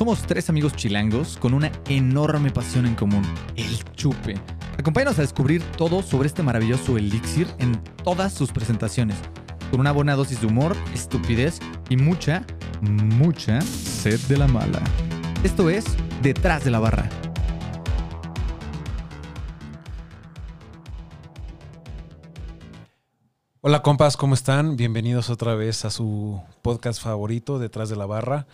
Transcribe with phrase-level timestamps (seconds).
[0.00, 3.22] Somos tres amigos chilangos con una enorme pasión en común,
[3.54, 4.34] el chupe.
[4.78, 9.18] Acompáñanos a descubrir todo sobre este maravilloso elixir en todas sus presentaciones,
[9.70, 11.60] con una buena dosis de humor, estupidez
[11.90, 12.46] y mucha,
[12.80, 14.80] mucha sed de la mala.
[15.44, 15.84] Esto es
[16.22, 17.19] Detrás de la Barra.
[23.62, 24.76] Hola compas, ¿cómo están?
[24.76, 28.46] Bienvenidos otra vez a su podcast favorito, Detrás de la Barra.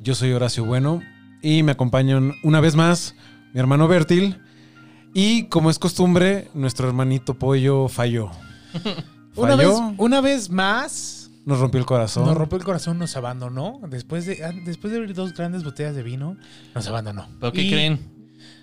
[0.00, 1.02] Yo soy Horacio Bueno
[1.42, 3.14] y me acompañan una vez más
[3.52, 4.40] mi hermano Bertil
[5.12, 8.30] y como es costumbre, nuestro hermanito Pollo falló.
[9.36, 12.24] Una vez, Falló, una vez más, nos rompió el corazón.
[12.24, 13.80] nos rompió el corazón, nos abandonó.
[13.86, 16.38] Después de, ah, después de abrir dos grandes botellas de vino,
[16.74, 17.26] nos abandonó.
[17.38, 18.00] ¿Pero qué Y- creen?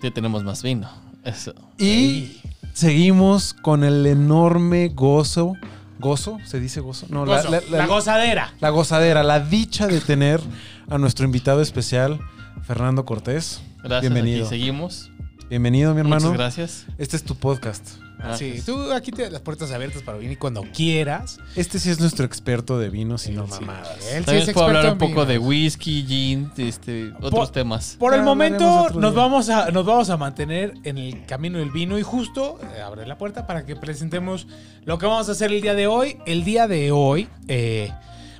[0.02, 0.88] Ya tenemos más vino.
[1.22, 1.54] Eso.
[1.78, 2.40] Y
[2.72, 5.54] seguimos con el enorme gozo.
[5.98, 6.38] ¿Gozo?
[6.44, 7.06] ¿Se dice gozo?
[7.08, 8.52] No, Gozo, la, gozadera.
[8.60, 10.40] la gozadera, la dicha de tener
[10.88, 12.20] a nuestro invitado especial,
[12.62, 13.62] Fernando Cortés.
[13.82, 14.00] Gracias.
[14.12, 14.46] Bienvenido.
[14.46, 15.10] Aquí seguimos.
[15.48, 16.26] Bienvenido, mi hermano.
[16.26, 16.86] Muchas gracias.
[16.98, 18.03] Este es tu podcast.
[18.36, 21.38] Sí, tú aquí tienes las puertas abiertas para venir cuando quieras.
[21.56, 23.88] Este sí es nuestro experto de vinos y No no mamadas.
[24.12, 25.48] Él sí También es puedo hablar un experto en poco de vinos.
[25.48, 27.96] whisky, gin, este, otros temas.
[27.98, 29.22] Por el Ya momento otro nos día.
[29.22, 33.06] vamos, a, nos vamos a mantener en el camino del vino y justo eh, abre
[33.06, 34.46] la puerta para que presentemos
[34.84, 36.16] lo que vamos a hacer el día de hoy.
[36.26, 37.90] El día de hoy eh,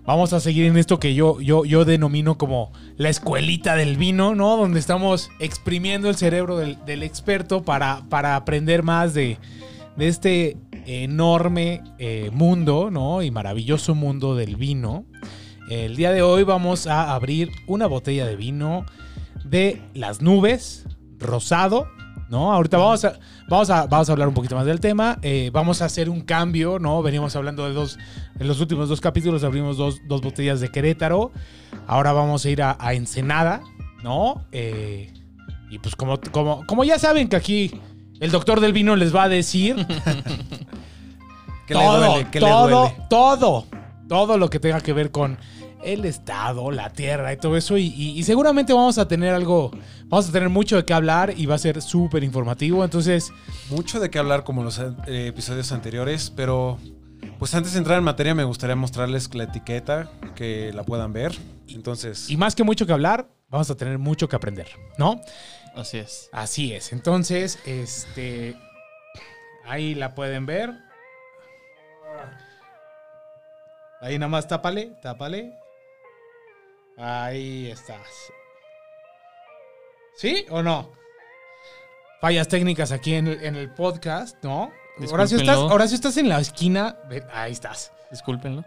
[0.07, 4.35] vamos a seguir en esto que yo, yo, yo denomino como la escuelita del vino,
[4.35, 4.57] ¿no?
[4.57, 9.39] Donde estamos exprimiendo el cerebro del, del experto para, para aprender más de,
[9.97, 10.57] de este
[10.87, 13.23] enorme eh, mundo, ¿no?
[13.23, 15.07] Y maravilloso mundo del vino.
[15.71, 18.85] El día de hoy vamos a abrir una botella de vino
[19.45, 20.87] de las nubes,
[21.19, 21.87] rosado,
[22.29, 22.53] ¿no?
[22.53, 25.19] Ahorita vamos a, vamos a, vamos a hablar un poquito más del tema.
[25.23, 27.03] eh, vamos a hacer un cambio, ¿no?
[27.03, 27.99] Veníamos hablando de dos,
[28.39, 31.33] en los últimos dos capítulos abrimos dos, dos botellas de Querétaro.
[31.87, 33.63] Ahora vamos a ir a, a Ensenada,
[34.03, 34.45] ¿no?
[34.53, 35.13] Eh,
[35.71, 37.81] y pues como, como, como ya saben que aquí
[38.21, 39.77] el doctor del vino les va a decir
[41.67, 42.27] ¿Qué todo, le duele?
[42.31, 42.97] ¿Qué todo, le duele?
[43.09, 43.67] todo,
[44.09, 45.39] todo lo que tenga que ver con
[45.83, 47.77] el estado, la tierra y todo eso.
[47.77, 49.71] Y, y- y seguramente vamos a tener algo,
[50.07, 52.85] vamos a tener mucho de qué hablar y va a ser súper informativo.
[52.85, 53.33] Entonces,
[53.71, 56.79] Mucho de qué hablar como los eh, episodios anteriores, pero
[57.39, 61.33] pues antes de entrar en materia me gustaría mostrarles la etiqueta, que la puedan ver.
[61.69, 64.69] Entonces, y más que mucho que hablar, vamos a tener mucho que aprender,
[64.99, 65.21] ¿no?
[65.75, 66.29] Así es.
[66.33, 66.93] Así es.
[66.93, 68.57] Entonces, este,
[69.65, 70.73] ahí la pueden ver.
[74.01, 75.59] Ahí nada más tápale, tápale.
[76.97, 78.33] Ahí estás.
[80.17, 80.93] ¿Sí o no?
[82.21, 84.73] Fallas técnicas aquí en el, en el podcast, ¿no?
[85.11, 85.67] Horacio estás, Discúlpenlo.
[85.67, 86.97] Horacio, estás en la esquina.
[87.33, 87.93] Ahí estás.
[88.11, 88.65] Discúlpenlo.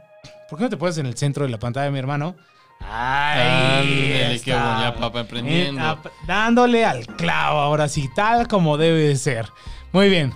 [0.49, 2.35] ¿Por qué no te pones en el centro de la pantalla, mi hermano?
[2.79, 5.81] Ándale, qué buena papa emprendiendo.
[5.81, 9.49] Eh, dándole al clavo, ahora sí, tal como debe de ser.
[9.91, 10.33] Muy bien.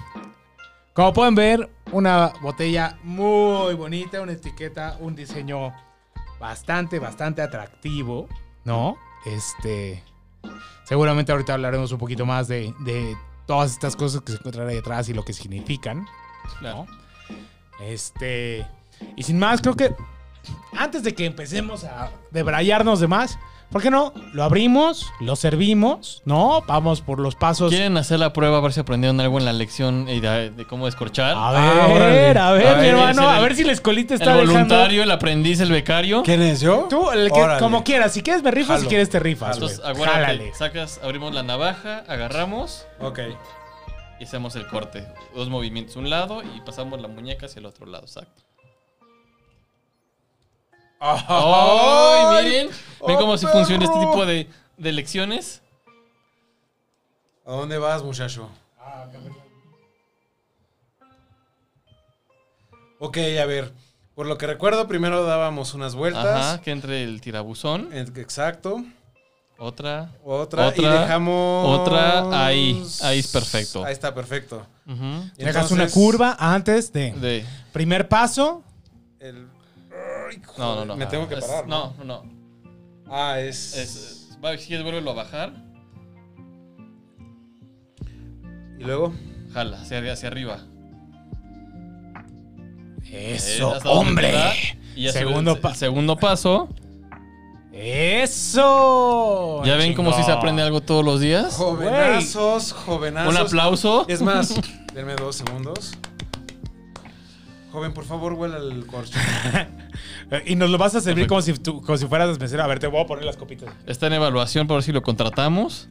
[0.93, 5.73] Como pueden ver, una botella muy bonita, una etiqueta, un diseño
[6.39, 8.27] bastante, bastante atractivo,
[8.65, 8.97] ¿no?
[9.25, 10.03] Este.
[10.83, 13.15] Seguramente ahorita hablaremos un poquito más de, de
[13.45, 16.05] todas estas cosas que se encuentran ahí detrás y lo que significan.
[16.59, 16.85] Claro.
[17.79, 18.67] Este.
[19.15, 19.95] Y sin más, creo que
[20.77, 23.37] antes de que empecemos a debrayarnos de más,
[23.71, 24.13] ¿por qué no?
[24.33, 26.61] Lo abrimos, lo servimos, ¿no?
[26.67, 27.69] Vamos por los pasos.
[27.69, 30.65] ¿Quieren hacer la prueba a ver si aprendieron algo en la lección y de, de
[30.67, 31.35] cómo descorchar?
[31.35, 33.71] A Ah, ver, a ver, A mi ver, hermano, es el- a ver si la
[33.71, 34.53] escolita está el dejando.
[34.75, 36.23] voluntario, el aprendiz, el becario.
[36.23, 36.87] ¿quién es yo?
[36.89, 38.11] Tú, el que- como quieras.
[38.13, 39.55] Si quieres me rifas, si quieres te rifas.
[39.55, 39.81] Entonces,
[40.57, 43.19] sacas, abrimos la navaja, agarramos Ok.
[44.19, 45.07] y hacemos el corte.
[45.35, 48.43] Dos movimientos, un lado y pasamos la muñeca hacia el otro lado, exacto.
[51.03, 52.69] ¡Ay, miren!
[53.07, 54.47] ¿Ven cómo si funciona este tipo de,
[54.77, 55.61] de lecciones?
[57.45, 58.49] ¿A dónde vas, muchacho?
[62.99, 63.73] Ok, a ver.
[64.13, 66.25] Por lo que recuerdo, primero dábamos unas vueltas.
[66.25, 67.89] Ajá, que entre el tirabuzón.
[67.93, 68.83] Exacto.
[69.57, 70.11] Otra.
[70.23, 70.67] Otra.
[70.67, 70.95] Otra.
[70.95, 71.79] Y dejamos.
[71.79, 72.83] Otra, ahí.
[73.01, 73.83] Ahí es perfecto.
[73.83, 74.67] Ahí está, perfecto.
[74.87, 75.29] Ujú.
[75.37, 77.11] Y Dejas una curva antes de.
[77.13, 77.45] De.
[77.73, 78.63] Primer paso.
[79.19, 79.47] el-
[80.57, 80.95] No, no, no.
[80.95, 81.67] Me tengo que Es- parar.
[81.67, 82.23] No, no, no.
[83.09, 83.75] Ah, es.
[83.77, 85.53] Es, va, si quieres, vuélvelo a bajar.
[88.79, 89.13] Y luego.
[89.53, 90.59] Jala, hacia, hacia arriba.
[93.05, 94.33] Eh, Eso, donde hombre.
[94.95, 96.69] Y Segundo el- pa- segundo paso.
[97.73, 99.61] Eso.
[99.65, 101.55] ¿Ya ven como si se aprende algo todos los días?
[101.55, 103.33] Jovenazos, jovenazos.
[103.33, 104.05] Un aplauso.
[104.07, 104.53] Es más,
[104.93, 105.93] denme dos segundos.
[107.71, 109.17] Joven, por favor, huela el corcho.
[110.31, 112.63] Eh, Y nos lo vas a servir como si, tú- como si fueras mesero.
[112.63, 113.73] A ver, te voy a poner las copitas.
[113.85, 115.89] Está en evaluación para ver si lo contratamos.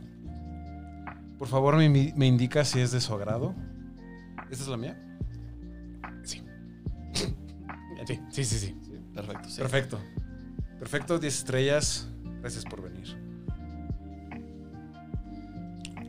[1.39, 3.55] Por favor, me, me indica si es de su agrado.
[4.51, 4.97] ¿Esta es la mía?
[6.25, 6.43] Sí.
[8.07, 8.59] Sí, sí, sí.
[8.59, 8.93] sí.
[9.15, 9.61] Perfecto, sí.
[9.61, 10.01] Perfecto.
[10.79, 12.09] Perfecto, 10 estrellas.
[12.41, 13.17] Gracias por venir.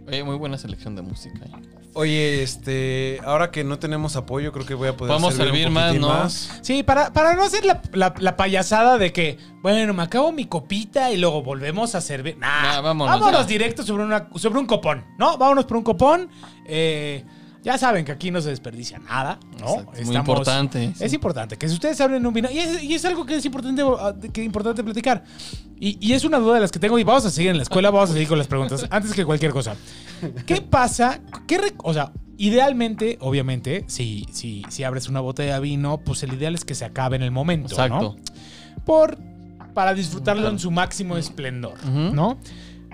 [0.08, 1.40] Oye, muy buena selección de música.
[1.46, 1.52] ¿eh?
[1.94, 5.68] Oye, este, ahora que no tenemos apoyo, creo que voy a poder Vamos a servir
[5.68, 6.64] un servir más, ¿no?
[6.64, 10.46] Sí, para, para no hacer la, la- la payasada de que, bueno, me acabo mi
[10.46, 12.38] copita y luego volvemos a servir.
[12.38, 13.44] Nah, Nah, vámonos, ya.
[13.46, 15.38] directo sobre, una, sobre un copón, ¿no?
[15.38, 16.30] Vámonos por un copón.
[16.66, 17.26] Eh,
[17.64, 19.68] ya saben que aquí no se desperdicia nada, ¿no?
[19.80, 21.04] Exacto, muy importante, sí.
[21.04, 23.46] Es importante que si ustedes abren un vino, y es, y es algo que es
[23.46, 25.24] importante, ah, que importante platicar.
[25.80, 27.64] Y, y es una duda de las que tengo y vamos a seguir en la
[27.64, 29.76] escuela, vamos a seguir con las preguntas, antes que cualquier cosa.
[30.46, 31.20] ¿Qué pasa?
[31.48, 36.24] ¿Qué re- o sea, idealmente, obviamente, si, si, si abres una botella de vino, pues
[36.24, 38.16] el ideal es que se acabe en el momento, Exacto.
[38.18, 38.84] ¿no?
[38.86, 39.18] Por,
[39.74, 41.84] para disfrutarlo en su máximo esplendor.
[41.86, 42.38] ¿no?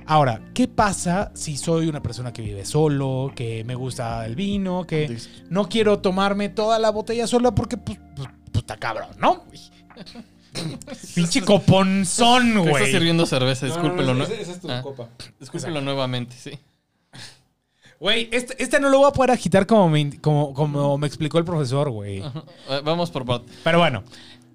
[0.08, 4.86] Ahora, ¿qué pasa si soy una persona que vive solo, que me gusta el vino,
[4.88, 5.18] que
[5.50, 9.44] no quiero tomarme toda la botella sola porque, pues, pues, pues, está cabrón, ¿no?
[11.16, 12.92] Pinche coponzón, Me está güey.
[12.92, 14.14] sirviendo cerveza, discúlpelo.
[14.14, 14.82] no- esa, esa es tu Ah.
[14.82, 15.10] copa.
[15.40, 16.52] Discúlpelo nuevamente, sí.
[18.00, 21.08] Güey, este, este no lo voy a poder agitar como me, in- como, como me
[21.08, 22.24] explicó el profesor, güey.
[22.84, 23.52] Vamos por parte.
[23.64, 24.04] Pero bueno.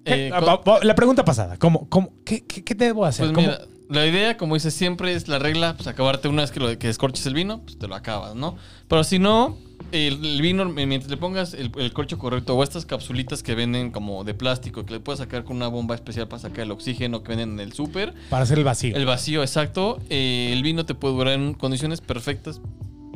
[0.03, 3.25] ¿qué- Eh, ah, la pregunta pasada, ¿cómo, cómo, qué, qué, qué debo hacer?
[3.31, 3.61] Pues ¿Cómo- mira,
[3.93, 6.87] la idea, como dices siempre, es la regla, pues acabarte una vez que, lo, que
[6.87, 8.57] descorches el vino, pues te lo acabas, ¿no?
[8.87, 9.57] Pero si no,
[9.91, 13.91] el, el vino, mientras le pongas el, el corcho correcto o estas capsulitas que venden
[13.91, 17.23] como de plástico, que le puedes sacar con una bomba especial para sacar el oxígeno
[17.23, 18.95] que venden en el súper, para hacer el vacío.
[18.95, 22.59] el vacío exacto, eh, el vino te puede durar en condiciones perfectas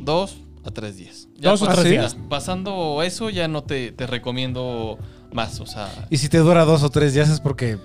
[0.00, 1.28] dos a tres días.
[1.36, 2.16] Ya Dos o tres días.
[2.28, 4.98] Pasando eso, ya no te, te recomiendo
[5.32, 5.90] más, o sea...
[6.10, 7.78] Y si te dura dos o tres días es porque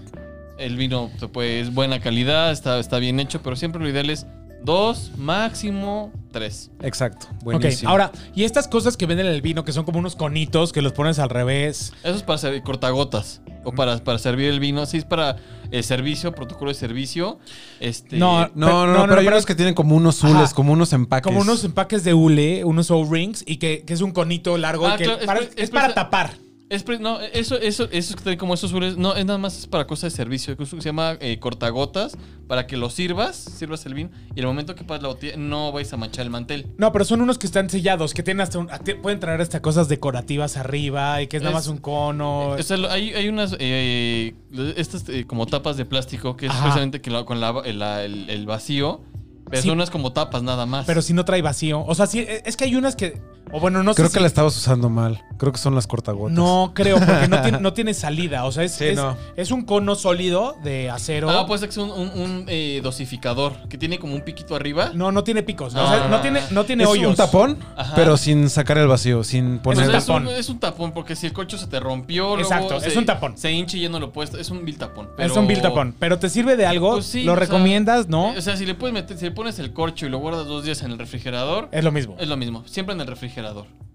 [0.57, 4.25] El vino puede- es buena calidad, está, está bien hecho, pero siempre lo ideal es
[4.63, 6.71] dos, máximo tres.
[6.81, 7.89] Exacto, Ok, buenísimo.
[7.91, 10.81] ahora, y estas cosas que venden en el vino, que son como unos conitos que
[10.81, 11.91] los pones al revés.
[12.03, 14.85] Eso es para servir cortagotas o para, para servir el vino.
[14.85, 15.35] Sí, es para
[15.71, 17.39] el servicio, protocolo de servicio.
[17.79, 20.15] Este, No, no, no, Pero- no, no, pero no, hay unos que tienen como unos
[20.15, 20.53] zules, Ajá.
[20.56, 21.23] como unos empaques.
[21.25, 24.88] Como unos empaques de hule, unos O-rings, y que, que es un conito largo.
[24.88, 26.33] Ah, y que claro, es para- pre- es, es para presa- tapar.
[26.75, 30.11] Es no, eso, eso, eso como esos azules, no, es nada más es para cosas
[30.11, 30.57] de servicio.
[30.57, 32.17] que Se llama eh, cortagotas
[32.47, 35.71] para que lo sirvas, sirvas el vino y el momento que pasas la botella no
[35.71, 36.67] vais a manchar el mantel.
[36.77, 38.69] No, pero son unos que están sellados, que tienen hasta un,
[39.01, 42.49] pueden traer hasta cosas decorativas arriba y que es nada Es- más un cono.
[42.49, 44.33] O sea, hay, hay unas, eh,
[44.75, 46.61] estas eh, como tapas de plástico que es Ajá.
[46.63, 49.01] precisamente que la- con la- el, el- el vacío,
[49.49, 49.67] pero Sí.
[49.67, 50.85] son unas como tapas nada más.
[50.85, 51.83] pero si no trae vacío.
[51.85, 53.21] O sea, sí, es que hay unas que.
[53.53, 55.21] O bueno, no Creo sé que si- la estabas usando mal.
[55.38, 56.35] Creo que son las cortagotas.
[56.35, 58.45] No creo, porque no tiene, no tiene salida.
[58.45, 59.15] O sea, es, Sí, es, no.
[59.35, 61.29] es un cono sólido de acero.
[61.29, 64.55] Ah, puede ser que es un, un- un, eh, dosificador que tiene como un piquito
[64.55, 64.91] arriba.
[64.94, 65.73] No, no tiene picos.
[65.73, 66.21] No, o sea, no, no, no.
[66.21, 67.09] tiene, no tiene es hoyos.
[67.11, 67.94] un tapón, Ajá.
[67.95, 69.89] pero sin sacar el vacío, sin poner.
[69.89, 70.27] es es, tapón.
[70.27, 72.95] un, es un tapón, porque si el coche se te rompió, luego Exacto, se- es
[72.95, 73.38] un tapón.
[73.38, 74.33] Se hincha y ya no lo puedes.
[74.33, 75.09] Es un vil tapón.
[75.17, 75.94] Es un bill tapón.
[75.99, 76.94] Pero te sirve de algo.
[76.94, 78.33] Pues sí, lo sea, recomiendas, ¿no?
[78.33, 80.47] eh, O sea, si le puedes meter, si le pones el corcho y lo guardas
[80.47, 82.15] dos días en el refrigerador, es lo mismo.
[82.19, 82.63] es lo mismo.
[82.65, 83.43] Siempre en el refrigerador.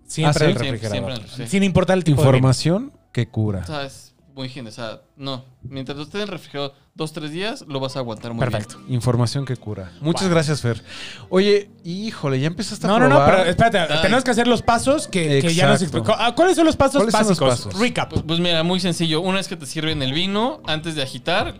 [0.06, 0.56] Siempre Ah, el.
[0.56, 0.78] Siempre, refrigerador.
[0.80, 1.50] siempre en el refrigerador.
[1.50, 2.36] Sin importar el tipo de vino.
[2.38, 3.60] Información que cura.
[3.62, 4.68] O sea, es muy higiene.
[4.68, 5.44] O sea, no.
[5.62, 8.78] Mientras esté en el refrigerador dos, tres días, lo vas a aguantar muy Perfecto.
[8.78, 8.94] bien.
[8.94, 9.92] Información que cura.
[10.00, 10.30] Muchas Wow.
[10.30, 10.82] gracias, Fer.
[11.28, 13.28] Oye, híjole, ya empezaste a No, no, probar.
[13.30, 14.02] no, pero espérate, Ay.
[14.02, 15.98] tenemos que hacer los pasos que, que ya nos Exacto.
[15.98, 16.16] explicó.
[16.20, 17.66] Ah, ¿Cuáles son los pasos ¿Cuáles son los básicos?
[17.66, 17.80] pasos?
[17.80, 18.10] Recap.
[18.10, 19.20] Pues, pues mira, muy sencillo.
[19.20, 21.54] Una vez que te sirven el vino, antes de agitar,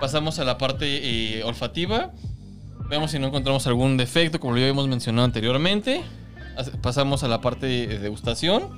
[0.00, 0.86] pasamos a la parte
[1.38, 2.10] eh, olfativa.
[2.88, 6.02] Vemos si no encontramos algún defecto, como lo habíamos mencionado anteriormente.
[6.80, 8.68] Pasamos a la parte de degustación.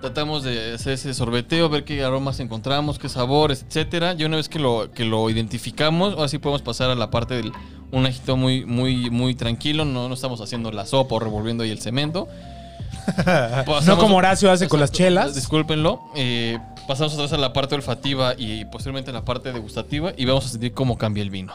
[0.00, 4.14] Tratamos de hacer ese sorbeteo, ver qué aromas encontramos, qué sabores, etcétera.
[4.16, 7.34] Y una vez que lo, que lo identificamos, ahora sí podemos pasar a la parte
[7.34, 7.52] del
[7.90, 9.84] un agito muy, muy, muy tranquilo.
[9.84, 12.28] No, no estamos haciendo la sopa o revolviendo ahí el cemento.
[13.86, 15.34] No como Horacio hace con las chelas.
[15.34, 16.00] Discúlpenlo.
[16.14, 20.24] Eh, pasamos otra vez a la parte olfativa y posteriormente a la parte degustativa y
[20.24, 21.52] vamos a sentir cómo cambia el vino.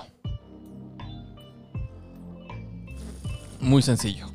[3.63, 4.27] Muy sencillo.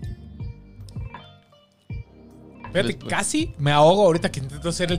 [2.68, 3.08] Fíjate, Después.
[3.10, 4.98] casi me ahogo ahorita que intento hacer el.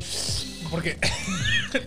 [0.71, 0.97] Porque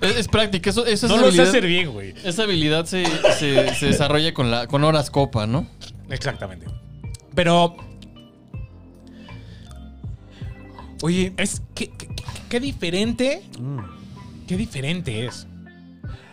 [0.01, 0.71] Es, es práctica.
[0.71, 2.15] Eso, eso no es lo sé hacer bien, güey.
[2.25, 3.05] Esa habilidad se,
[3.39, 5.67] se- se desarrolla con, la, con horas copa, ¿no?
[6.09, 6.67] Exactamente.
[7.35, 7.77] Pero
[11.03, 11.63] Oye, es.
[11.75, 13.43] ¿Qué, qué, qué- qué diferente?
[13.59, 13.79] mm,
[14.47, 15.47] Qué diferente es.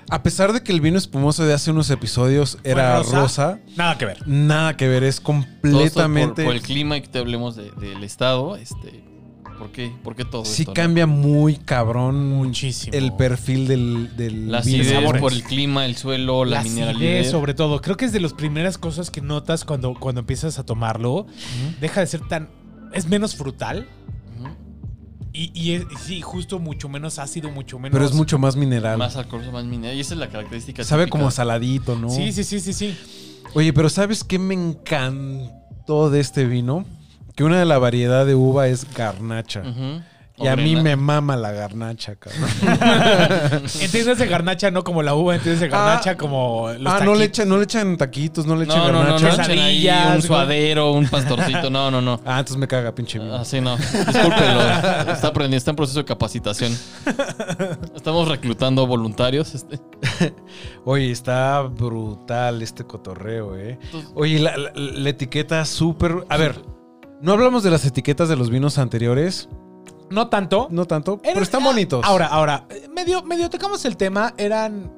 [0.09, 3.97] A pesar de que el vino espumoso de hace unos episodios era ¿Fue rosa, Nada
[3.97, 4.27] que ver.
[4.27, 6.43] nada que ver, es completamente.
[6.43, 9.03] Por, por el clima y que te hablemos de- del estado, este,
[9.57, 9.91] ¿Por qué?
[10.03, 10.71] ¿Por qué todo Sí esto?
[10.71, 10.73] no?
[10.73, 12.95] cambia muy cabrón Muchísimo.
[12.95, 14.81] el perfil del, del La vino.
[14.83, 17.29] acidez por el clima, el suelo, la, La mineralidad.
[17.29, 17.81] sobre todo.
[17.81, 21.27] Creo que es de las primeras cosas que notas cuando, cuando empiezas a tomarlo.
[21.81, 22.47] Deja de ser tan.
[22.93, 23.85] Es menos frutal.
[25.31, 27.93] Y, y es, sí, justo mucho menos ácido, mucho menos.
[27.93, 28.98] Pero es mucho más mineral.
[28.98, 29.95] Más alcoholoso, más mineral.
[29.95, 30.83] Y esa es la característica.
[30.83, 31.19] Sabe típica.
[31.19, 32.09] como saladito, ¿no?
[32.09, 32.98] Sí, sí, sí, sí, sí.
[33.53, 36.86] Oye, pero ¿sabes qué me encantó de este vino?
[37.36, 39.62] Que una de la variedad de uva es garnacha.
[39.62, 40.01] Ujú.
[40.41, 42.50] Y a mí me mama la garnacha, cabrón.
[43.81, 47.15] Entiendes de garnacha no como la uva, entiendes de garnacha Ah, como los ah, no
[47.15, 49.48] le, echan, no le echan taquitos, no le echan No, no, no, no, garnacha.
[49.48, 51.69] le echen ahí un suadero, un pastorcito.
[51.69, 52.19] No, no, no.
[52.25, 53.36] Ah, entonces me caga, pinche vino.
[53.36, 53.77] Así no.
[53.77, 54.62] Discúlpelo.
[55.12, 56.77] Está aprendiendo, está en proceso de capacitación.
[57.96, 59.53] Estamos reclutando voluntarios.
[59.55, 59.79] Este.
[60.86, 63.77] Oye, está brutal este cotorreo, ¿eh?
[64.15, 66.25] Oye, la, la- la etiqueta súper...
[66.29, 66.62] A ver,
[67.22, 69.50] no hablamos de las etiquetas de los vinos anteriores.
[70.11, 70.67] No tanto.
[70.71, 72.05] No tanto, pero están ah, bonitos.
[72.05, 74.91] Ahora, ahora, medio, medio tocamos el tema, eran.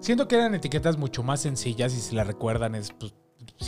[0.00, 3.12] Siento que eran etiquetas mucho más sencillas y si la recuerdan es pues,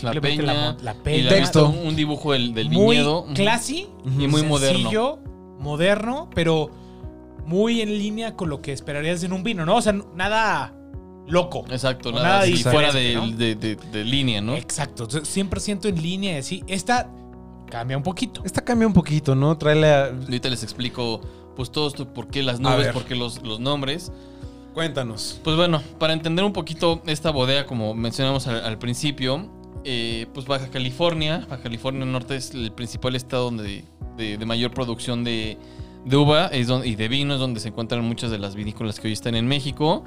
[0.02, 0.72] La simplemente peña.
[0.72, 1.24] mon- la y peña.
[1.24, 1.68] la- Texto.
[1.68, 3.22] Un, un dibujo del, del muy viñedo.
[3.24, 3.34] Ujú.
[3.34, 5.18] classy Y muy sencillo,
[5.58, 6.70] moderno, pero
[7.46, 9.76] muy en línea con lo que esperarías en un vino, ¿no?
[9.76, 10.74] O sea, n- nada
[11.26, 11.64] loco.
[11.70, 13.36] Exacto, nada, nada así diferente, fuera de, ¿no?
[13.36, 14.54] de- de- de línea, ¿no?
[14.54, 16.64] Exacto, entonces, 100% en línea y así.
[16.66, 17.10] Esta
[17.72, 18.42] cambia un poquito.
[18.44, 19.56] Esta cambia un poquito, ¿no?
[19.56, 20.04] Trae la...
[20.08, 21.22] Ahorita les explico,
[21.56, 24.12] pues todo esto, por qué las A nubes, por qué los, los nombres.
[24.74, 25.40] Cuéntanos.
[25.42, 29.48] Pues bueno, para entender un poquito esta bodega, como mencionamos al, al principio,
[29.84, 33.86] eh, pues Baja California, Baja California Norte es el principal estado donde,
[34.18, 35.56] de, de mayor producción de,
[36.04, 39.00] de uva es donde, y de vino, es donde se encuentran muchas de las vinícolas
[39.00, 40.04] que hoy están en México.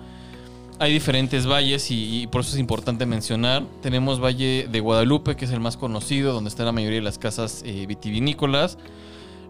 [0.77, 3.63] Hay diferentes valles y, por eso es importante mencionar.
[3.81, 7.17] Tenemos Valle de Guadalupe, que es el más conocido, donde está la mayoría de las
[7.17, 8.77] casas eh, vitivinícolas.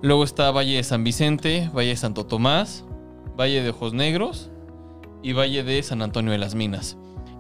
[0.04, 2.86] Luego está Valle de San Vicente, Valle de Santo Tomás,
[3.40, 4.52] Valle de Ojos Negros
[5.24, 6.96] y Valle de San Antonio de las Minas.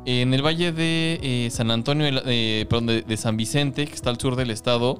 [0.06, 4.36] En el Valle de eh, San Antonio, de, de San Vicente, que está al sur
[4.36, 5.00] del estado,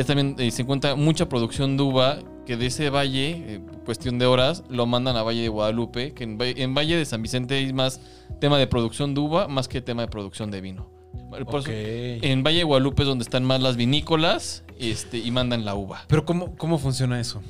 [0.00, 4.18] es también, eh, se encuentra mucha producción de uva que de ese valle, eh, cuestión
[4.18, 7.22] de horas, lo mandan a Valle de Guadalupe, que en, Va- en Valle de San
[7.22, 8.00] Vicente hay más
[8.40, 10.90] tema de producción de uva más que tema de producción de vino.
[11.30, 11.68] Por eso, Ok.
[11.68, 16.04] en Valle de Guadalupe es donde están más las vinícolas este, y mandan la uva.
[16.08, 17.42] Pero ¿cómo, ¿cómo funciona eso?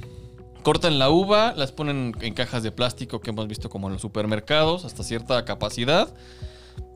[0.63, 4.03] Cortan la uva, las ponen en cajas de plástico que hemos visto como en los
[4.03, 6.13] supermercados, hasta cierta capacidad.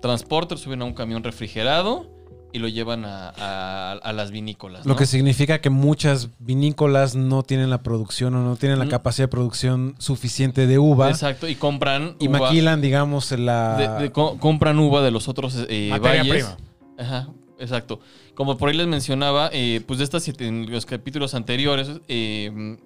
[0.01, 2.07] Transporter, suben a un camión refrigerado
[2.53, 4.85] y lo llevan a, a- a las vinícolas.
[4.87, 8.91] Lo que significa que muchas vinícolas no tienen la producción o no tienen la Mm.
[8.91, 12.41] capacidad de producción suficiente de uva Exacto, y compran y uva.
[12.41, 13.77] maquilan, digamos, la...
[13.77, 16.45] de- de- co- compran uva de los otros eh, Materia valles.
[16.45, 16.57] prima.
[16.99, 17.29] Ajá,
[17.59, 18.01] exacto.
[18.35, 22.77] Como por ahí les mencionaba, eh, pues de estas siete- en los capítulos anteriores, eh,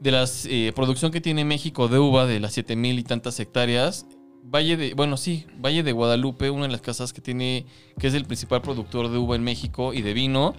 [0.00, 0.26] de la
[0.74, 4.06] producción que tiene México de uva, de las siete mil y tantas hectáreas,
[4.42, 7.64] Valle de, bueno, sí, Valle de Guadalupe, una de las casas que tiene,
[7.98, 10.54] que es el principal productor de uva en México y de vino,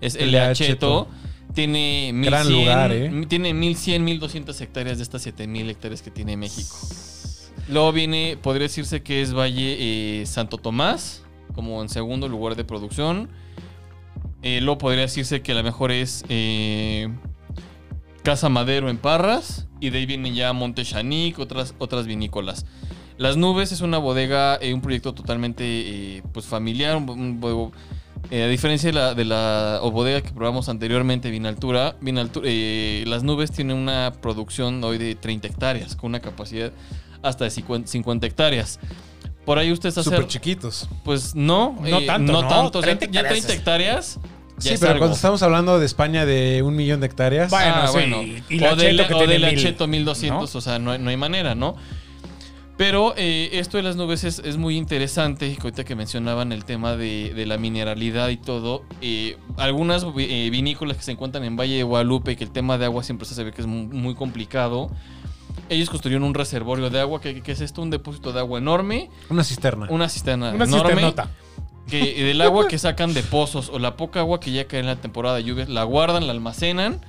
[0.00, 1.08] es el Acheto.
[1.54, 3.26] Tiene 1100, Gran lugar, ¿eh?
[3.28, 6.76] tiene 1100, 1200 hectáreas de estas 7000 hectáreas que tiene México.
[7.68, 9.76] Luego viene, podría decirse que es Valle
[10.20, 11.22] eh, Santo Tomás,
[11.54, 13.28] como en segundo lugar de producción.
[14.42, 17.08] Eh, luego podría decirse que a lo mejor es eh,
[18.22, 19.66] Casa Madero en Parras.
[19.80, 22.64] Y de ahí viene ya Monte Chanic, otras, otras vinícolas.
[23.18, 26.96] Las Nubes es una bodega, eh, un proyecto totalmente eh, pues familiar.
[26.96, 27.72] un-
[28.30, 33.04] eh, a diferencia de la, de la o bodega que probamos anteriormente, Vinaltura, Vinaltu- eh,
[33.06, 36.72] Las Nubes tiene una producción hoy de 30 hectáreas, con una capacidad
[37.22, 38.80] hasta de 50, 50 hectáreas.
[39.44, 40.12] Por ahí ustedes hacen.
[40.12, 40.88] Súper chiquitos.
[41.04, 42.48] Pues no, No tanto, ¿no?
[42.48, 42.78] tanto.
[42.80, 44.18] O sea, 30 ya hectáreas 30 hectáreas.
[44.58, 45.00] ya Sí, pero algo.
[45.00, 47.50] cuando estamos hablando de España de un millón de hectáreas...
[47.50, 48.22] Bueno, Ah, sí, bueno.
[48.22, 49.08] y o del, Cheto
[49.78, 51.76] que o 1200, sea, no, hay- no hay manera, ¿no?
[52.76, 55.54] Pero eh, esto de las nubes es, es muy interesante.
[55.54, 58.82] que Ahorita que mencionaban el tema de, de la mineralidad y todo.
[59.00, 62.84] eh, algunas eh, vinícolas que se encuentran en Valle de Guadalupe, que el tema de
[62.84, 64.90] agua siempre se ve que es mu- muy, complicado.
[65.70, 67.20] Ellos construyeron un reservorio de agua.
[67.20, 67.80] que que es esto?
[67.80, 69.08] Un depósito de agua enorme.
[69.30, 69.86] Una cisterna.
[69.88, 70.90] Una cisterna Una enorme.
[70.90, 71.30] cisternota.
[71.88, 74.86] que del agua que sacan de pozos o la poca agua que ya cae en
[74.86, 77.00] la temporada de lluvias, la guardan, la almacenan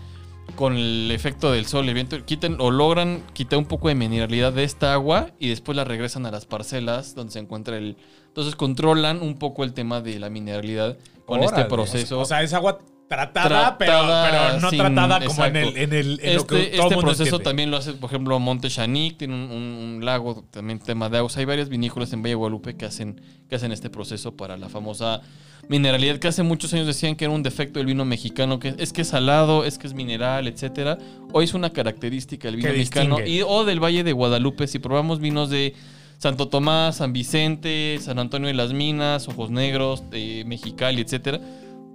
[0.55, 3.95] con el efecto del sol y el viento, quitan o logran quitar un poco de
[3.95, 7.97] mineralidad de esta agua y después la regresan a las parcelas donde se encuentra el...
[8.27, 11.57] Entonces controlan un poco el tema de la mineralidad con Órale.
[11.57, 12.19] este proceso.
[12.19, 15.93] O sea, es agua tratada, pero, Tratada pero no sin- tratada como en el, en
[15.93, 17.43] el en lo que este todo este mundo proceso entiende.
[17.43, 21.17] también lo hace, por ejemplo, Monte Chanic, tiene un, un- un lago, también tema de
[21.17, 21.27] agua.
[21.27, 24.57] O sea, hay varias vinícolas en Valle Guadalupe que hacen, que hacen este proceso para
[24.57, 25.21] la famosa
[25.69, 28.93] mineralidad que hace muchos años decían que era un defecto del vino mexicano, que es
[28.93, 30.97] que es salado, es que es mineral, etcétera.
[31.33, 34.67] Hoy es una característica del vino mexicano y o del Valle de Guadalupe.
[34.67, 35.75] Si probamos vinos de
[36.17, 41.39] Santo Tomás, San Vicente, San Antonio de las Minas, Ojos Negros, de Mexicali, etcétera,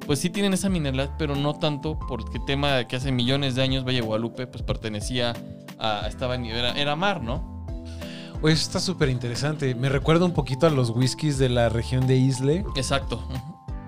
[0.06, 3.54] pues sí tienen esa mineralidad, pero no tanto porque el tema de que hace millones
[3.54, 5.32] de años Valle de Guadalupe pues pertenecía
[5.78, 7.50] a estaba en- era, era mar, ¿no?
[8.42, 9.74] Oye, eso está súper interesante.
[9.76, 13.22] Me recuerda un poquito a los whiskies de la región de Isle, Exacto.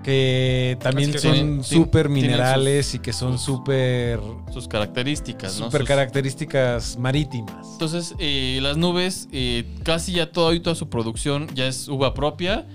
[0.05, 4.19] Que también que son súper minerales sus- y que son súper
[4.53, 5.65] Sus características, ¿no?
[5.65, 7.67] súper características marítimas.
[7.71, 12.13] Entonces, eh, las nubes, eh, casi ya todo y toda su producción ya es uva
[12.13, 12.67] propia.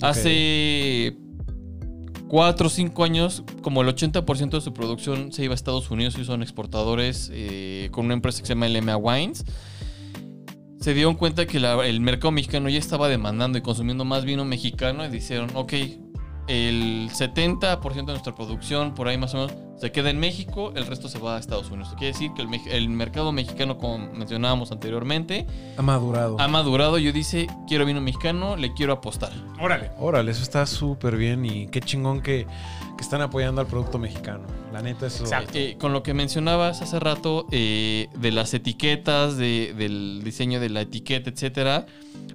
[0.00, 1.16] Hace
[2.28, 6.16] 4 o 5 años, como el 80% de su producción se iba a Estados Unidos
[6.18, 9.44] y son exportadores eh, con una empresa que se llama LMA Wines.
[10.80, 14.44] Se dieron cuenta que la- el mercado mexicano ya estaba demandando y consumiendo más vino
[14.46, 15.72] mexicano y dijeron, ok,
[16.52, 20.86] el 70% de nuestra producción, por ahí más o menos, se queda en México, el
[20.86, 21.88] resto se va a Estados Unidos.
[21.88, 22.42] Esto quiere decir que
[22.76, 26.36] el mercado mexicano, como mencionábamos anteriormente, Ha madurado.
[26.38, 26.98] ha madurado.
[26.98, 29.32] Yo dice, quiero vino mexicano, le quiero apostar.
[29.60, 29.90] Órale.
[29.98, 32.46] Órale, eso está súper bien y qué chingón que,
[32.96, 34.46] que están apoyando al producto mexicano.
[34.72, 35.24] La neta, eso.
[35.24, 35.52] Exacto.
[35.58, 40.68] Eh, con lo que mencionabas hace rato eh, de las etiquetas, de- del diseño de
[40.68, 41.86] la etiqueta, etcétera.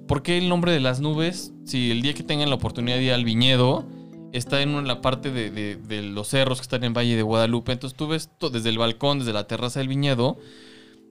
[0.08, 1.54] ¿Por qué el nombre de las nubes?
[1.66, 3.86] Si el día que tengan la oportunidad de ir al viñedo,
[4.34, 7.22] está en una- la parte de, de- de los cerros que están en Valle de
[7.24, 7.72] Guadalupe.
[7.72, 10.38] Entonces tú ves to- desde el balcón, desde la terraza del viñedo,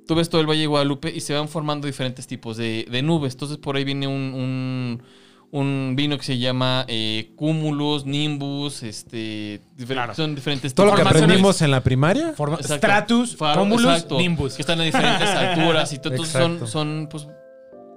[0.07, 3.03] tú ves todo el Valle de Guadalupe y se van formando diferentes tipos de, de
[3.03, 3.35] nubes.
[3.35, 5.03] Entonces por ahí viene un, un-
[5.53, 10.15] un vino que se llama eh, Cumulus, Nimbus, este, difer- Claro.
[10.15, 12.33] son diferentes Todo lo que aprendimos en la primaria.
[12.37, 12.87] Forma- Exacto.
[12.87, 14.55] Stratus, Faro, exacto, Nimbus.
[14.55, 16.11] Que están a diferentes alturas y todo.
[16.15, 17.29] Entonces son, son pues,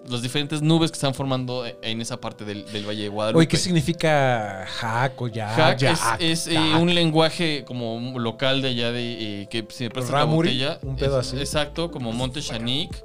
[0.09, 3.39] las diferentes nubes que están formando en esa parte del, del Valle de Guadalupe.
[3.39, 5.49] Oye, ¿qué significa hack o ya?
[5.49, 9.89] Hack ya, es, es, eh, un lenguaje como local de allá de eh, que se
[9.89, 10.79] presta Ramuri, botella.
[10.83, 11.37] un pedo Es- así.
[11.39, 13.03] Exacto, como Monte Chanic.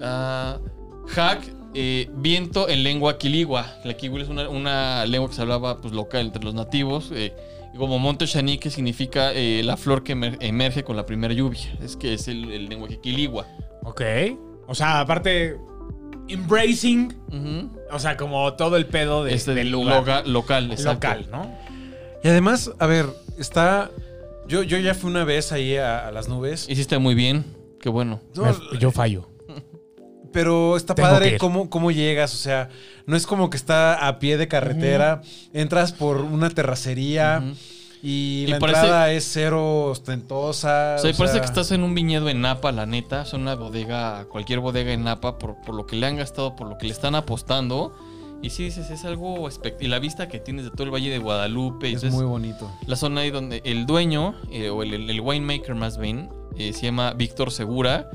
[0.00, 0.58] Ah,
[1.08, 1.42] hack,
[1.74, 3.66] eh, viento en lengua quiligua.
[3.84, 7.10] La quiligua es una, una lengua que se hablaba pues, local entre los nativos.
[7.12, 7.34] eh,
[7.76, 11.60] como Monte Chanic, que significa eh, la flor que emer- emerge con la primera lluvia.
[11.82, 13.46] Es que es el, el lenguaje quiligua.
[13.84, 14.00] Ok.
[14.66, 15.56] O sea, aparte,
[16.32, 17.14] embracing,
[17.90, 19.96] o sea, como todo el pedo de, Este, del lugar.
[20.04, 21.08] loga- local, exacto.
[21.08, 21.54] local, ¿no?
[22.22, 23.06] Y además, a ver,
[23.38, 23.90] está.
[24.48, 26.68] Yo, yo ya fui una vez ahí a, a las nubes.
[26.68, 27.44] Hiciste muy bien.
[27.80, 28.20] Qué bueno.
[28.34, 29.26] No, Me- yo fallo.
[30.32, 32.68] Pero está Tengo padre cómo, cómo llegas, o sea,
[33.04, 37.42] no es como que está a pie de carretera, entras por una terracería.
[38.02, 40.96] Y, Y la parece- entrada es cero ostentosa.
[40.98, 43.22] O sea, o parece sea, que estás en un viñedo en Napa, la neta.
[43.22, 46.68] Es una bodega, cualquier bodega en Napa, por, por lo que le han gastado, por
[46.68, 47.92] lo que le están apostando.
[48.42, 49.48] Y sí, dices, es algo
[49.80, 51.88] Y la vista que tienes de todo el Valle de Guadalupe.
[51.88, 52.70] Es entonces, muy bonito.
[52.86, 56.72] La zona ahí donde el dueño, eh, o el, el- el winemaker más bien, eh,
[56.72, 58.08] se llama Víctor Segura.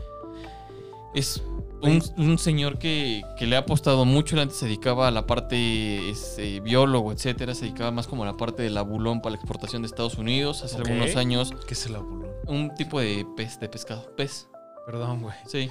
[1.14, 1.44] Es
[1.82, 4.36] un, un señor que, que le ha apostado mucho.
[4.36, 7.54] Él antes se dedicaba a la parte es, eh, biólogo, etcétera.
[7.56, 10.64] Se dedicaba más como a la parte del abulón para la exportación de Estados Unidos.
[10.64, 12.30] Hace algunos años, ¿Qué es el abulón?
[12.48, 14.16] un tipo de pez, de pescado.
[14.16, 14.48] Pez.
[14.86, 15.36] Perdón, güey.
[15.48, 15.70] Sí.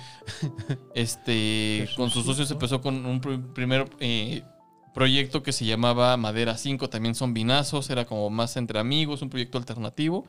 [0.95, 4.43] Este, con sus socios empezó con un pr- primer eh,
[4.93, 9.31] proyecto que se llamaba Madera 5, también son vinazos, era como más entre amigos, un
[9.31, 10.27] proyecto alternativo.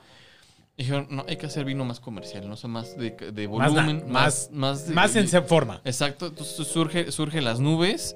[0.78, 3.82] Dijeron, no, hay que hacer vino más comercial, no sé, más de, de Más na-
[3.84, 5.82] volumen, más- más, más, de- Más en de- forma.
[5.86, 8.16] Exacto, entonces surge, surge las nubes.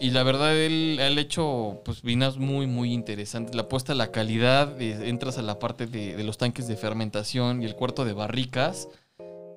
[0.00, 3.54] Y la verdad, él ha hecho pues, vinas muy, muy interesantes.
[3.54, 6.76] La apuesta a la calidad, eh, entras a la parte de, de los tanques de
[6.76, 8.88] fermentación y el cuarto de barricas.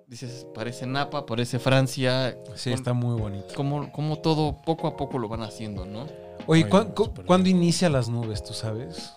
[0.08, 2.38] Dices, parece Napa, parece Francia.
[2.56, 3.48] Sí, Con- está muy bonito.
[3.56, 6.06] Como, como todo, poco a poco lo van haciendo, ¿no?
[6.46, 9.17] Oye, Muy ¿cuán- bien, cu- súper ¿cuándo inicia las nubes, tú sabes?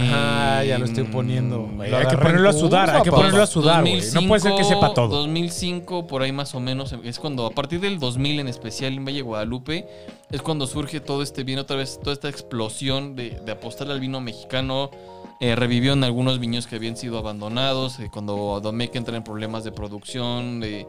[0.00, 1.68] Ah, ya lo estoy en- poniendo.
[1.76, 4.00] Lo hay que ponerlo a sudar, hay que ponerlo a sudar, güey.
[4.14, 5.08] No puede ser que sepa todo.
[5.08, 9.04] 2005, por ahí más o menos, es cuando, a partir del 2000 en especial en
[9.04, 9.86] Valle de Guadalupe,
[10.30, 14.00] es cuando surge todo este vino, otra vez, toda esta explosión de, de apostar al
[14.00, 14.90] vino mexicano.
[15.38, 19.64] Eh, revivió en algunos viños que habían sido abandonados, eh, cuando Domecq entra en problemas
[19.64, 20.86] de producción, de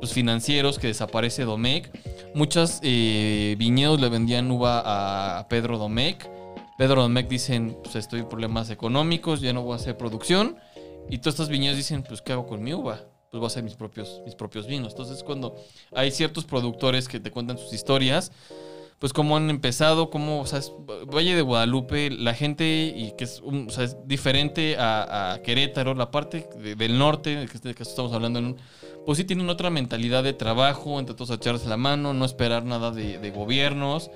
[0.00, 1.88] pues, financieros, que desaparece Domecq.
[2.34, 6.26] Muchas eh, viñedos le vendían uva a, a Pedro Domecq.
[6.78, 10.56] Pedro Domecq dicen, pues estoy en problemas económicos, ya no voy a hacer producción.
[11.10, 13.00] Y todas estas viñedos dicen, pues ¿qué hago con mi uva?
[13.30, 14.92] Pues voy a hacer mis propios, mis propios vinos.
[14.92, 15.56] Entonces cuando
[15.92, 18.30] hay ciertos productores que te cuentan sus historias,
[19.00, 20.72] pues cómo han empezado, cómo, o sea, es-
[21.12, 25.94] Valle de Guadalupe, la gente, y que es, un- o sea, es diferente a, Querétaro,
[25.94, 28.56] la parte de- del norte, que caso estamos hablando en un
[29.06, 32.64] pues sí tienen otra mentalidad de trabajo, entre todos a echarse la mano, no esperar
[32.64, 34.10] nada de, de gobiernos.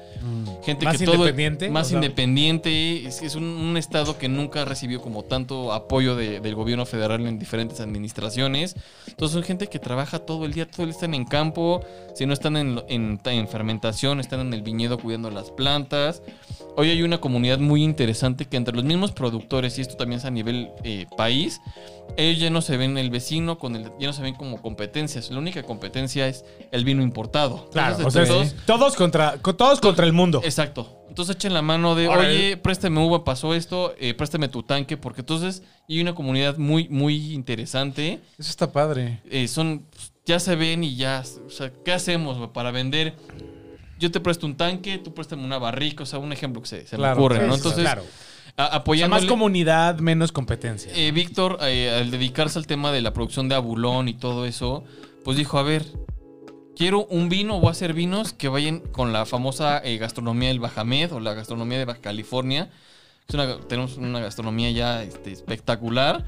[0.64, 1.96] Gente Más que todo independiente, más o sea.
[1.98, 6.84] independiente es, es un, un estado que nunca recibió como tanto apoyo de- del gobierno
[6.86, 8.76] federal en diferentes administraciones
[9.08, 11.80] entonces son gente que trabaja todo el día todo el día están en campo
[12.14, 16.22] si no están en, en- en fermentación están en el viñedo cuidando las plantas
[16.76, 20.24] hoy hay una comunidad muy interesante que entre los mismos productores y esto también es
[20.24, 21.60] a nivel eh, país
[22.16, 25.30] ellos ya no se ven el vecino con el ya no se ven como competencias
[25.30, 29.54] la única competencia es el vino importado Claro, Entonces, o sea, todos- todos contra, co-
[29.56, 30.40] todos contra el mundo.
[30.44, 30.98] Exacto.
[31.08, 35.20] Entonces echen la mano de, oye, préstame uva, pasó esto, eh, préstame tu tanque, porque
[35.20, 38.20] entonces hay una comunidad muy, muy interesante.
[38.38, 39.20] Eso está padre.
[39.30, 39.84] Eh, son,
[40.24, 43.14] ya se ven y ya, o sea, ¿qué hacemos para vender?
[43.98, 46.86] Yo te presto un tanque, tú préstame una barrica, o sea, un ejemplo que se,
[46.86, 47.54] se Claro, me ocurre, ¿no?
[47.56, 48.02] Entonces, claro.
[49.04, 50.92] O sea, más comunidad, menos competencia.
[50.94, 54.84] Eh, Víctor, eh, al dedicarse al tema de la producción de abulón y todo eso,
[55.24, 55.84] pues dijo, a ver,
[56.76, 60.60] quiero un vino, voy a hacer vinos que vayan con la famosa eh, gastronomía del
[60.60, 62.70] Bajamed o la gastronomía de Baja California.
[63.28, 66.24] Es una- tenemos una gastronomía ya este, espectacular.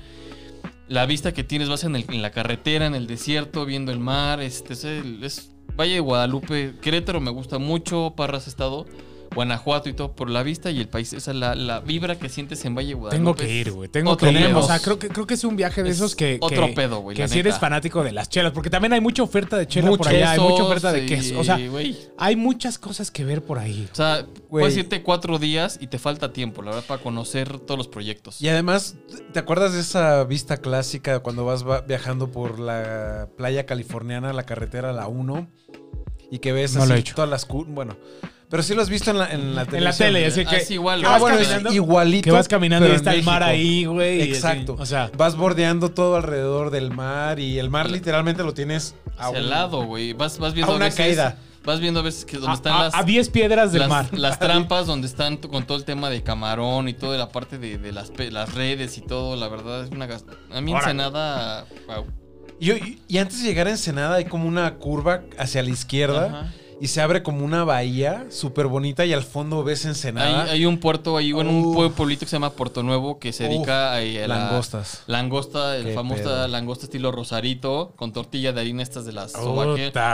[0.88, 3.98] La vista que tienes vas en, el- en la carretera, en el desierto, viendo el
[3.98, 4.40] mar.
[4.40, 8.86] Este, es, el- es Valle de Guadalupe, Querétaro me gusta mucho, Parras Estado,
[9.34, 11.12] Guanajuato y todo, por la vista y el país.
[11.12, 13.16] Esa la, la vibra que sientes en Valle de Guadalupe.
[13.18, 13.88] Tengo que ir, güey.
[13.88, 14.46] Tengo otro que ir.
[14.46, 14.58] pedo.
[14.60, 16.38] O sea, creo que, creo que es un viaje de Es esos que.
[16.40, 18.52] otro que- pedo, güey, Que la si eres fanático de las chelas.
[18.52, 20.32] Porque también hay mucha oferta de chela por allá.
[20.32, 21.38] Hay mucha oferta de queso.
[21.40, 21.58] O sea,
[22.18, 23.88] hay muchas cosas que ver por ahí.
[23.92, 24.62] O sea, Güey.
[24.62, 28.40] puedes irte cuatro días y te falta tiempo, la verdad, para conocer todos los proyectos.
[28.40, 28.96] Y además,
[29.32, 34.44] ¿te acuerdas de esa vista clásica cuando vas va- viajando por la playa californiana, la
[34.44, 35.48] carretera, la 1?
[36.30, 37.14] Y que ves No así lo he hecho.
[37.14, 37.46] todas las...
[37.48, 37.96] Bueno,
[38.54, 40.06] pero sí lo has visto en la, en la En la televisión.
[40.08, 40.54] tele, así que.
[40.54, 41.06] Ah, es igual, que.
[41.08, 42.22] Ah, bueno, es igualito.
[42.22, 44.18] que vas caminando y está en el mar ahí, güey.
[44.18, 44.30] y así.
[44.30, 44.76] Exacto.
[44.78, 49.24] O sea, Vas bordeando todo alrededor del mar y el mar literalmente lo tienes a
[49.26, 50.12] Hacia un- el lado, güey.
[50.12, 51.38] Vas, vas viendo a una veces- caída.
[51.64, 54.06] Vas viendo a veces que donde a- están las, a 10 piedras del las, mar.
[54.12, 57.78] las trampas, donde están con todo el tema de camarón y toda la parte de,
[57.78, 59.34] de las, pe- las redes y todo.
[59.34, 60.72] La verdad es una gas- A mí.
[60.72, 62.04] Ensenada, wow.
[62.60, 66.26] Y, y- y antes de llegar a Ensenada hay como una curva hacia la izquierda
[66.26, 66.52] Ajá.
[66.84, 70.42] Y se abre como una bahía súper bonita y al fondo ves Ensenada.
[70.44, 71.76] Hay, hay un puerto ahí, bueno, un Uf.
[71.76, 75.02] pue- pueblito que se llama Puerto Nuevo que se dedica a, a la- langostas.
[75.06, 79.32] Langosta, el famoso langosta estilo rosarito, con tortilla de harina estas de las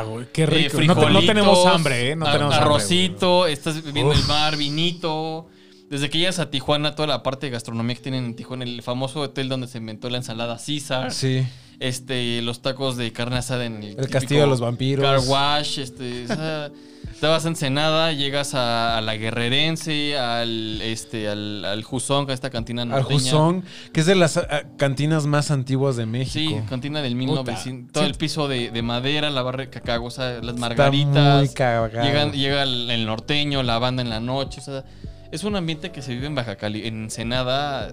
[0.07, 0.75] güey, Qué Eh, rico.
[0.75, 2.17] no, te- no frijolitos, tenemos hambre, ¿eh?
[2.17, 4.21] No tenemos hambre, Arrocito, estás viendo Uf.
[4.21, 5.49] el mar, vinito.
[5.89, 8.81] Desde que llegas a Tijuana, toda la parte de gastronomía que tienen en Tijuana, el
[8.83, 11.45] famoso hotel donde se inventó la ensalada César, Sí.
[11.81, 15.05] Este, los tacos de carne asada en el, El castillo de los vampiros.
[15.05, 16.71] Car wash, este, o sea,
[17.21, 22.33] te vas a Ensenada, llegas a, a la Guerrerense, al este, al, al Juzón, a
[22.35, 23.19] esta cantina Al norteña.
[23.21, 26.63] Juzón, que es de las ah, cantinas más antiguas de Sí, México.
[26.69, 27.43] cantina del Puta.
[27.43, 27.93] 1900.
[27.93, 31.39] Todo el piso de, de madera, la barra de cacao, o sea, las Está margaritas.
[31.57, 32.03] muy.
[32.03, 34.61] Llegan, llega el, el norteño, la banda en la noche.
[34.61, 34.85] O sea,
[35.33, 36.87] es un ambiente que se vive en Baja Cali.
[36.87, 37.93] En Ensenada,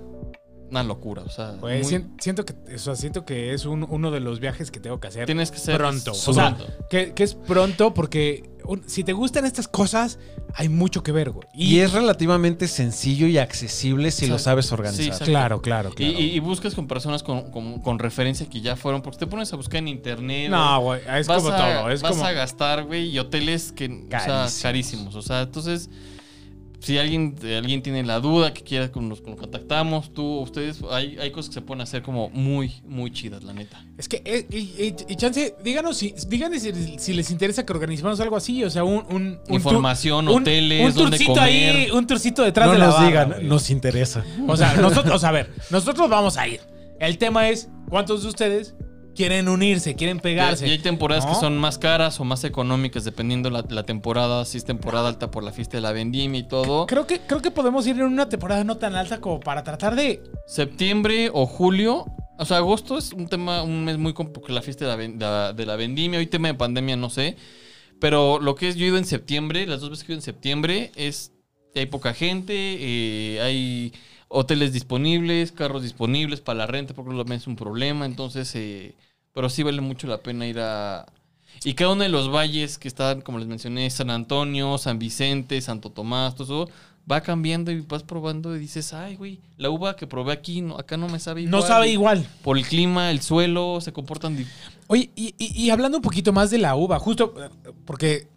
[0.69, 1.23] una locura.
[1.23, 4.19] O sea, Güey, muy- sien- siento, que, o sea, siento que es un- uno de
[4.19, 6.12] los viajes que tengo que hacer tienes que ser pronto.
[6.12, 6.58] O sea,
[6.89, 10.19] que, que es pronto porque un- si te gustan estas cosas,
[10.53, 11.47] hay mucho que ver, güey.
[11.53, 15.06] Y es relativamente sencillo y accesible si lo sabes Sí, organizar.
[15.06, 15.25] exacto.
[15.25, 16.13] Claro, claro, Y, claro.
[16.19, 19.51] y- y buscas con personas con, con- con referencia que ya fueron, porque te pones
[19.53, 20.49] a buscar en internet.
[20.49, 21.89] no, güey, es como a, todo.
[21.91, 22.25] Es vas como.
[22.25, 24.60] a gastar, güey, y hoteles que, o sea, Carísimos.
[24.62, 25.15] carísimos.
[25.15, 25.89] O sea, entonces,
[26.79, 31.31] si alguien, alguien tiene la duda que quiera que nos, contactamos, tú, ustedes, hay, hay
[31.31, 33.83] cosas que se pueden hacer como muy, muy chidas, la neta.
[33.97, 37.73] Es que, eh, y, y- y chance, díganos si, díganos si, si les interesa que
[37.73, 39.05] organizemos algo así, o sea, un.
[39.09, 41.39] un, un tour- Información, un- hoteles, un dónde comer.
[41.43, 44.23] ahí, un tourcito detrás No de la nos barra, digan, nos interesa.
[44.47, 46.61] O sea, nosotros, o sea, a ver, nosotros vamos a ir.
[46.99, 48.75] El tema es, ¿cuántos de ustedes
[49.17, 50.67] quieren unirse, quieren pegarse?
[50.67, 51.34] Y hay temporadas ¿No?
[51.34, 55.30] que son más caras o más económicas, dependiendo la, la temporada, si es temporada alta
[55.32, 56.86] por la fiesta de la vendimia y todo.
[56.86, 59.95] Creo que, creo que podemos ir en una temporada no tan alta como para tratar
[59.95, 60.21] de.
[60.45, 62.06] Septiembre o julio.
[62.39, 64.97] O sea, agosto es un tema, un mes muy complejo, porque la fiesta de la,
[64.97, 67.36] de la- de la vendimia, hoy tema de pandemia, no sé.
[67.99, 70.19] Pero lo que es, yo he ido en septiembre, las dos veces que he ido
[70.19, 71.32] en septiembre, es
[71.75, 73.93] hay poca gente, eh, hay
[74.29, 78.05] hoteles disponibles, carros disponibles para la renta, porque también es un problema.
[78.05, 78.95] Entonces, eh,
[79.33, 81.05] pero sí vale mucho la pena ir a...
[81.63, 85.59] Y cada uno de los valles que están, como les mencioné, San Antonio, San Vicente,
[85.61, 86.73] Santo Tomás, todo eso,
[87.09, 90.77] va cambiando y vas probando y dices, ay, güey, la uva que probé aquí, no,
[90.77, 91.51] acá no me sabe igual.
[91.51, 92.27] No sabe igual.
[92.43, 94.37] Por el clima, el suelo, se comportan...
[94.87, 97.49] Oye, y, y- y hablando un poquito más de la uva, justo eh,
[97.85, 98.27] porque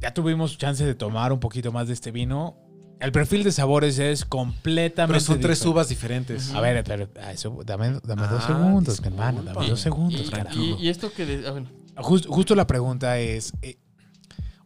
[0.00, 2.56] ya tuvimos chance de tomar un poquito más de este vino.
[3.04, 5.68] El perfil de sabores es completamente Pero son tres diferente.
[5.74, 6.54] uvas diferentes.
[6.54, 9.42] A ver, pero, ah, eso, dame, dame dos Ah, segundos, mi hermano.
[9.42, 10.58] Dame dos segundos, y, carajo.
[10.58, 11.26] y- y esto que...
[11.26, 11.64] de- a ver,
[11.96, 13.76] Just- justo la pregunta es, eh,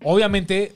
[0.05, 0.74] obviamente,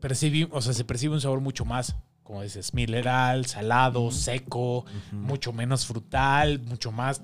[0.00, 5.52] percibi- o sea, se percibe un sabor mucho más, como dices, mineral, salado, seco, mucho
[5.52, 7.20] menos frutal, mucho más,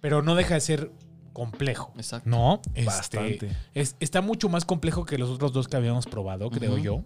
[0.00, 0.90] pero no deja de ser
[1.38, 1.92] complejo.
[1.96, 2.28] exacto.
[2.28, 3.50] No, Este, Bastante.
[3.74, 7.02] es- está mucho más complejo que los otros dos que habíamos probado, creo yo.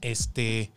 [0.00, 0.72] Este.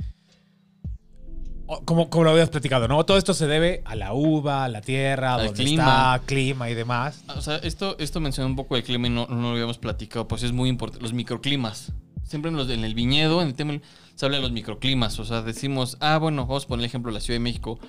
[1.83, 3.03] Como, como lo habías platicado, ¿no?
[3.05, 5.83] Todo esto se debe a la uva, a la tierra, Al donde clima.
[6.15, 7.23] está, clima y demás.
[7.35, 10.29] O sea, esto, esto mencionó un poco del clima y no, no lo habíamos platicado,
[10.29, 11.03] pues es muy importante.
[11.03, 11.91] Los microclimas.
[12.23, 13.79] Siempre en, los- en el viñedo, en el tema,
[14.15, 15.19] se habla de los microclimas.
[15.19, 17.79] O sea, decimos, ah, bueno, vamos a poner el ejemplo de la Ciudad de México.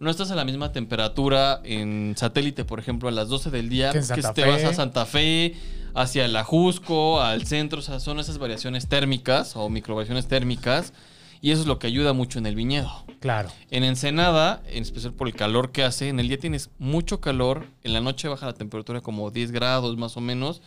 [0.00, 3.90] No estás a la misma temperatura en satélite, por ejemplo, a las 12 del día
[3.92, 5.54] Que que Santa te vas a Santa Fe,
[5.94, 7.78] hacia el Ajusco, al centro.
[7.78, 10.92] O sea, son esas variaciones térmicas o microvariaciones térmicas.
[11.40, 12.90] Y eso es lo que ayuda mucho en el viñedo.
[13.20, 13.50] Claro.
[13.70, 17.66] En Ensenada, en especial por el calor que hace, en el día tienes mucho calor,
[17.82, 20.62] en la noche baja la temperatura como 10 grados más o menos.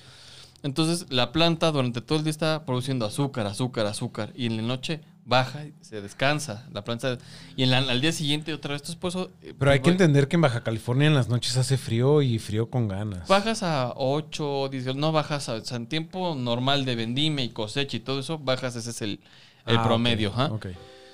[0.64, 4.34] Entonces la planta durante todo el día está produciendo azúcar, azúcar, azúcar.
[4.36, 7.18] Y en la noche baja, y se descansa la planta.
[7.56, 8.82] Y en la- al día siguiente otra vez.
[8.82, 9.30] Entonces por eso...
[9.44, 12.22] eh, Pero hay que voy- entender que en Baja California en las noches hace frío
[12.22, 13.28] y frío con ganas.
[13.28, 15.54] Bajas a 8, 10, no bajas a...
[15.56, 19.02] O sea, en tiempo normal de vendime y cosecha y todo eso, bajas, ese es
[19.02, 19.20] el,
[19.66, 20.32] el Ah, promedio.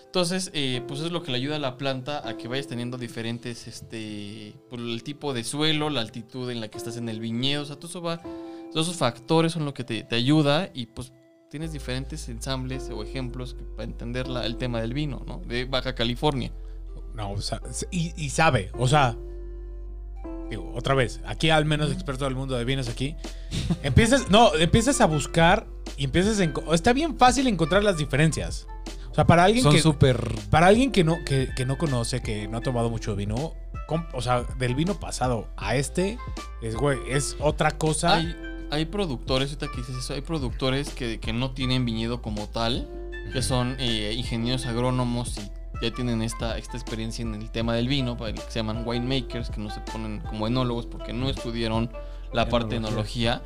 [0.05, 2.99] Entonces, eh, pues es lo que le ayuda a la planta a que vayas teniendo
[2.99, 7.19] diferentes, este, por el tipo de suelo, la altitud en la que estás en el
[7.19, 8.21] viñedo, o sea, todo eso va,
[8.71, 11.11] todos esos factores son lo que te, te ayuda y pues
[11.53, 15.39] tienes diferentes ensambles o ejemplos para entender la- el tema del vino, ¿no?
[15.45, 16.51] De Baja California.
[17.13, 17.61] No, o sea,
[17.91, 19.15] y, y sabe, o sea,
[20.49, 23.15] digo, otra vez, aquí al menos experto del mundo de vinos aquí,
[23.83, 28.65] empiezas, no, empiezas a buscar y empiezas a, enco- está bien fácil encontrar las diferencias.
[29.11, 30.27] O sea, para alguien Son que súper...
[30.49, 33.53] para alguien que no que, que no conoce, que no ha tomado mucho vino,
[34.11, 36.17] o sea, del vino pasado a este
[36.63, 38.15] es güey, es otra cosa.
[38.15, 38.35] Hay,
[38.73, 42.89] hay productores, ahorita que dices eso, hay productores que, que no tienen viñedo como tal,
[43.31, 47.87] que son eh, ingenieros agrónomos y ya tienen esta, esta experiencia en el tema del
[47.87, 51.91] vino, que se llaman winemakers, que no se ponen como enólogos porque no estudiaron
[52.31, 53.43] la parte de enología.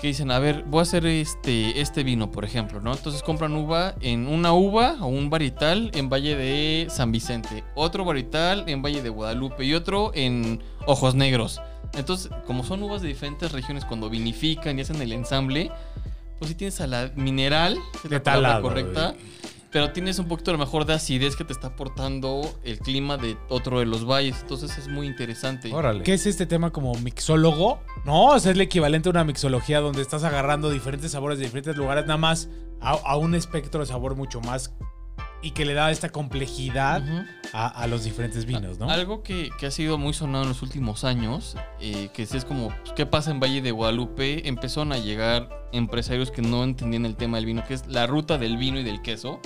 [0.00, 2.92] Que dicen, a ver, voy a hacer este, este vino, por ejemplo, ¿no?
[2.92, 8.04] Entonces compran uva en una uva o un varietal en Valle de San Vicente, otro
[8.04, 11.60] varietal en Valle de Guadalupe y otro en Ojos Negros.
[11.94, 15.70] Entonces, como son uvas de diferentes regiones, cuando vinifican y hacen el ensamble,
[16.38, 19.14] pues sí tienes a la mineral, que De la tal palabra lado, correcta,
[19.70, 23.16] pero tienes un poquito a lo mejor de acidez que te está aportando el clima
[23.16, 24.38] de otro de los valles.
[24.40, 25.72] Entonces es muy interesante.
[25.72, 26.02] Órale.
[26.02, 27.80] ¿Qué es este tema como mixólogo?
[28.04, 31.44] No, o sea, es el equivalente a una mixología donde estás agarrando diferentes sabores de
[31.44, 32.48] diferentes lugares, nada más
[32.80, 34.72] a, a un espectro de sabor mucho más
[35.42, 37.02] y que le da esta complejidad
[37.52, 38.90] a, a los diferentes vinos, ¿no?
[38.90, 42.68] Algo que, que ha sido muy sonado en los últimos años, eh, que es como,
[42.68, 44.48] pues, ¿qué pasa en Valle de Guadalupe?
[44.48, 48.38] Empezaron a llegar empresarios que no entendían el tema del vino, que es la ruta
[48.38, 49.40] del vino y del queso.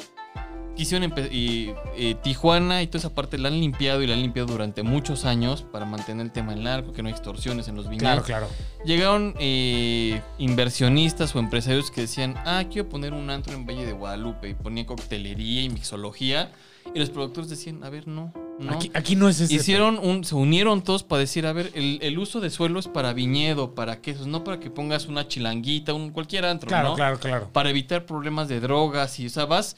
[0.76, 4.48] Quisieron y eh, Tijuana y toda esa parte la han limpiado y la han limpiado
[4.48, 7.88] durante muchos años para mantener el tema del narco, que no hay extorsiones en los
[7.88, 8.24] viñedos.
[8.24, 8.48] Claro, claro.
[8.84, 13.92] Llegaron eh, inversionistas o empresarios que decían, ah, quiero poner un antro en Valle de
[13.92, 16.50] Guadalupe y ponían coctelería y mixología.
[16.94, 18.72] Y los productores decían, a ver, no, no.
[18.72, 19.54] Aquí, aquí no es ese.
[19.54, 22.88] Hicieron un, se unieron todos para decir, a ver, el, el uso de suelo es
[22.88, 26.94] para viñedo, para quesos, no para que pongas una chilanguita, un cualquier antro, Claro, ¿no?
[26.94, 27.48] claro, claro.
[27.52, 29.76] Para evitar problemas de drogas y, o sea, vas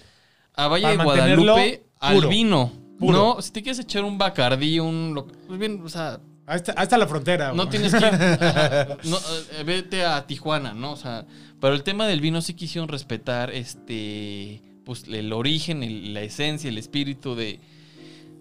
[0.57, 2.73] a Valle de Guadalupe al puro, vino.
[2.99, 3.19] puro.
[3.37, 5.25] No, si te quieres echar un bacardí, un...
[5.47, 7.53] Pues bien, o sea, Ahí está, ahí está la frontera.
[7.53, 8.05] no tienes que ir,
[8.41, 9.17] ajá, no,
[9.59, 10.93] eh, vete a Tijuana, ¿no?
[10.93, 11.27] O sea,
[11.61, 16.69] pero el tema del vino sí quisieron respetar este pues el origen, el- la esencia,
[16.69, 17.59] el espíritu de,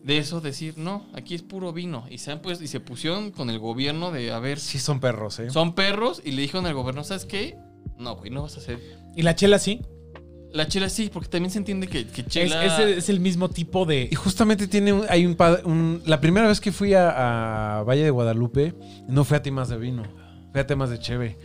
[0.03, 2.05] de eso, decir, no, aquí es puro vino.
[2.11, 4.99] Y se han pues, y se pusieron con el gobierno de a ver, Sí son
[4.99, 5.49] perros, ¿eh?
[5.49, 7.57] son perros, y le dijeron al gobierno, ¿sabes qué?
[7.97, 8.79] No, güey, no vas a hacer.
[9.15, 9.81] ¿Y la chela sí?
[10.55, 12.63] La chela sí, porque también se entiende que, que Es, chela.
[12.65, 14.07] es el- es el mismo tipo de.
[14.11, 17.83] Y justamente tiene un, hay un, pa- un- La primera vez que fui a, a
[17.83, 18.73] Valle de Guadalupe,
[19.09, 20.03] no fui a temas de vino,
[20.55, 21.35] fui a temas de cheve.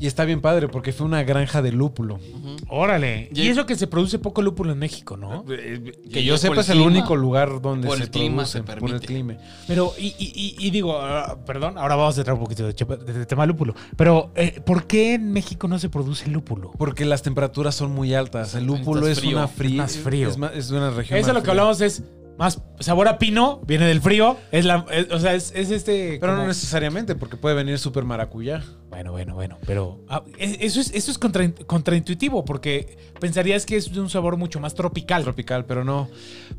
[0.00, 2.20] Y está bien padre porque fue una granja de lúpulo.
[2.68, 3.30] Órale.
[3.34, 5.44] Y- Y eso que se produce poco lúpulo en México, ¿no?
[5.44, 6.86] Que Y yo ya sepa por es el clima.
[6.90, 9.06] único lugar donde Por se el clima produce se por el permite.
[9.06, 9.36] clima.
[9.66, 12.76] Pero, y, y- y- y digo, ah, perdón, ahora vamos a entrar un poquito de,
[12.76, 13.74] chepa- de- de tema lúpulo.
[13.96, 16.70] Pero, eh, ¿por qué en México no se produce lúpulo?
[16.78, 18.54] Porque las temperaturas son muy altas.
[18.54, 19.36] El lúpulo es frío.
[19.38, 19.70] una fría.
[19.84, 20.28] Es más frío.
[20.28, 21.18] Es, es una región.
[21.18, 21.52] Eso más lo que fría.
[21.52, 22.04] hablamos es
[22.38, 24.36] más sabor a pino, viene del frío.
[24.52, 26.18] Es la, es- o sea, es, es este.
[26.20, 28.62] Pero como- no necesariamente, porque puede venir súper maracuyá.
[28.88, 29.58] Bueno, bueno, bueno.
[29.66, 34.08] Pero ah, es- eso es, eso es contra- contraintuitivo, porque pensarías que es de un
[34.08, 35.24] sabor mucho más tropical.
[35.24, 36.08] Tropical, pero no.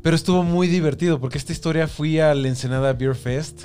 [0.02, 3.64] Pero estuvo muy divertido, porque esta historia fui al Ensenada Beer Fest.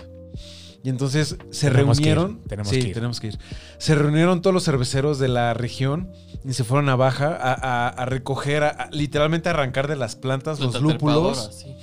[0.83, 2.43] Y entonces se Tenemos que ir, reunieron.
[2.47, 2.93] tenemos sí, que ir.
[2.93, 3.39] tenemos que ir.
[3.79, 6.11] Se reunieron todos los cerveceros de la región
[6.47, 9.95] y se fueron a Baja a, a- a recoger, a- a- literalmente a arrancar de
[9.95, 11.49] las plantas los lúpulos.
[11.59, 11.75] sí.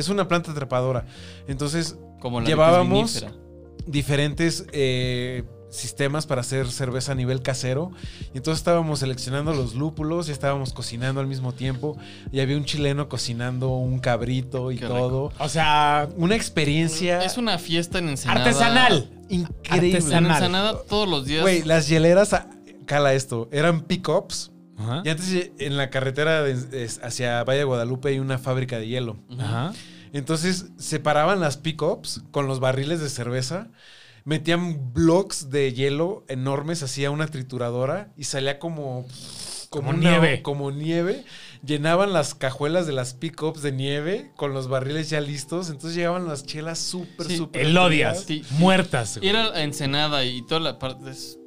[0.00, 1.06] Es una planta trepadora.
[1.48, 3.24] Entonces Como la Llevábamos-
[3.86, 7.92] diferentes eh, sistemas para hacer cerveza a nivel casero.
[8.34, 11.96] Y entonces estábamos seleccionando los lúpulos y estábamos cocinando al mismo tiempo.
[12.32, 15.32] Y había un chileno cocinando un cabrito y Qué todo.
[15.38, 18.40] O sea, Una experiencia Es una fiesta en Ensenada.
[18.44, 19.10] artesanal.
[19.28, 19.88] increíble.
[19.90, 20.32] En Artesanal.
[20.32, 21.42] Ensenada todos los días.
[21.42, 22.48] Güey, las hieleras, ah,
[22.86, 24.50] cala esto, eran pick-ups.
[24.80, 25.02] Ajá.
[25.04, 29.18] Y antes en la carretera de- hacia Valle de Guadalupe hay una fábrica de hielo.
[29.38, 29.72] Ajá.
[30.12, 33.68] Entonces separaban las pick-ups con los barriles de cerveza,
[34.24, 39.06] metían blocks de hielo enormes, hacía una trituradora y salía como,
[39.70, 40.42] Como una- nieve.
[40.42, 41.24] Como nieve.
[41.64, 45.68] Llenaban las cajuelas de las pick-ups de nieve con los barriles ya listos.
[45.68, 47.62] Entonces llegaban las chelas súper, Sí, súper.
[47.66, 48.54] Elodias, Sí, sí.
[48.58, 49.18] muertas.
[49.18, 49.28] güey.
[49.30, 51.38] Ir a Ensenada y toda la parte es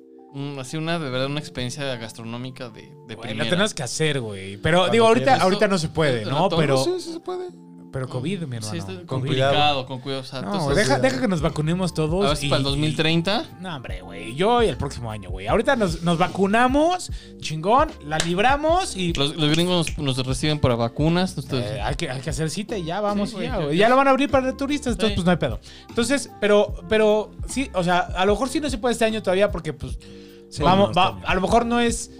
[0.60, 3.44] así una de verdad una experiencia gastronómica de, de Güey, primera.
[3.44, 4.58] lo tenemos que hacer, güey.
[4.58, 6.50] Pero Cuando digo, ahorita, ahorita no se puede, ¿no?
[6.50, 7.50] Pero, Sí, sí se puede.
[7.94, 8.74] Pero COVID, mi Sí, hermano.
[8.76, 9.06] está COVID.
[9.06, 10.22] complicado, con cuidado.
[10.24, 12.26] o sea, No, entonces, deja, deja que nos vacunemos todos.
[12.26, 13.46] a ver si y- para el 2030.
[13.60, 14.36] y- no, hombre, güey.
[14.36, 15.48] Yo y el próximo año, güey.
[15.48, 20.76] Ahorita nos, nos vacunamos, chingón, la libramos y Los, los gringos nos, nos reciben para
[20.76, 21.38] vacunas.
[21.52, 23.78] eh, hay, que, hay que hacer cita y ya vamos Sí, ya, güey.
[23.78, 25.16] Ya lo van a abrir para turistas, entonces Sí.
[25.16, 25.60] pues no hay pedo.
[25.88, 29.22] Entonces, pero, pero sí, o sea, a lo mejor sí no se puede este año
[29.22, 29.98] todavía porque pues
[30.50, 31.24] Sí, vamos, va- bien.
[31.26, 32.12] a lo mejor no es...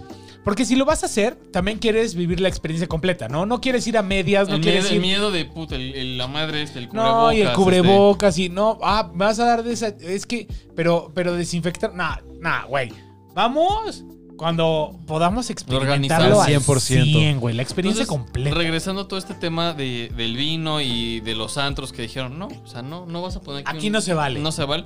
[0.44, 3.46] Porque si lo vas a hacer, también quieres vivir la experiencia completa, ¿no?
[3.46, 4.96] No quieres ir a medias, no el, quieres miedo, ir...
[4.96, 7.14] el miedo de puta, el, el- la madre este, el cubrebocas.
[7.22, 10.26] No, y el este, cubrebocas y no, ah, me vas a dar de esa, es
[10.26, 12.92] que, pero, pero desinfectar, nah, nah, güey,
[13.34, 14.04] vamos
[14.36, 17.04] cuando podamos experimentarlo al Organizar 100%.
[17.04, 18.54] 100, güey, la experiencia Entonces, completa.
[18.56, 22.48] Regresando a todo este tema de- del vino y de los antros que dijeron, no,
[22.48, 24.40] o sea, no, no vas a poner Aquí un- no se vale.
[24.40, 24.84] No se vale.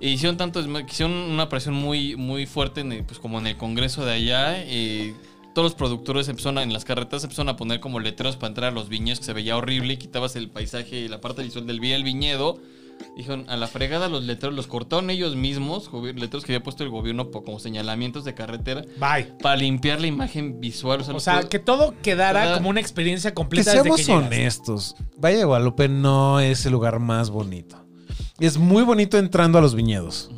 [0.00, 3.56] E hicieron tanto, hicieron una presión muy, muy fuerte en el- pues como en el
[3.56, 4.54] congreso de allá.
[4.64, 5.14] eh,
[5.54, 8.72] todos los productores empezaron a- en las carretas empezaron a poner como letreros para entrar
[8.72, 11.64] a los viñedos que se veía horrible y quitabas el paisaje y la parte visual
[11.66, 12.58] del vi- el viñedo.
[13.16, 16.90] Dijeron, a la fregada los letreros los cortaron ellos mismos, letreros que había puesto el
[16.90, 19.32] gobierno como señalamientos de carretera Bye.
[19.42, 21.00] para limpiar la imagen visual.
[21.08, 22.56] O sea, que todo quedara ¿Verdad?
[22.58, 24.26] como una experiencia Que completa desde seamos que llegas.
[24.26, 24.96] honestos.
[25.18, 27.83] Valle de Guadalupe no es el lugar más bonito.
[28.38, 30.30] Es muy bonito entrando a los viñedos.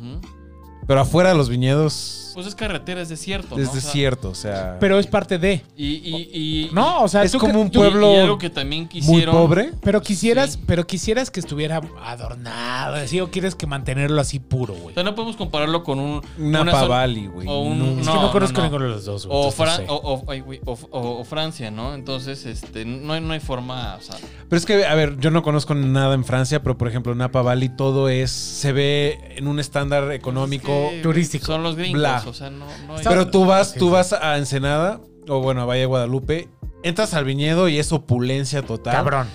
[0.85, 3.57] Pero afuera de los viñedos Pues es carretera, es desierto.
[3.57, 3.63] ¿no?
[3.63, 4.29] es O sea, desierto.
[4.29, 5.63] O sea, Pero es parte de.
[5.75, 8.89] y, y, y- No, o sea, es como un pueblo y algo que también muy
[8.89, 9.33] quisieron.
[9.35, 9.71] pobre.
[9.81, 10.59] Pero quisieras, Sí.
[10.67, 14.91] pero quisieras que estuviera adornado, así, o quieres que mantenerlo así puro, güey.
[14.91, 16.21] O sea, no podemos compararlo con un.
[16.37, 17.47] Una zona- Pavali, güey.
[17.47, 18.01] o un- No.
[18.01, 18.63] Es que no, no, conozco no.
[18.65, 19.39] ninguno de los dos, güey.
[19.39, 19.85] O, Fran- sé.
[19.89, 21.95] o, o- ay, güey, o- o- o Francia, ¿no?
[21.95, 24.15] Entonces, este, no hay, no hay forma, o sea,
[24.47, 27.41] Pero es que, a ver, yo no conozco nada en Francia, pero por ejemplo, Napa
[27.41, 28.29] Valley todo es.
[28.29, 30.71] Se ve en un estándar económico.
[30.91, 31.45] es que turístico.
[31.47, 32.23] Son los gringos, Bla.
[32.29, 33.03] O sea, no, no hay.
[33.03, 36.49] Pero tú vas, tú vas a Ensenada, o bueno, a Valle de Guadalupe,
[36.83, 38.93] entras al viñedo y es opulencia total.
[38.93, 39.27] Cabrón.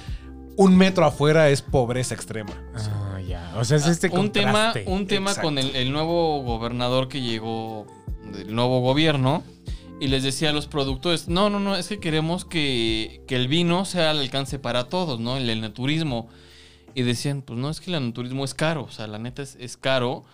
[0.57, 2.53] Un metro afuera es pobreza extrema.
[2.75, 3.55] Ah, ya.
[3.57, 5.49] O sea, es este un tema, un tema Exacto.
[5.49, 7.87] con el, el nuevo gobernador que llegó
[8.33, 9.43] del nuevo gobierno
[10.03, 13.47] y les decía a los productores, no, no, no, es que queremos que, que el
[13.47, 15.37] vino sea al alcance para todos, ¿no?
[15.37, 16.29] El, el naturismo.
[16.95, 19.57] Y decían, pues no, es que el naturismo es caro, o sea, la neta es,
[19.61, 20.25] es caro.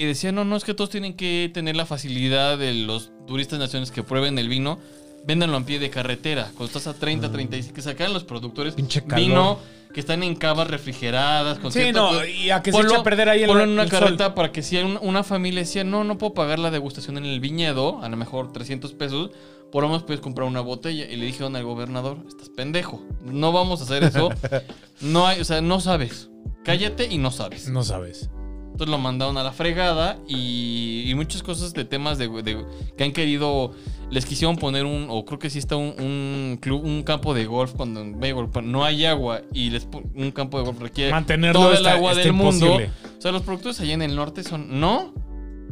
[0.00, 3.58] Y decían, no, no, es que todos tienen que tener la facilidad de los turistas
[3.58, 4.78] nacionales que prueben el vino,
[5.26, 6.44] véndanlo a pie de carretera.
[6.56, 9.58] Cuando estás a 30, 35, que sacan los productores Pinche vino
[9.92, 11.58] que están en cavas refrigeradas.
[11.58, 13.64] Con Sí, cierta no, y a que Ponlo- se echa a perder ahí el, Ponlo
[13.64, 14.00] en una el sol.
[14.00, 17.38] carreta para que si una familia decía, no, no puedo pagar la degustación en el
[17.40, 19.32] viñedo, a lo mejor 300 pesos,
[19.70, 21.04] por lo menos puedes comprar una botella.
[21.10, 24.30] Y le dijeron al gobernador, estás pendejo, no vamos a hacer eso.
[25.02, 26.28] No hay, o sea, no sabes.
[26.64, 27.68] Cállate y no sabes.
[27.68, 28.30] No sabes.
[28.72, 32.64] Entonces lo mandaron a la fregada y, y muchas cosas de temas de, de-
[32.96, 33.72] que han querido,
[34.10, 37.44] les quisieron poner un, o creo que sí está un, un club, un campo de
[37.46, 41.76] golf cuando no hay agua y les un campo de golf requiere Mantenerlo todo el
[41.78, 42.78] está- agua está del mundo.
[43.18, 45.12] O sea, los productores allá en el norte son no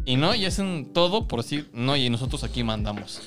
[0.05, 3.23] y no y hacen todo por decir no y nosotros aquí mandamos.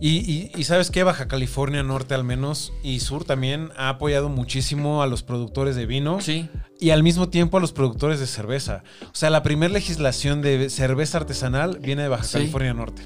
[0.00, 4.28] Y, y- y sabes que Baja California Norte al menos y Sur también ha apoyado
[4.28, 6.48] muchísimo a los productores de vino Sí.
[6.80, 8.82] y al mismo tiempo a los productores de cerveza.
[9.04, 12.32] O sea, la primera legislación de cerveza artesanal viene de Baja Sí.
[12.34, 13.02] California Norte.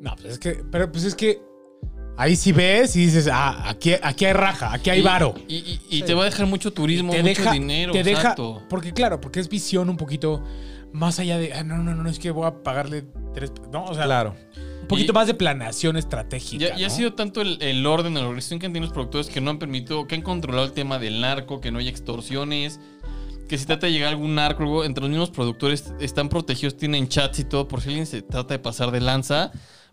[0.00, 1.40] No, pues es que, pero pues es que
[2.16, 5.34] Ahí sí ves y dices, ah, aquí, aquí hay raja, aquí hay Y- varo.
[5.48, 7.92] Y, y- y te va a dejar mucho turismo, te mucho deja, dinero.
[7.94, 8.62] te deja, exacto.
[8.68, 10.44] porque claro, porque es visión un poquito
[10.92, 13.94] más allá de, ah, no, no, no, es que voy a pagarle tres, no, o
[13.94, 14.34] sea, Claro.
[14.90, 16.68] Un poquito Y- más de planeación estratégica.
[16.70, 19.28] Ya, ya ha sido tanto el, el orden, la organización que han tenido los productores
[19.28, 22.80] que no han permitido, que han controlado el tema del narco, que no hay extorsiones,
[23.48, 27.08] que si trata de llegar algún narco, luego entre los mismos productores están protegidos, tienen
[27.08, 29.50] chats y todo, por si alguien se trata de pasar de lanza,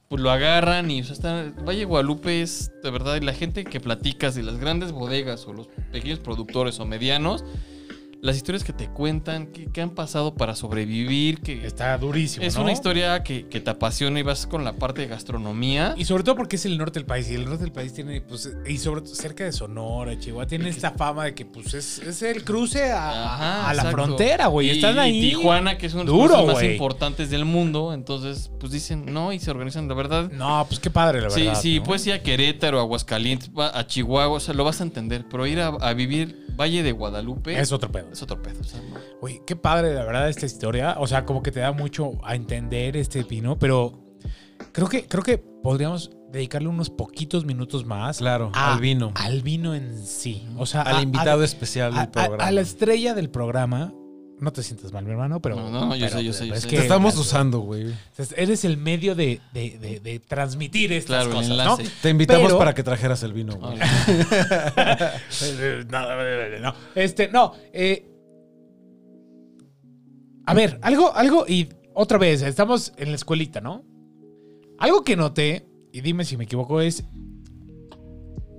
[0.08, 3.66] pues lo agarran y o sea, está, Valle Guadalupe es de verdad, y la gente
[3.66, 7.44] que platicas de las grandes bodegas o los pequeños productores o medianos,
[8.22, 12.46] las historias que te cuentan, que, que han pasado para sobrevivir, que Está durísimo.
[12.46, 12.64] es ¿no?
[12.64, 15.94] una historia que, que te apasiona y vas con la parte de gastronomía.
[15.98, 17.30] Y sobre todo porque es el norte del país.
[17.30, 20.70] Y el norte del país tiene, pues, y sobre todo cerca de Sonora, Chihuahua, tiene
[20.70, 24.70] esta fama de que, pues, es, es el cruce a, Ajá, a la frontera, güey.
[24.72, 25.18] Están ahí.
[25.18, 27.94] Y Tijuana, que es uno de los más importantes del mundo.
[27.94, 30.32] Entonces, pues dicen, no, y se organizan, la verdad.
[30.32, 31.62] No, pues qué padre, la Sí, verdad.
[31.62, 31.84] sí, ¿no?
[31.84, 35.26] puedes ir a Querétaro, a Aguascalientes, a Chihuahua, o sea, lo vas a entender.
[35.30, 38.07] Pero ir a, a vivir Valle de Guadalupe Es otro pedo.
[38.12, 38.60] Es otro pedo.
[39.22, 40.96] Güey, qué padre, la verdad, esta historia.
[41.00, 44.04] O sea, como que te da mucho a entender este vino, pero
[44.72, 49.12] creo que, creo que podríamos dedicarle unos poquitos minutos más Claro, a- al vino.
[49.16, 50.48] Al vino en sí.
[50.58, 52.44] O sea, Al a- invitado a- especial del programa.
[52.44, 53.94] a la estrella del programa.
[54.40, 55.56] No te sientas mal, mi hermano, pero.
[55.56, 56.68] No, no, yo pero- sé, yo sé, yo es sé.
[56.70, 57.92] que- Te estamos usando, güey.
[58.36, 61.66] Eres el medio de, de- de- de transmitir estas Claro, cosas.
[61.66, 61.78] ¿no?
[62.02, 63.78] Te invitamos Pero- para que trajeras el vino, güey.
[65.90, 67.54] No, no, Este, no.
[67.74, 68.06] eh,
[70.46, 73.84] a ver, algo, algo, y otra vez, estamos en la escuelita, ¿no?
[74.80, 77.04] Algo que noté, y dime si me equivoco, es.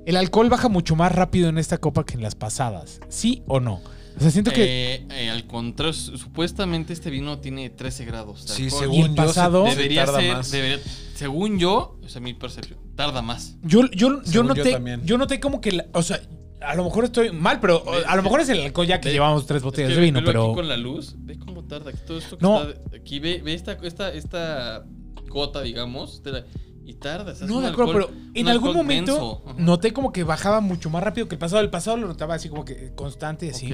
[0.06, 2.98] El alcohol baja mucho más rápido en esta copa que en las pasadas.
[3.08, 3.80] ¿Sí o no?
[4.18, 4.94] O sea, siento que.
[4.96, 8.46] Eh, eh, al contrario, su- supuestamente este vino tiene 13 grados.
[8.46, 8.80] de Sí, alcohol.
[8.80, 9.64] según ¿Y el yo, pasado?
[9.66, 10.50] se- Debería tarda ser, más.
[10.50, 10.78] debería-
[11.14, 13.56] según yo, o sea, mi percepción, tarda más.
[13.62, 14.64] Yo, yo, yo Según yo noté.
[14.64, 15.02] Yo, también.
[15.18, 15.72] noté como que.
[15.72, 16.20] la- o sea,
[16.60, 19.12] a lo mejor estoy mal, pero a lo mejor es el alcohol ya que ve-
[19.14, 20.44] llevamos tres Es botellas que de vino, velo pero.
[20.46, 21.92] aquí con la luz, ve cómo tarda.
[21.92, 22.62] Todo esto que No.
[22.68, 24.84] está aquí, ve, ve esta, esta, esta
[25.28, 26.44] gota, digamos, te la-
[26.88, 27.32] y tarda.
[27.32, 29.54] o sea, es No, de acuerdo, alcohol- pero en algún momento denso.
[29.58, 31.60] Noté como que bajaba mucho más rápido que el pasado.
[31.62, 33.70] El pasado lo notaba así como que constante y así.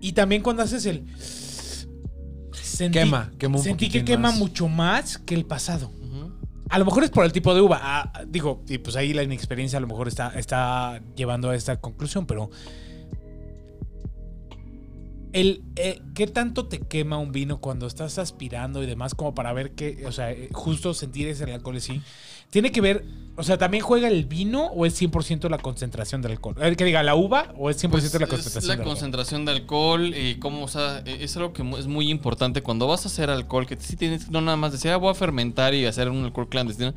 [0.00, 1.04] Y también cuando haces el.
[2.52, 4.38] Sentí, Quema, quema un Sentí que quema más.
[4.38, 5.90] mucho más que el pasado.
[6.70, 7.78] A lo mejor es por el tipo de uva.
[7.82, 11.80] Ah, digo, y pues ahí la inexperiencia a lo mejor está, está llevando a esta
[11.80, 12.50] conclusión, pero.
[15.32, 19.52] El, eh, ¿Qué tanto te quema un vino cuando estás aspirando y demás como para
[19.52, 22.02] ver que, o sea, eh, justo sentir ese alcohol así?
[22.50, 23.06] Tiene que ver,
[23.36, 26.54] o sea, ¿también juega el vino o es 100% la concentración del alcohol?
[26.60, 28.92] Eh, que diga, ¿la uva o es 100% Pues la es concentración la del alcohol?
[28.94, 32.86] concentración de alcohol, eh, cómo, o sea, eh, es algo que es muy importante cuando
[32.86, 35.72] vas a hacer alcohol, que sí tienes, no nada más decir, ah, voy a fermentar
[35.72, 36.92] y hacer un alcohol clandestino.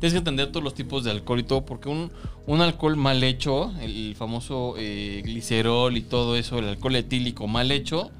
[0.00, 2.10] Tienes que entender todos los tipos de alcohol y todo, porque un,
[2.46, 7.70] un alcohol mal hecho, el famoso eh, glicerol y todo eso, el alcohol etílico mal
[7.70, 8.10] hecho,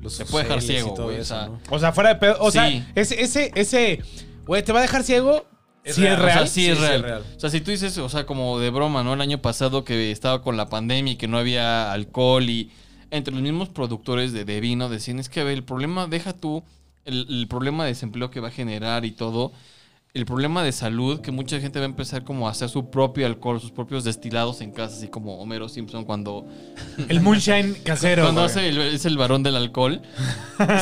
[0.00, 1.60] Los Te puede dejar ciego, güey, o sea, ¿no?
[1.70, 2.36] O sea, fuera de pedo.
[2.40, 2.58] O Sí.
[2.58, 4.00] sea, ese, ese, ese,
[4.46, 5.44] güey, te va a dejar ciego.
[5.84, 6.38] Sí real, es real.
[6.38, 7.02] O sea, sí, Sí, es sí es real.
[7.02, 7.22] real.
[7.36, 9.14] O sea, si tú dices, o sea, como de broma, ¿no?
[9.14, 12.70] El año pasado que estaba con la pandemia y que no había alcohol y
[13.10, 16.32] entre los mismos productores de, de vino decían, es que a ver, el problema, deja
[16.32, 16.64] tú
[17.04, 19.52] el, el problema de desempleo que va a generar y todo,
[20.16, 23.26] el problema de salud, que mucha gente va a empezar como a hacer su propio
[23.26, 26.46] alcohol, sus propios destilados en casa, así como Homero Simpson cuando,
[27.08, 28.22] El moonshine casero.
[28.24, 30.00] cuando hace el- es el varón del alcohol.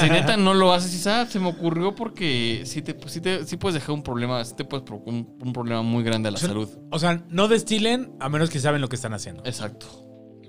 [0.01, 3.45] si neta no lo haces, y ah, se me ocurrió porque sí, te, sí, te-
[3.45, 6.33] sí puedes dejar un problema, sí te puedes provocar un, un problema muy grande a
[6.33, 6.69] la O sea, salud.
[6.91, 9.43] O sea, no destilen a menos que saben lo que están haciendo.
[9.45, 9.87] Exacto.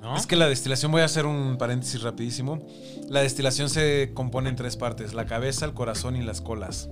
[0.01, 0.15] ¿no?
[0.15, 2.63] Es que la destilación, voy a hacer un paréntesis rapidísimo.
[3.09, 6.89] La destilación se compone en tres partes: la cabeza, el corazón y las colas.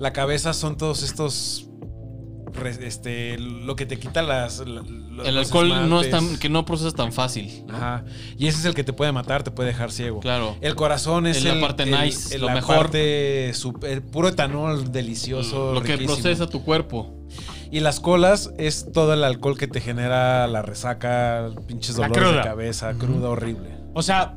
[0.00, 1.66] La cabeza son todos estos.
[2.80, 4.60] Este, lo que te quita las.
[4.60, 7.64] El alcohol no es tan, que no procesas tan fácil.
[7.68, 7.76] ¿no?
[7.76, 8.04] Ajá.
[8.36, 10.20] Y ese es el que te puede matar, te puede dejar ciego.
[10.20, 10.56] Claro.
[10.60, 12.76] El corazón es Es la el- parte el- nice, el- lo la mejor.
[12.76, 15.72] parte sup- el puro etanol delicioso.
[15.74, 17.14] Lo que procesa tu cuerpo.
[17.70, 22.40] Y las colas es todo el alcohol que te genera la resaca, pinches dolores de
[22.42, 23.70] cabeza, cruda horrible.
[23.94, 24.34] O sea,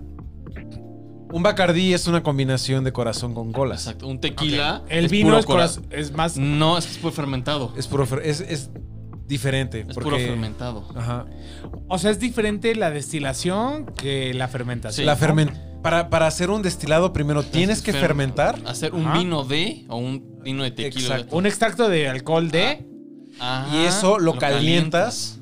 [1.33, 3.81] Un Bacardí es una combinación de corazón con colas.
[3.81, 4.07] Exacto.
[4.07, 4.83] Un tequila.
[4.87, 6.37] el es vino puro es, cora- coraz- es más.
[6.37, 7.73] No, es que es puro fermentado.
[7.75, 8.69] Es puro fer- es, es
[9.27, 9.79] diferente.
[9.81, 10.87] Es porque, puro fermentado.
[10.95, 11.25] Ajá.
[11.87, 15.03] O sea, es diferente la destilación que la fermentación.
[15.03, 15.05] Sí.
[15.05, 15.19] La ¿no?
[15.19, 18.59] fermen- para, para hacer un destilado primero tienes que Fer- fermentar.
[18.65, 19.17] Hacer un Ajá.
[19.17, 21.15] vino de o un vino de tequila.
[21.15, 21.35] Exacto.
[21.35, 22.87] Un extracto de alcohol de.
[23.39, 25.39] Ajá, Y eso lo, calientas.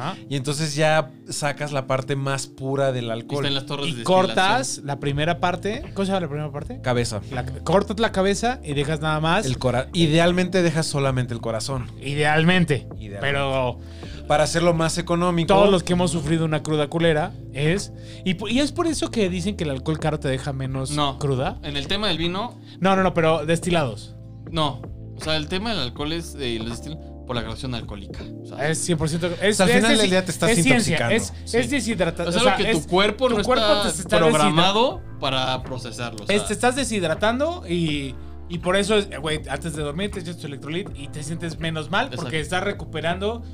[0.00, 0.16] Ajá.
[0.28, 3.44] Y entonces ya sacas la parte más pura del alcohol.
[3.44, 4.26] está en las torres de Y destilación.
[4.26, 5.82] cortas la primera parte.
[5.94, 6.80] ¿Cómo se llama la primera parte?
[6.82, 7.20] Cabeza.
[7.30, 9.46] La- cortas la cabeza y dejas nada más.
[9.46, 11.86] El cora- Idealmente dejas solamente el corazón.
[12.00, 12.86] Idealmente.
[12.98, 13.18] Idealmente.
[13.20, 13.78] Pero
[14.26, 15.48] Para hacerlo más económico.
[15.54, 17.92] todos los que hemos sufrido una cruda culera es.
[18.24, 21.18] Y, es por eso que dicen que el alcohol caro te deja menos No.
[21.18, 21.58] cruda.
[21.64, 24.14] En el tema del vino, No, no, no, pero destilados.
[24.50, 24.80] no.
[25.16, 26.98] O sea, el tema del alcohol es de los destilos
[27.30, 28.24] por la graduación alcohólica.
[28.42, 29.36] O sea, Es 100%.
[29.40, 31.14] Es, al final del día te estás es intoxicando.
[31.14, 31.58] Es, Sí.
[31.58, 32.34] es deshidratación.
[32.34, 36.24] es algo que tu cuerpo tu no cuerpo está, programado para procesarlo.
[36.24, 38.16] o sea, Es- te estás deshidratando y,
[38.48, 41.60] y por eso, es, güey, antes de dormir te echas tu electrolit y te sientes
[41.60, 42.38] menos mal porque Exacto.
[42.38, 43.44] estás recuperando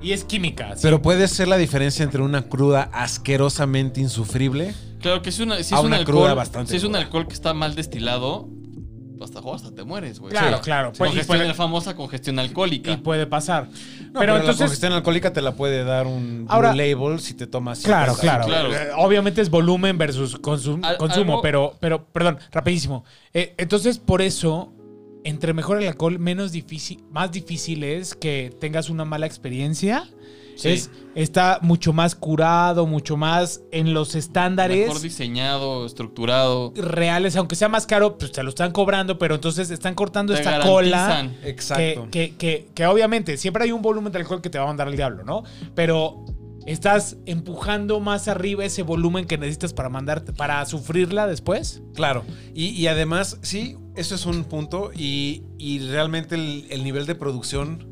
[0.00, 0.74] y es química.
[0.74, 0.80] ¿sí?
[0.80, 4.72] Pero puede ser la diferencia entre una cruda asquerosamente insufrible.
[5.02, 6.96] Claro que si, una, si A es un una alcohol, cruda bastante si es un
[6.96, 8.48] alcohol que está mal destilado,
[9.24, 10.30] hasta, hasta te mueres, güey.
[10.32, 10.62] Claro, Sí.
[10.64, 10.88] claro.
[10.96, 12.90] Pues, Congestión, puede, la famosa congestión alcohólica.
[12.90, 13.68] y puede pasar.
[14.12, 17.34] No, pero, la entonces, congestión alcohólica te la puede dar un Ahora- Blue label si
[17.34, 17.80] te tomas.
[17.80, 18.46] claro, 50.
[18.46, 18.84] claro, Claro.
[18.90, 23.04] Eh, Obviamente es volumen versus consum- Al- consumo, algo- pero, pero, perdón, rapidísimo.
[23.34, 24.72] Eh, entonces, por eso,
[25.24, 30.08] entre mejor el alcohol, menos difícil, más difícil es que tengas una mala experiencia.
[30.58, 30.68] Sí.
[30.70, 34.88] Es, está mucho más curado, mucho más en los estándares.
[34.88, 36.72] Mejor diseñado, estructurado.
[36.76, 40.40] reales, aunque sea más caro, pues te lo están cobrando, pero entonces están cortando Te
[40.40, 41.06] esta cola.
[41.08, 41.48] garantizan.
[41.48, 42.08] Exacto.
[42.10, 44.88] que, que, que obviamente siempre hay un volumen de alcohol que te va a mandar
[44.88, 45.44] al diablo, ¿no?
[45.76, 46.24] Pero
[46.66, 51.82] estás empujando más arriba ese volumen que necesitas para mandarte, para sufrirla después.
[51.94, 52.24] Claro.
[52.52, 54.90] Y, y además, sí, eso es un punto.
[54.94, 57.88] Y, y realmente el, el nivel de producción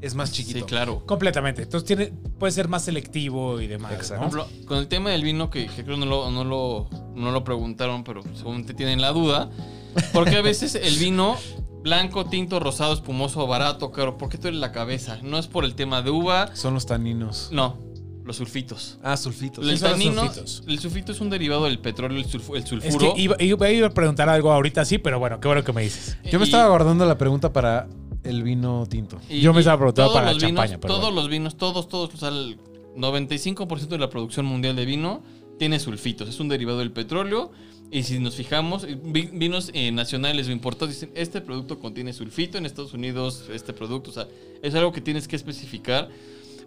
[0.00, 0.58] es más chiquito.
[0.60, 1.02] Sí, claro.
[1.06, 1.62] Completamente.
[1.62, 2.06] Entonces tiene,
[2.38, 3.92] puede ser más selectivo y demás.
[3.92, 4.24] Exacto.
[4.24, 4.30] ¿no?
[4.30, 7.30] Por ejemplo, con el tema del vino, que, que creo no lo, no, lo, no
[7.32, 9.50] lo preguntaron, pero seguramente tienen la duda.
[10.12, 11.36] Porque a veces el vino
[11.82, 15.18] blanco, tinto, rosado, espumoso, barato, caro, ¿por qué te duele la cabeza?
[15.22, 17.48] No es por el tema de uva, Son los taninos.
[17.50, 17.78] no,
[18.24, 18.98] los sulfitos.
[19.02, 19.66] Ah, sulfitos.
[19.66, 20.62] El tanino, sulfitos?
[20.68, 23.14] el sulfito es un derivado del petróleo, el, sulfu- el Es sulfuro.
[23.14, 25.82] que iba, iba- iba a preguntar algo ahorita sí, pero bueno, qué bueno que me
[25.82, 26.16] dices.
[26.30, 27.88] Yo me Y- estaba guardando la pregunta para
[28.28, 29.18] el vino tinto.
[29.28, 31.20] y- yo me estaba preguntando para los champaña, vinos, pero Todos bueno.
[31.22, 32.58] los vinos, todos, todos, o sea, el
[32.96, 35.22] 95% de la producción mundial de vino
[35.58, 36.28] tiene sulfitos.
[36.28, 37.50] Es un derivado del petróleo.
[37.90, 42.12] Y si nos fijamos, eh, vi- vinos eh, nacionales o importados dicen, este producto contiene
[42.12, 44.28] sulfito, en Estados Unidos este producto, o sea,
[44.62, 46.10] es algo que tienes que especificar.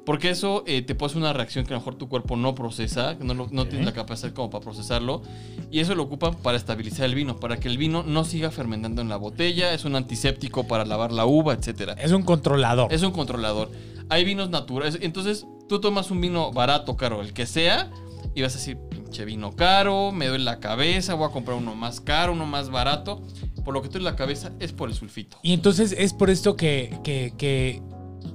[0.05, 2.55] Porque eso eh, te puede hacer una reacción que a lo mejor tu cuerpo no
[2.55, 5.21] procesa, que no, lo- no tienes la capacidad como para procesarlo.
[5.69, 9.01] Y eso lo ocupan para estabilizar el vino, para que el vino no siga fermentando
[9.01, 9.73] en la botella.
[9.73, 11.93] Es un antiséptico para lavar la uva, etcétera.
[11.93, 12.91] Es un controlador.
[12.91, 13.69] Es un controlador.
[14.09, 14.97] Hay vinos naturales.
[15.01, 17.91] Entonces, tú tomas un vino barato, caro, el que sea,
[18.33, 21.75] y vas a decir, pinche vino caro, me duele la cabeza, voy a comprar uno
[21.75, 23.21] más caro, uno más barato.
[23.63, 25.37] Por lo que te duele la cabeza es por el sulfito.
[25.43, 27.81] Y entonces es por esto que, que- que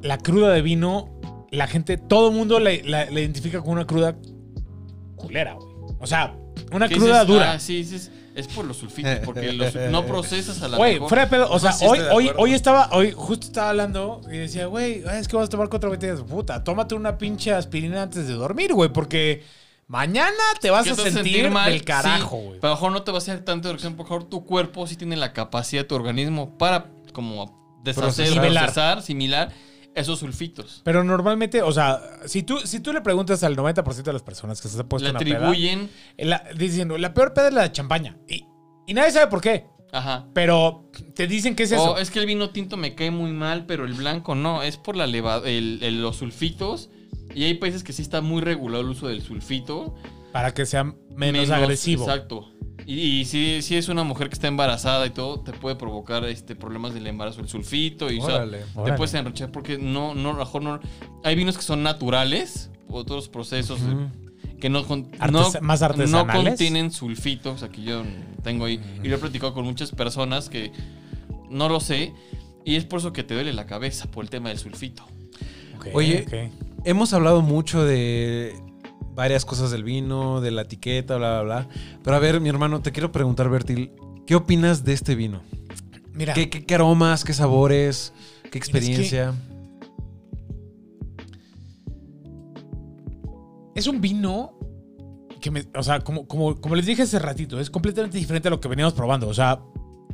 [0.02, 1.10] la cruda de vino,
[1.50, 4.16] la gente, todo el mundo la, la- la identifica como una cruda
[5.16, 5.66] culera, güey.
[6.00, 6.34] O sea,
[6.72, 7.26] una ¿Qué cruda dices?
[7.28, 7.52] dura.
[7.52, 10.94] Ah, sí, sí, es, es por los sulfitos, porque los- no procesas a la Güey,
[10.94, 11.08] mejor.
[11.08, 11.50] fuera de pedo.
[11.50, 15.28] O sea, sí hoy, hoy, hoy estaba, hoy justo estaba hablando y decía, güey, es
[15.28, 16.20] que vas a tomar cuatro botellas.
[16.22, 19.42] Puta, tómate una pinche aspirina antes de dormir, güey, porque
[19.88, 22.60] mañana te vas ¿Qué a sentir, del carajo, Sí, güey.
[22.60, 24.86] pero a lo mejor no te va a hacer tanta reacción, por favor, tu cuerpo
[24.86, 28.50] sí tiene la capacidad, tu organismo, para como deshacer, Procesar.
[28.52, 29.52] procesar, similar
[29.96, 30.82] esos sulfitos.
[30.84, 34.60] Pero normalmente, o sea, si tú, si tú le preguntas al 90% de las personas
[34.60, 37.62] que se han puesto Le una peda, atribuyen, la- diciendo, la peor peda es la
[37.62, 38.16] de champaña.
[38.28, 38.44] Y,
[38.86, 39.66] y nadie sabe por qué.
[39.92, 40.26] ajá.
[40.34, 41.92] Pero te dicen que es eso.
[41.94, 44.62] O es que el vino tinto me cae muy mal, pero el blanco no.
[44.62, 46.90] Es por la leva- el- el- los sulfitos.
[47.34, 49.94] Y hay países que sí está muy regulado el uso del sulfito.
[50.32, 50.84] para que sea
[51.16, 52.04] menos, agresivo.
[52.04, 52.52] Exacto.
[52.86, 56.24] Y, y si, si es una mujer que está embarazada y todo, te puede provocar
[56.24, 58.10] este, problemas del embarazo el sulfito.
[58.12, 58.58] Y, o sea, Órale.
[58.58, 58.96] te Órale.
[58.96, 60.80] puedes enrochar porque no, no, a lo mejor no.
[61.24, 66.26] Hay vinos que son naturales, otros procesos eh, que no, con- Artes- no, más no
[66.28, 67.52] contienen sulfito.
[67.52, 68.02] O sea, que yo
[68.44, 68.80] tengo ahí.
[69.02, 70.70] Y lo he platicado con muchas personas que
[71.50, 72.14] no lo sé.
[72.64, 75.04] Y es por eso que te duele la cabeza, por el tema del sulfito.
[75.92, 76.50] Oye.
[76.84, 78.54] Hemos hablado mucho de
[79.16, 81.68] varias cosas del vino, de la etiqueta, bla, bla, bla.
[82.04, 83.90] Pero a ver, mi hermano, te quiero preguntar, Bertil,
[84.26, 85.40] ¿qué opinas de este vino?
[86.14, 88.12] Mira, ¿Qué, qué- qué aromas, qué sabores,
[88.44, 89.34] qué que- experiencia?
[93.74, 94.52] es un vino
[95.40, 98.50] que me, o sea, como, como, como les dije hace ratito, es completamente diferente a
[98.50, 99.28] lo que veníamos probando.
[99.28, 99.60] O sea,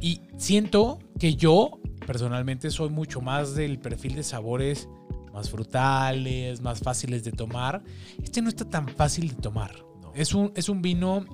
[0.00, 4.88] y siento que yo personalmente soy mucho más del perfil de sabores
[5.32, 7.82] más frutales, más fáciles de tomar.
[8.22, 9.84] Este no está tan fácil de tomar.
[10.14, 11.24] Es, un, es un vino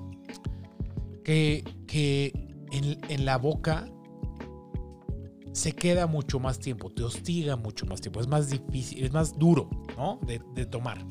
[1.23, 2.33] que, que
[2.71, 3.87] en, en la boca
[5.51, 9.37] se queda mucho más tiempo, te hostiga mucho más tiempo, es más difícil, es más
[9.37, 10.19] duro, ¿no?
[10.25, 11.05] De, de tomar.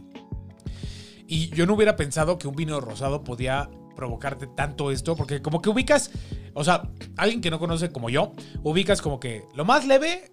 [1.26, 5.61] Y yo no hubiera pensado que un vino rosado podía provocarte tanto esto, porque como
[5.61, 6.11] que ubicas,
[6.55, 8.32] o sea, alguien que no conoce como yo,
[8.62, 10.30] ubicas como que lo más leve,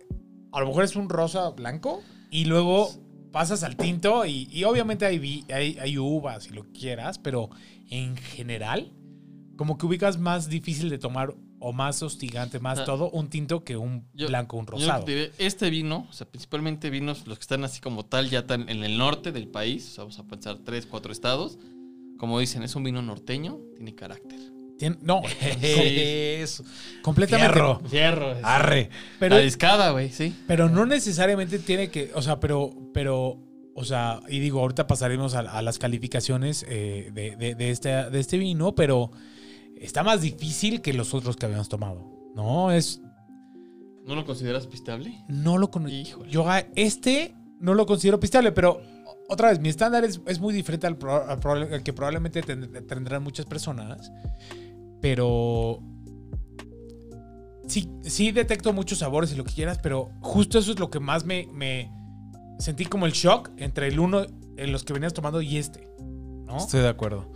[0.51, 2.01] a lo mejor es un rosa blanco,
[2.41, 2.89] y luego
[3.31, 7.49] pasas al tinto, y, y obviamente hay, hay, hay uvas, si lo quieras, pero
[7.89, 8.91] en general,
[9.57, 12.85] como que ubicas más difícil de tomar o más hostigante, más Ah.
[12.85, 15.05] todo, un tinto que un Yo- blanco, un rosado.
[15.05, 18.69] diré, este vino, o sea, principalmente vinos, los que están así como tal, ya están
[18.69, 21.57] en el norte del país, o sea, vamos a pensar tres, cuatro estados.
[22.17, 24.39] Como dicen, es un vino norteño, tiene carácter.
[24.77, 25.21] Tien- no,
[25.61, 26.63] Eso.
[27.01, 27.53] completamente.
[27.53, 27.79] Fierro.
[27.87, 28.35] Fierro.
[28.43, 28.89] Arre.
[29.19, 30.35] Pero, la discada, güey, sí.
[30.47, 33.37] Pero no necesariamente tiene que, o sea, pero, pero,
[33.73, 37.89] o sea, y digo, ahorita pasaremos a, a las calificaciones eh, de, de- de este,
[37.89, 39.11] de este vino, pero
[39.79, 42.11] está más difícil que los otros que habíamos tomado.
[42.35, 43.01] No, es,
[44.05, 45.23] ¿No lo consideras pistable?
[45.29, 45.95] no lo conozco.
[45.95, 46.31] Híjole.
[46.31, 48.81] Yo a este no lo considero pistable, pero
[49.29, 52.41] otra vez, mi estándar es, es muy diferente al, pro- al proba- al que probablemente
[52.43, 54.11] ten- tendrán muchas personas,
[55.01, 55.79] pero
[57.67, 60.99] sí, sí detecto muchos sabores y lo que quieras, pero justo eso es lo que
[60.99, 61.91] más me, me
[62.59, 64.25] sentí como el shock entre el uno
[64.57, 65.87] en los que venías tomando y este,
[66.45, 66.57] ¿no?
[66.57, 67.31] Estoy de acuerdo.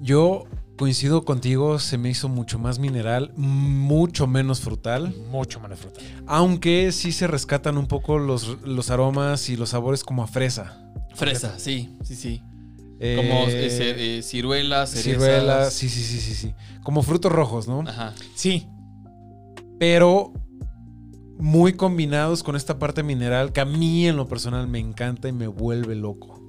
[0.00, 0.44] Yo
[0.78, 6.00] coincido contigo, se me hizo mucho más mineral, mucho menos frutal, Mucho menos fruta.
[6.26, 10.78] aunque sí se rescatan un poco los, los aromas y los sabores como a fresa.
[11.14, 12.42] Fresa, sí, sí, sí.
[13.04, 15.12] Eh, Como eh, ce- eh, ciruelas, cerezas.
[15.12, 16.54] ciruelas, sí, sí, sí, sí, sí.
[16.84, 17.80] Como frutos rojos, ¿no?
[17.80, 18.12] Ajá.
[18.36, 18.68] Sí,
[19.78, 20.32] Pero
[21.38, 25.32] muy combinados con esta parte mineral que a mí en lo personal me encanta y
[25.32, 26.40] me vuelve loco.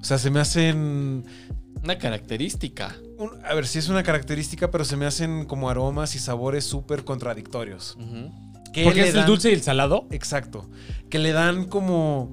[0.00, 1.24] O sea, se me hacen
[1.82, 2.94] Una característica.
[3.18, 6.62] un- a ver, sí es una característica, pero se me hacen como aromas y sabores
[6.64, 7.98] súper contradictorios.
[8.72, 10.06] Que porque es el dulce y el salado.
[10.12, 10.70] Exacto.
[11.10, 12.30] Que le dan como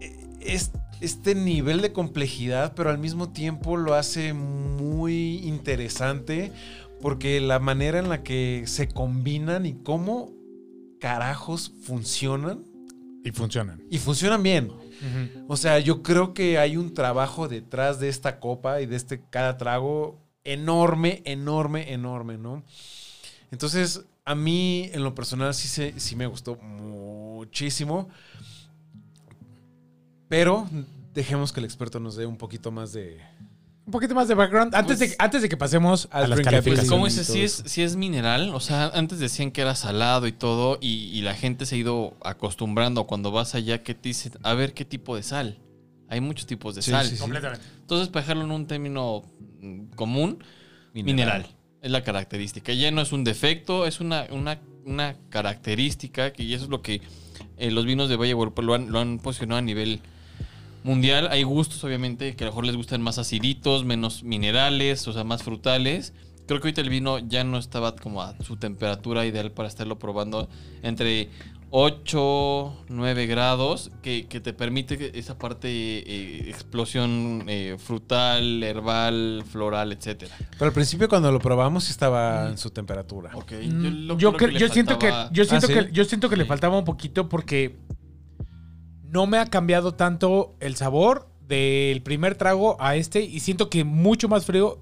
[0.00, 6.52] eh, es- este nivel de complejidad, pero al mismo tiempo lo hace muy interesante
[7.00, 10.32] porque la manera en la que se combinan y cómo
[11.00, 12.64] carajos funcionan
[13.24, 13.82] Y funcionan.
[13.90, 14.70] y funcionan bien.
[15.46, 19.22] O sea, yo creo que hay un trabajo detrás de esta copa y de este
[19.30, 22.64] cada trago enorme, enorme, enorme, ¿no?
[23.52, 28.08] Entonces, a mí en lo personal sí, se, sí me gustó muchísimo.
[30.28, 30.68] Pero
[31.14, 33.18] dejemos que el experto nos dé un poquito más de...
[33.86, 34.74] Un poquito más de background.
[34.74, 36.90] Antes, Pues- de, antes de que pasemos a las Pues, calificaciones.
[36.90, 37.26] ¿cómo y dices?
[37.26, 41.04] Si es, si es mineral, o sea, antes decían que era salado y todo, y,
[41.16, 44.74] y la gente se ha ido acostumbrando cuando vas allá que te dicen, a ver
[44.74, 45.58] qué tipo de sal.
[46.10, 47.06] Hay muchos tipos de Sí, sal.
[47.06, 47.20] sí, sí.
[47.20, 47.64] Completamente.
[47.80, 49.22] Entonces, para dejarlo en un término
[49.60, 50.44] mm, común,
[50.92, 51.46] mineral.
[51.80, 52.72] Es la característica.
[52.74, 56.82] Ya no es un defecto, es una, una, una característica que y eso es lo
[56.82, 57.00] que
[57.56, 60.00] eh, los vinos de Valle de Guadalupe lo han, lo han posicionado a nivel
[60.88, 61.28] mundial.
[61.30, 65.22] Hay gustos, obviamente, que a lo mejor les gustan más aciditos, menos minerales, o sea,
[65.24, 66.12] más frutales.
[66.46, 69.98] Creo que ahorita el vino ya no estaba como a su temperatura ideal para estarlo
[69.98, 70.48] probando
[70.82, 71.28] entre
[71.70, 79.44] 8, 9 grados, que, que te permite que esa parte eh, explosión eh, frutal, herbal,
[79.50, 80.34] floral, etcétera.
[80.52, 83.30] Pero al principio cuando lo probamos estaba en su temperatura.
[83.34, 85.74] Ok, Mm, lo- Yo, creo cre- le yo siento que yo siento ¿sí?
[85.74, 87.76] que yo siento que le faltaba un poquito porque
[89.08, 93.84] no me ha cambiado tanto el sabor del primer trago a este y siento que
[93.84, 94.80] mucho más frío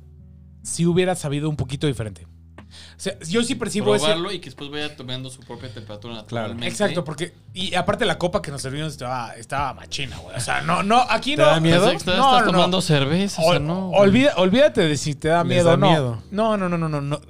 [0.62, 2.26] si hubiera sabido un poquito diferente.
[2.66, 6.14] O sea, yo sí percibo ese probarlo y que después vaya tomando su propia temperatura
[6.14, 6.66] naturalmente.
[6.66, 10.36] Exacto, porque y aparte la copa que nos servimos estaba estaba machina, güey.
[10.36, 11.88] O sea, no no aquí ¿Te no da miedo?
[11.90, 12.52] Estás, No, estás no, no.
[12.52, 13.90] tomando cerveza, o sea, Ol- no.
[13.92, 15.88] olvida- olvídate de si te da Les miedo da o no.
[15.88, 16.22] miedo.
[16.32, 17.20] No, no, no, no, no, no.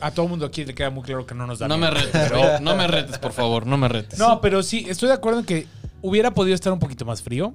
[0.00, 1.90] A todo el mundo aquí le queda muy claro que no nos da No me
[1.90, 2.00] miedo.
[2.04, 2.60] retes, güey.
[2.60, 4.18] No me retes, por favor, no me retes.
[4.18, 5.66] No, pero sí, estoy de acuerdo en que
[6.02, 7.54] hubiera podido estar un poquito más frío.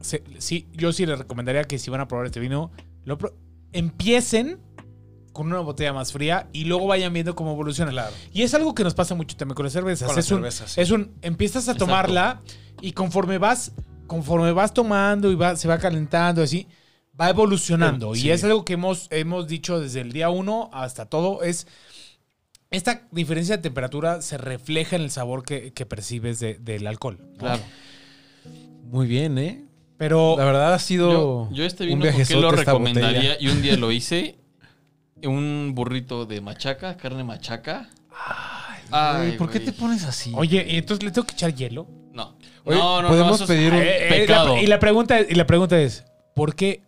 [0.00, 2.70] Se- sí, yo sí les recomendaría que si van a probar este vino,
[3.04, 3.34] lo pro-
[3.72, 4.58] empiecen
[5.32, 7.90] con una botella más fría y luego vayan viendo cómo evoluciona.
[7.90, 8.14] Claro.
[8.32, 10.06] Y es algo que nos pasa mucho también con las cervezas.
[10.06, 10.80] Con las es, un, cervezas, sí.
[10.80, 11.84] es un, empiezas a Exacto.
[11.86, 12.40] tomarla
[12.80, 13.72] y conforme vas,
[14.06, 16.66] conforme vas tomando y va, se va calentando así,
[17.20, 18.14] va evolucionando.
[18.14, 18.28] Sí.
[18.28, 21.66] Y es algo que hemos, hemos dicho desde el día uno hasta todo, es
[22.70, 27.18] esta diferencia de temperatura se refleja en el sabor que, que percibes de- del alcohol.
[27.40, 27.58] ¿no?
[28.90, 29.64] Muy bien, ¿eh?
[29.98, 33.36] Pero La verdad ha sido Yo, yo este un vino, ¿por qué viajezote lo recomendaría?
[33.40, 34.36] Y un día lo hice.
[35.24, 37.88] Un burrito de machaca, carne machaca.
[38.90, 40.32] Ay, Güey, ¿Por qué te pones así?
[40.36, 41.86] Oye, ¿y entonces le tengo que echar hielo?
[42.12, 42.36] No.
[42.64, 44.54] Oye, no, no, ¿podemos no, eso es- pedir un- Eh, eh, pecado.
[44.56, 46.82] la- y, la pregunta, y la pregunta es, ¿por qué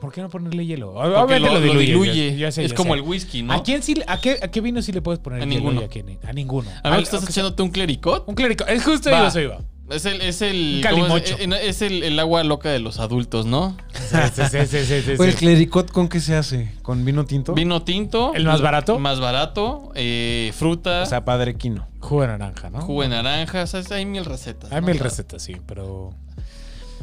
[0.00, 0.90] ¿Por qué no ponerle hielo?
[0.92, 2.32] Obviamente lo, lo diluye.
[2.32, 3.00] ya- ya sé, es ya como sé.
[3.00, 3.54] el whisky, ¿no?
[3.54, 5.80] ¿A quién sí, a qué, a qué vino sí le puedes poner A hielo ninguno.
[5.80, 6.18] y a quién?
[6.22, 6.68] A ninguno.
[6.82, 8.24] A que estás echándote un clericot.
[8.28, 8.66] Un clérigo.
[8.66, 9.58] Es justo yo eso iba.
[9.88, 10.84] Es el, es el.
[10.84, 13.76] Eh, es el, el agua loca de los adultos, ¿no?
[13.92, 16.72] Sí, sí, sí, sí, sí, sí, Oye, ¿el clericot con qué se hace?
[16.82, 17.54] ¿Con vino tinto?
[17.54, 18.32] Vino tinto.
[18.34, 18.98] ¿El más barato?
[18.98, 19.92] Más barato.
[19.94, 21.02] eh, fruta.
[21.02, 21.86] O sea, padre quino.
[22.00, 22.80] Jugo de naranja, ¿no?
[22.80, 23.62] jugo de naranja.
[23.62, 24.72] O sea, hay mil recetas.
[24.72, 24.86] Hay ¿no?
[24.88, 26.12] mil O recetas, sí, pero.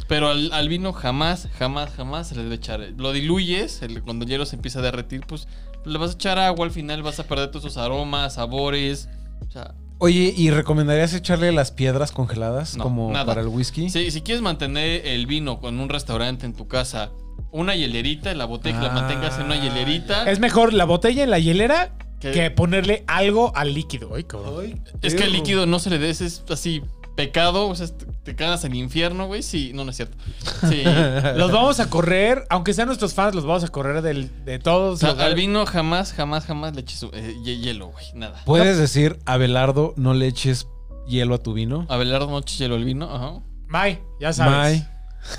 [0.10, 2.82] Pero al, al vino jamás, jamás, jamás se le debe echar.
[2.98, 5.48] Lo diluyes, el- cuando el hielo se empieza a derretir, pues
[5.86, 9.08] le vas a echar agua, al final vas a perder todos esos aromas, sabores.
[9.48, 9.74] O sea,
[10.04, 13.26] Oye, ¿y recomendarías echarle las piedras congeladas No, como nada.
[13.26, 13.90] para el whisky?
[13.90, 17.12] si, si quieres mantener el vino con un restaurante en tu casa,
[17.52, 20.30] una hielerita en la botella, que la Ah, mantengas en una hielerita.
[20.30, 22.32] Es mejor la botella en la hielera ¿Qué?
[22.32, 24.14] que ponerle algo al líquido.
[24.16, 24.84] Ay, cabrón.
[25.02, 26.82] Es que el líquido no se le des, es así
[27.16, 27.88] pecado, o sea,
[28.24, 29.44] te, cagas al infierno, güey.
[29.44, 30.18] Sí, no, no es cierto.
[30.70, 30.84] Sí.
[31.36, 34.60] Los vamos a correr, aunque sean nuestros fans, los vamos a correr del, de O
[34.60, 35.00] todos.
[35.00, 38.06] sea, al vino jamás, jamás, jamás le eches eh, hie- hielo, güey.
[38.16, 38.42] Nada.
[38.46, 40.68] ¿Puedes decir, Abelardo, no le eches
[41.08, 41.86] hielo a tu vino?
[41.90, 43.42] Abelardo no eches hielo al vino, ajá.
[43.68, 44.54] May, ya sabes.
[44.54, 44.88] May,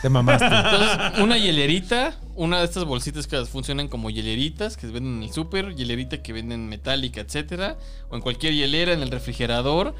[0.03, 0.45] te mamaste.
[0.51, 5.22] Entonces, una hielerita, una de estas bolsitas que funcionan como hieleritas que se venden en
[5.25, 7.77] el súper, hielerita que venden metálica, etcétera,
[8.11, 9.95] o en cualquier hielera, en el refrigerador.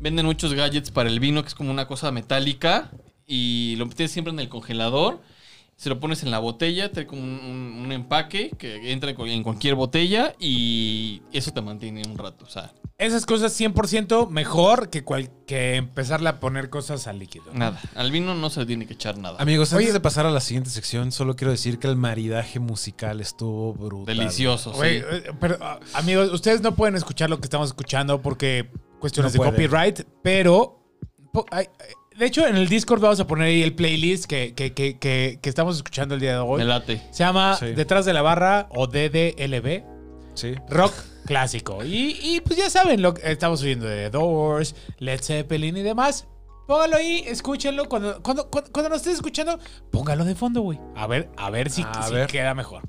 [0.00, 2.90] Venden muchos gadgets para el vino, que es como una cosa metálica,
[3.26, 5.20] y lo metes siempre en el congelador.
[5.76, 9.16] Se lo pones en la botella, trae como un, un- un empaque que entra en
[9.16, 12.44] cu- en cualquier botella y eso te mantiene un rato.
[12.44, 17.46] O sea, Esas cosas 100% mejor que, cual- que empezarle a poner cosas al líquido.
[17.54, 17.80] nada.
[17.94, 19.36] Al vino no se le tiene que echar nada.
[19.40, 19.84] Amigos, Oye.
[19.84, 23.72] antes de pasar a la siguiente sección, solo quiero decir que el maridaje musical estuvo
[23.72, 24.14] brutal.
[24.18, 25.06] Delicioso, Güey, sí.
[25.10, 28.68] eh, pero ah, amigos, ustedes no pueden escuchar lo que estamos escuchando porque
[29.00, 30.78] cuestiones No de copyright, pero
[31.32, 34.54] po- ay, ay, de hecho en el Discord vamos a poner ahí el playlist que,
[34.54, 36.58] que, que, que, que estamos escuchando el día de hoy.
[36.58, 37.00] Me late.
[37.10, 37.72] Se llama Sí.
[37.72, 39.82] Detrás de la barra o DDLB,
[40.34, 40.54] Sí.
[40.68, 40.92] rock
[41.26, 41.84] clásico.
[41.84, 45.82] Y, y, pues ya saben, lo que estamos oyendo de The Doors, Led Zeppelin y
[45.82, 46.26] demás.
[46.66, 47.88] Póngalo ahí, escúchenlo.
[47.88, 49.58] Cuando, cuando, cuando, cuando nos estés escuchando,
[49.90, 50.78] póngalo de fondo, güey.
[50.94, 52.28] A ver, a ver si, A si ver.
[52.28, 52.82] queda mejor.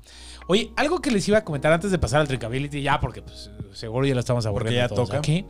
[0.48, 3.50] Oye, algo que les iba a comentar antes de pasar al Trickability, ya, porque pues,
[3.72, 5.18] seguro ya lo estamos aburriendo ya todos toca.
[5.18, 5.46] aquí.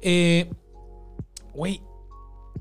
[0.00, 0.50] Eh,
[1.54, 1.82] Güey,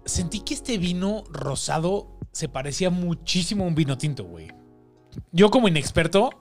[0.06, 4.48] sentí que este vino rosado se parecía muchísimo a un vino tinto, güey.
[5.32, 6.32] Yo como inexperto,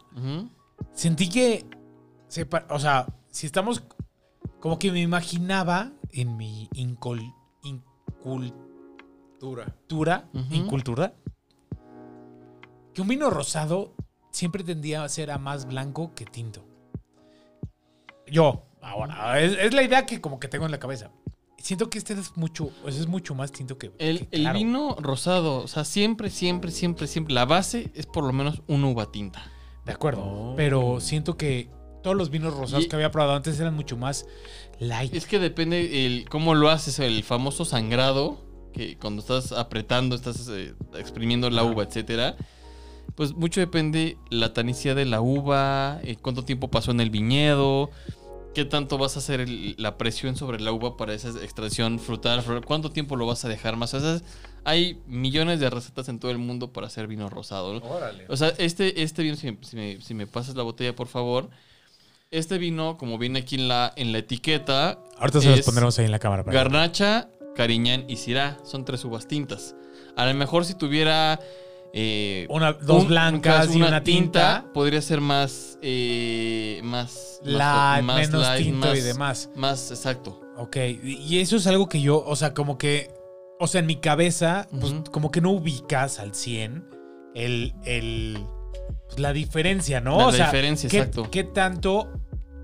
[0.92, 1.66] sentí que,
[2.28, 3.82] se o sea, si estamos,
[4.60, 8.54] como que me imaginaba en mi incol- incultura,
[10.50, 11.14] incultura,
[12.94, 13.92] que un vino rosado
[14.36, 16.62] siempre tendía a ser a más blanco que tinto.
[18.26, 21.10] Yo, ahora, es, es la idea que como que tengo en la cabeza.
[21.58, 24.58] Siento que este es mucho, es mucho más tinto que, El, que el claro.
[24.58, 27.34] vino rosado, o sea, siempre, siempre, siempre, siempre.
[27.34, 29.50] La base es por lo menos una uva tinta.
[29.84, 30.54] De acuerdo, Oh.
[30.56, 31.70] pero siento que
[32.02, 34.26] todos los vinos rosados Y- que había probado antes eran mucho más
[34.78, 35.14] light.
[35.14, 40.46] Es que depende el cómo lo haces, el famoso sangrado, que cuando estás apretando, estás
[40.50, 42.36] eh, exprimiendo la uva, etcétera.
[43.14, 47.90] Pues mucho depende la tanicidad de la uva, eh, cuánto tiempo pasó en el viñedo,
[48.54, 52.42] qué tanto vas a hacer el- la presión sobre la uva para esa extracción frutal,
[52.44, 53.94] fru- cuánto tiempo lo vas a dejar más.
[53.94, 54.20] O sea,
[54.64, 57.74] hay millones de recetas en todo el mundo para hacer vino rosado.
[57.74, 57.80] ¿no?
[58.28, 61.06] O sea, este, este vino, si me, si me- si me pasas la botella, por
[61.06, 61.48] favor.
[62.30, 66.06] Este vino, como viene aquí en la, en la etiqueta, Ahorita se los pondremos ahí
[66.06, 66.44] en la cámara.
[66.44, 68.58] para Garnacha, Cariñán y Syrah.
[68.64, 69.74] Son tres uvas tintas.
[70.16, 71.38] A lo mejor si tuviera...
[71.98, 75.78] eh, Una, dos un- blancas y una tinta, Podría ser más...
[75.80, 77.40] eh, más...
[77.42, 79.50] light, más menos light, tinto y más- demás.
[79.56, 80.40] Más exacto.
[80.58, 83.10] Ok, y eso es algo que yo, o sea, como que,
[83.58, 86.86] o sea, en mi cabeza, pues como que no ubicas al 100
[87.34, 88.38] el, el,
[89.06, 90.18] pues, la diferencia, ¿no?
[90.18, 91.30] La o sea, diferencia, ¿qué, exacto.
[91.30, 92.10] ¿qué tanto?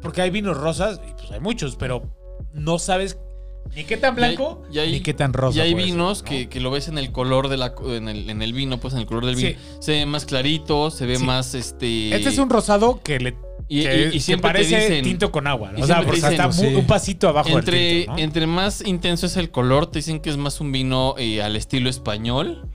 [0.02, 2.02] Porque hay vinos rosas, y pues hay muchos, pero
[2.52, 3.18] no sabes
[3.74, 5.56] ni qué tan Y hay- blanco y hay- ni qué tan rosa.
[5.58, 6.28] y hay ser, vinos ¿no?
[6.28, 8.94] que, que lo ves en el color de la en el, en el vino, pues
[8.94, 9.46] en el color del Sí.
[9.46, 9.58] vino.
[9.80, 11.24] Se ve más clarito, se ve Sí.
[11.24, 12.14] más este.
[12.14, 13.36] Este es un rosado que le
[13.68, 15.04] y, que, y- y que siempre te parece dicen.
[15.04, 15.72] tinto con agua.
[15.80, 16.80] O sea, porque te está dicen, muy- sí.
[16.80, 18.18] un pasito abajo Entre, del tinto, ¿no?
[18.18, 21.56] entre más intenso es el color, te dicen que es más un vino eh, al
[21.56, 22.68] estilo español.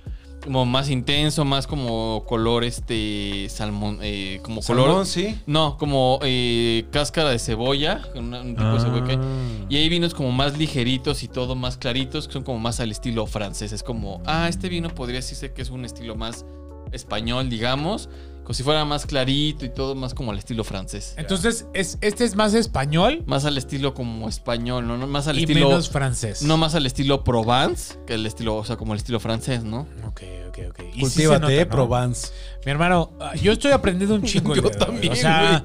[0.48, 4.86] Como más intenso, más como color este salmón, eh, como color.
[4.88, 5.38] Salmón, sí.
[5.46, 9.66] No, como eh, cáscara de cebolla, un tipo de cebolla que- Ah.
[9.68, 12.92] Y hay vinos como más ligeritos y todo más claritos, que son como más al
[12.92, 13.74] estilo francés.
[13.74, 16.46] Es como, ah, este vino podría decirse que es un estilo más
[16.94, 18.08] español, digamos.
[18.48, 21.16] Como si fuera más clarito y todo más como al estilo francés.
[21.18, 24.96] Entonces, es, este es más español Más al estilo como español, ¿no?
[24.96, 25.68] No más al y estilo.
[25.68, 26.44] menos francés.
[26.44, 29.86] No más al estilo Provence, que el estilo, o sea, como el estilo francés, ¿no?
[30.08, 30.60] Ok, ok.
[30.70, 30.80] ok.
[30.80, 31.70] Y sí se Cultívate, nota, ¿no?
[31.72, 32.28] Provence.
[32.64, 34.56] Mi hermano, ah, yo estoy aprendiendo un chingo.
[34.56, 35.62] Yo también, O sea,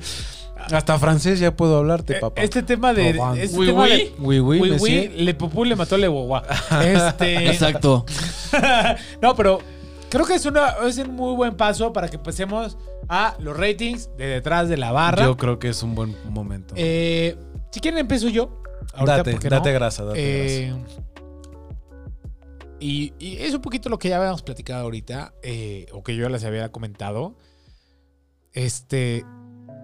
[0.72, 2.42] Hasta francés ya puedo hablarte, eh, papá.
[2.42, 3.14] este tema de.
[3.14, 3.44] Provence.
[3.44, 3.90] Este Oui, tema oui.
[3.90, 5.10] de Oui, oui, oui, monsieur.
[5.14, 6.42] oui, le popú le mató le guagua.
[6.84, 7.48] Este.
[7.48, 8.04] Exacto.
[9.22, 9.60] no, pero
[10.12, 12.76] creo que es, una, es un muy buen paso para que empecemos
[13.08, 15.24] a los ratings de detrás de la barra.
[15.24, 16.74] Yo creo que es un buen momento.
[16.76, 17.34] Eh,
[17.70, 18.62] si quieren, empiezo yo.
[18.92, 20.74] Ahorita, date, grasa, date Eh,
[22.78, 26.28] y, y es un poquito lo que ya habíamos platicado ahorita, eh, o que yo
[26.28, 27.38] les había comentado.
[28.52, 29.24] Este,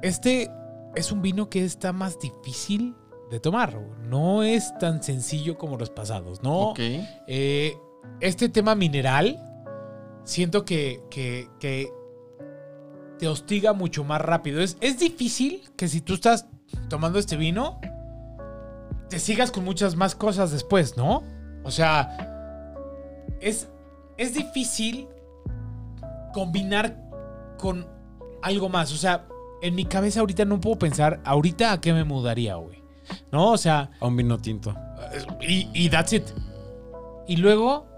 [0.03, 0.51] este
[0.95, 2.95] es un vino que está más difícil
[3.31, 3.81] de tomar.
[4.03, 6.71] No es tan sencillo como los pasados, ¿no?
[6.73, 6.81] Ok.
[7.29, 7.75] Eh,
[8.21, 9.43] este tema mineral,
[10.29, 11.91] siento que, que- que
[13.19, 14.61] te hostiga mucho más rápido.
[14.61, 16.47] Es, es difícil que si tú estás
[16.89, 17.81] tomando este vino,
[19.09, 21.23] te sigas con muchas más cosas después, ¿no?
[21.65, 22.17] O sea,
[23.41, 23.69] es,
[24.19, 25.09] es difícil
[26.33, 26.97] combinar
[27.59, 27.87] con
[28.43, 28.93] algo más.
[28.93, 29.27] O sea,
[29.63, 32.83] en mi cabeza ahorita no puedo pensar, ahorita a qué me mudaría, güey.
[33.33, 33.53] ¿No?
[33.53, 34.75] O sea, A un vino tinto.
[35.41, 36.25] y, y that's it.
[37.27, 37.89] Y luego.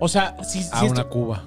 [0.00, 1.42] O sea, si, A si una esto- Cuba.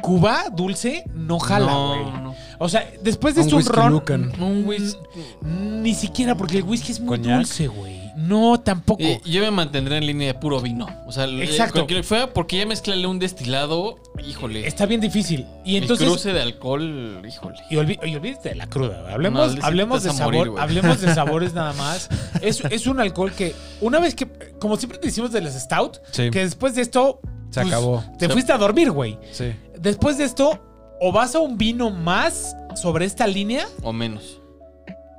[0.00, 2.22] Cuba dulce no jala, No, güey.
[2.22, 2.34] no.
[2.58, 3.92] O sea, después de Un esto un ron.
[3.92, 4.32] Lucan.
[4.42, 4.98] Un whisky.
[5.42, 7.36] Ni siquiera, porque el whisky es muy ¿Coñac?
[7.38, 8.02] dulce, güey.
[8.16, 9.02] No, tampoco.
[9.02, 10.86] Eh, yo me mantendré en línea de puro vino.
[11.06, 11.74] O sea, eh, Exacto.
[11.74, 14.66] cualquier fuera porque ya mezclarle un destilado, híjole.
[14.66, 15.46] Está bien difícil.
[15.64, 16.04] Y entonces.
[16.06, 17.56] el cruce de alcohol, híjole.
[17.70, 19.00] Y, olvi- y olvídate de la cruda.
[19.02, 19.14] güey.
[19.14, 20.34] Hablemos, No, le hablemos de sabor.
[20.34, 22.08] morir, hablemos de sabores nada más.
[22.42, 24.26] Es, es un alcohol que, una vez que,
[24.62, 26.30] como siempre decimos de las Stout, Sí.
[26.30, 27.20] que después de esto.
[27.50, 28.02] Se pues, acabó.
[28.18, 29.18] Te fuiste a dormir, güey.
[29.32, 29.52] Sí.
[29.78, 30.58] Después de esto,
[31.00, 34.40] o vas a un vino más sobre esta línea, O menos.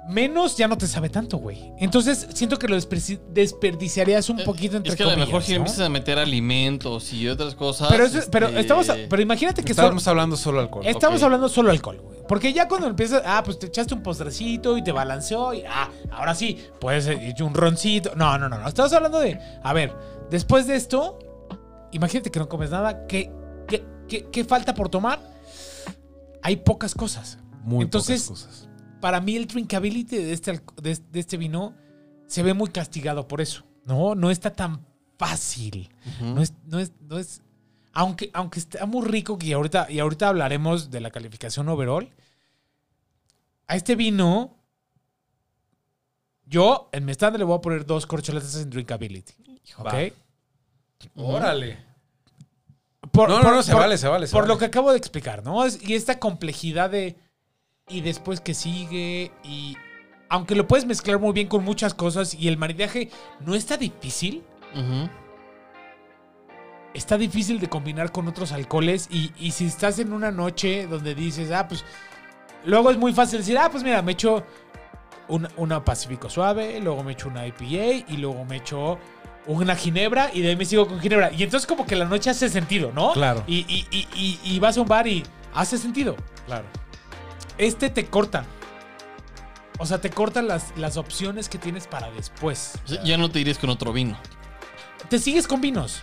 [0.09, 1.71] Menos ya no te sabe tanto, güey.
[1.77, 5.51] Entonces, siento que lo desperdiciarías un poquito entre Eh, es que a lo mejor si
[5.53, 5.57] ¿no?
[5.59, 7.87] empiezas a meter alimentos y otras cosas.
[7.89, 10.85] Pero, este, estamos, pero imagínate que Estábamos hablando solo alcohol.
[10.85, 12.13] Estamos hablando solo alcohol, güey.
[12.27, 15.89] Porque ya cuando empiezas, ah, pues te echaste un postrecito y te balanceó y, ah,
[16.11, 18.13] ahora sí, puedes echar un roncito.
[18.15, 18.67] No, no, no, no.
[18.67, 19.93] Estamos hablando de, a ver,
[20.29, 21.19] después de esto,
[21.91, 23.05] imagínate que no comes nada.
[23.07, 23.29] ¿Qué,
[23.67, 25.19] qué, qué- qué falta por tomar?
[26.41, 27.37] Hay pocas cosas.
[27.61, 28.69] Muy Entonces- pocas cosas.
[29.03, 31.75] Para mí el drinkability de este, de, de este vino
[32.25, 33.65] se ve muy castigado por eso.
[33.83, 34.85] No, no está tan
[35.17, 35.89] fácil.
[36.21, 37.41] No es, no es, no es.
[37.91, 42.09] Aunque, aunque está muy rico, y ahorita, y ahorita hablaremos de la calificación overall.
[43.67, 44.55] A este vino,
[46.45, 49.33] yo en mi estándar le voy a poner dos corcholatas en drinkability.
[49.79, 49.85] ¿Ok?
[49.93, 51.23] Va.
[51.23, 51.77] Órale.
[53.11, 54.27] Por, No, no, por- no, se por- vale, se vale.
[54.27, 54.53] se Por vale.
[54.53, 55.61] lo que acabo de explicar, ¿no?
[55.67, 57.17] Y esta complejidad de.
[57.89, 59.31] Y después que sigue.
[59.43, 59.77] Y.
[60.29, 63.09] Aunque lo puedes mezclar muy bien con muchas cosas y el maridaje
[63.45, 64.43] no está difícil.
[66.95, 71.13] Está difícil de combinar con otros alcoholes y, y si estás en una noche donde
[71.15, 71.83] dices, ah, pues
[72.65, 74.43] luego es muy fácil decir, ah, pues mira, me echo
[75.27, 78.97] una, una Pacífico suave, luego me echo una IPA y luego me echo
[79.47, 81.31] una ginebra y de ahí me sigo con ginebra.
[81.31, 83.13] Y entonces como que la noche hace sentido, ¿no?
[83.13, 83.43] Claro.
[83.47, 85.23] Y- y- y vas a un bar y
[85.53, 86.15] hace sentido.
[86.45, 86.65] Claro.
[87.57, 88.45] Este te corta.
[89.79, 92.73] O sea, te cortan las, las opciones que tienes para después.
[92.85, 94.17] O sea, ya no te irías con otro vino.
[95.09, 96.01] Te sigues con vinos.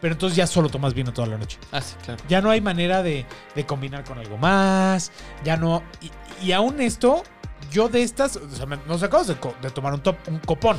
[0.00, 1.58] Pero entonces ya solo tomas vino toda la noche.
[1.70, 2.22] Ah, sí, claro.
[2.28, 5.12] Ya no hay manera de, de combinar con algo más.
[5.44, 5.82] Ya no.
[6.00, 6.10] Y,
[6.46, 7.22] y aún esto,
[7.70, 8.36] yo de estas.
[8.36, 10.76] O sea, me- nos acabamos de, tomar un, top, un copón.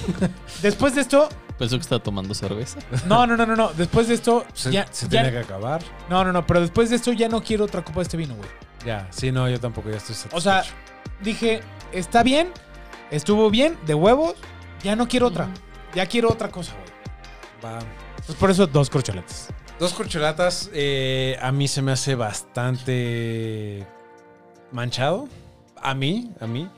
[0.62, 1.28] Después de esto.
[1.58, 2.78] Pensó que estaba tomando cerveza.
[3.06, 3.68] No, no, no, no, no.
[3.74, 4.46] Después de esto.
[4.54, 5.82] Se, ya, se ya- tiene que acabar.
[6.08, 6.46] No, no, no.
[6.46, 8.48] Pero después de esto ya no quiero otra copa de este vino, güey.
[8.84, 9.08] Ya.
[9.10, 10.36] Sí, no, yo tampoco ya estoy satisfecho.
[10.36, 10.62] O sea,
[11.22, 11.60] dije,
[11.92, 12.52] está bien.
[13.10, 14.34] Estuvo bien, de huevos.
[14.82, 15.48] Ya no quiero otra.
[15.94, 16.92] Ya quiero otra cosa, güey.
[17.64, 17.78] Va.
[18.26, 19.48] Pues por eso dos corcholatas.
[19.78, 23.86] Dos corcholatas eh, a mí se me hace bastante
[24.72, 25.28] manchado.
[25.80, 26.68] A mí, a mí.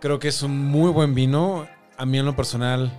[0.00, 1.66] Creo que es un muy buen vino.
[1.96, 2.92] A mí en lo personal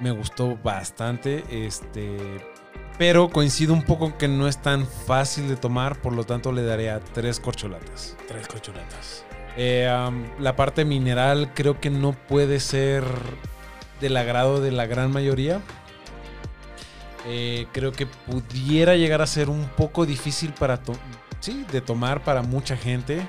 [0.00, 1.44] me gustó bastante.
[1.50, 2.40] Este,
[3.00, 6.62] pero coincido un poco que no es tan fácil de tomar, por lo tanto le
[6.62, 8.14] daré a tres corcholatas.
[8.28, 9.24] Tres corcholatas.
[9.56, 13.04] Eh, um, la parte mineral creo que no puede ser
[14.02, 15.62] del agrado de la gran mayoría.
[17.26, 20.78] Eh, creo que pudiera llegar a ser un poco difícil para
[21.40, 23.26] sí, de tomar para mucha gente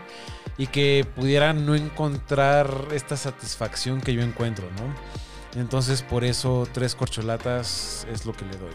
[0.58, 5.62] y que pudiera no encontrar esta satisfacción que yo encuentro, ¿no?
[5.62, 8.74] Entonces por eso tres corcholatas es lo que le doy.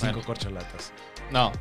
[0.00, 0.26] Cinco Bueno.
[0.26, 0.92] corcholatas.
[1.32, 1.52] No.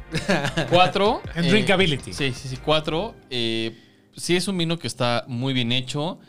[0.69, 1.21] Cuatro.
[1.35, 2.13] En eh, drinkability.
[2.13, 2.57] Sí, sí, sí.
[2.57, 3.15] Cuatro.
[3.29, 3.77] Eh,
[4.15, 6.19] sí es un vino que está muy bien hecho.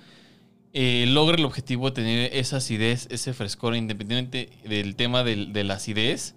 [0.73, 5.65] Eh, logra el objetivo de tener esa acidez, ese frescor, independientemente del tema del- de
[5.65, 6.35] la acidez.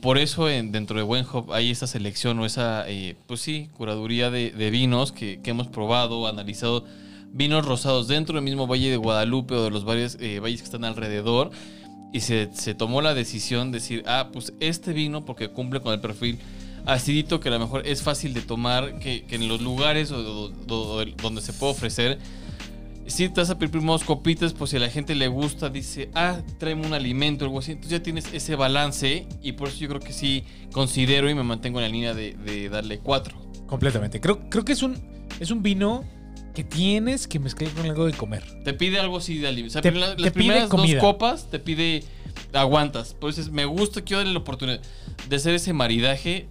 [0.00, 2.86] Por eso en- dentro de Buen Hop hay esa selección o esa,
[3.26, 6.84] pues sí, curaduría de, de vinos que, que hemos probado, analizado.
[7.32, 10.84] Vinos rosados dentro del mismo Valle de Guadalupe o de los varios valles que están
[10.84, 11.50] alrededor.
[12.12, 15.92] Y se, se tomó la decisión de decir, ah, pues este vino, porque cumple con
[15.92, 16.38] el perfil
[16.86, 21.42] acidito, que a lo mejor es fácil de tomar, que, que en los lugares donde
[21.42, 22.18] se puede ofrecer,
[23.06, 26.10] si te vas a pedir primos copitas, pues si a la gente le gusta, dice,
[26.14, 27.72] ah, tráeme un alimento o algo así.
[27.72, 31.44] Entonces ya tienes ese balance y por eso yo creo que sí considero y me
[31.44, 33.36] mantengo en la línea de, de darle cuatro.
[33.66, 34.20] Completamente.
[34.20, 34.96] Creo, creo que es un,
[35.38, 36.04] es un vino
[36.56, 38.42] que tienes que mezclar con algo de comer.
[38.64, 39.78] Te pide algo así de alimento.
[39.78, 42.02] O sea, Te- la- te las pide primeras dos copas te pide,
[42.54, 43.12] aguantas.
[43.14, 44.80] Por eso me gusta, quiero darle la oportunidad
[45.28, 46.48] de hacer ese maridaje.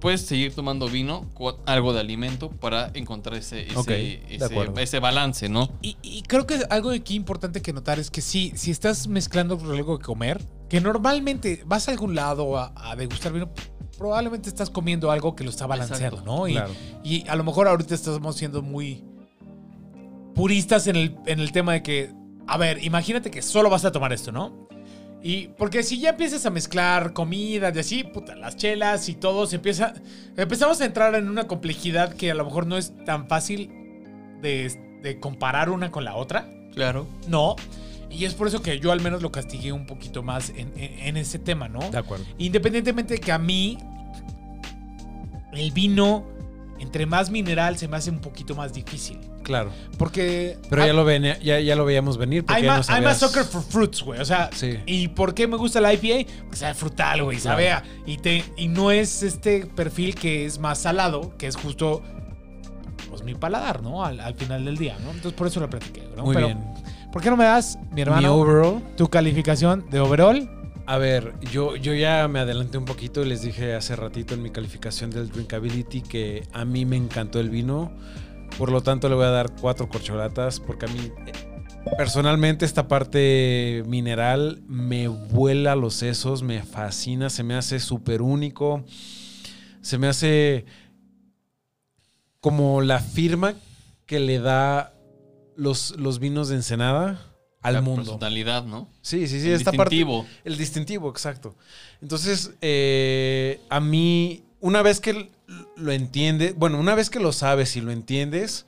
[0.00, 4.22] Puedes seguir tomando vino con algo de alimento para encontrar ese, ese,
[4.80, 5.70] ese- balance, ¿no?
[5.80, 9.58] Y, y creo que algo aquí importante que notar es que sí, si estás mezclando
[9.58, 13.50] con algo de comer, que normalmente vas a algún lado a, a degustar vino,
[13.96, 16.48] probablemente estás comiendo algo que lo está balanceando, Exacto, ¿no?
[16.48, 16.72] Y, claro.
[17.04, 19.04] y a lo mejor ahorita estamos siendo muy
[20.34, 22.12] puristas en el, en el tema de que,
[22.46, 24.68] a ver, imagínate que solo vas a tomar esto, ¿no?
[25.22, 29.46] Y porque si ya empiezas a mezclar comidas y así, puta, las chelas y todo,
[29.46, 29.94] se empieza,
[30.36, 33.70] empezamos a entrar en una complejidad que a lo mejor no es tan fácil
[34.40, 36.48] de, de comparar una con la otra.
[36.74, 37.06] Claro.
[37.28, 37.54] No.
[38.10, 40.98] Y es por eso que yo al menos lo castigué un poquito más en, en-
[40.98, 41.88] en ese tema, ¿no?
[41.90, 42.24] De acuerdo.
[42.38, 43.78] Independientemente de que a mí
[45.52, 46.26] el vino,
[46.80, 49.18] entre más mineral, se me hace un poquito más difícil.
[49.42, 49.70] Claro.
[49.98, 50.56] Porque...
[50.70, 52.44] Pero hay- ya lo, venía- ya, ya lo veíamos venir.
[52.44, 54.20] Porque I'm a, no I'm a sabías- sucker for fruits, güey.
[54.20, 54.78] O sea, Sí.
[54.86, 56.30] ¿y por qué me gusta la IPA?
[56.42, 57.38] Porque sabe frutal, güey.
[57.38, 61.56] Sabe a- y, te, y no es este perfil que es más salado, que es
[61.56, 62.02] justo
[63.10, 64.04] pues mi paladar, ¿no?
[64.04, 65.10] Al, al final del día, ¿no?
[65.10, 66.24] Entonces por eso lo platiqué, ¿no?
[66.24, 66.60] Muy Pero, bien.
[67.12, 68.82] ¿Por qué no me das, mi Mi hermano, overall.
[68.96, 70.48] tu calificación de overall?
[70.86, 74.42] A ver, yo, yo ya me adelanté un poquito y les dije hace ratito en
[74.42, 77.92] mi calificación del Drinkability que a mí me encantó el vino.
[78.58, 81.10] Por lo tanto, le voy a dar cuatro corcholatas porque a mí
[81.96, 88.84] personalmente esta parte mineral me vuela los sesos, me fascina, se me hace súper único.
[89.80, 90.64] Se me hace
[92.40, 93.54] como la firma
[94.06, 94.94] que le da
[95.56, 97.20] los, los vinos de Ensenada
[97.62, 98.02] al la mundo.
[98.02, 98.88] personalidad, ¿no?
[99.00, 99.94] Sí, sí, sí, El esta parte.
[99.94, 100.26] distintivo.
[100.44, 101.56] El distintivo, exacto.
[102.00, 105.30] Entonces, eh, a mí, una vez que
[105.76, 108.66] lo entiendes, bueno, una vez que lo sabes y lo entiendes,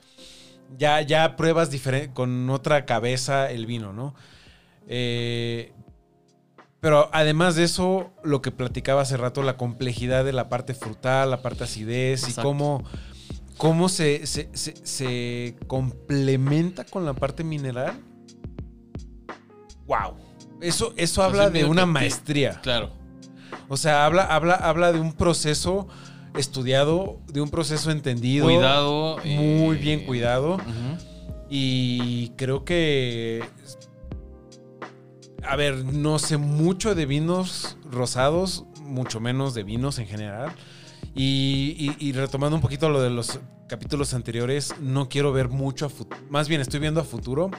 [0.77, 4.15] ya, ya pruebas diferente, con otra cabeza el vino, ¿no?
[4.87, 5.71] Eh,
[6.79, 11.31] pero además de eso, lo que platicaba hace rato, la complejidad de la parte frutal,
[11.31, 12.83] la parte acidez y cómo,
[13.57, 17.93] cómo se, se- se- se complementa con la parte mineral.
[19.87, 20.15] ¡Wow!
[20.61, 22.59] Eso, eso habla de una maestría.
[22.61, 22.91] Claro.
[23.67, 25.87] O sea, habla, habla, habla de un proceso
[26.37, 28.45] estudiado, de un proceso entendido.
[28.45, 29.17] Cuidado.
[29.23, 30.57] Muy eh, bien cuidado.
[31.49, 33.43] Y creo que.
[35.43, 40.51] A ver, no sé mucho de vinos rosados, mucho menos de vinos en general.
[41.13, 45.85] Y, y- y retomando un poquito lo de los capítulos anteriores, no quiero ver mucho
[45.85, 46.19] a futuro.
[46.29, 47.51] Más bien, estoy viendo a futuro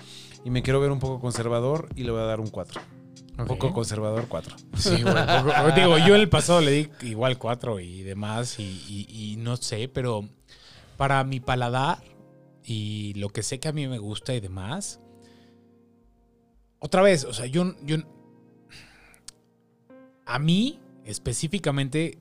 [0.45, 2.81] y me quiero ver un poco conservador y le voy a dar un 4.
[3.39, 4.57] Un poco conservador 4.
[4.79, 9.33] Sí, poco- Digo, yo en el pasado le di igual cuatro y demás, y, y-
[9.33, 10.29] y no sé, pero
[10.97, 11.99] para mi paladar
[12.65, 15.01] y lo que sé que a mí me gusta y demás,
[16.79, 17.97] otra vez, o sea, yo, yo
[20.25, 22.19] a mí específicamente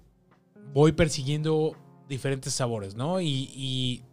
[0.74, 1.76] voy persiguiendo
[2.10, 3.22] diferentes sabores, ¿no?
[3.22, 4.04] Y, y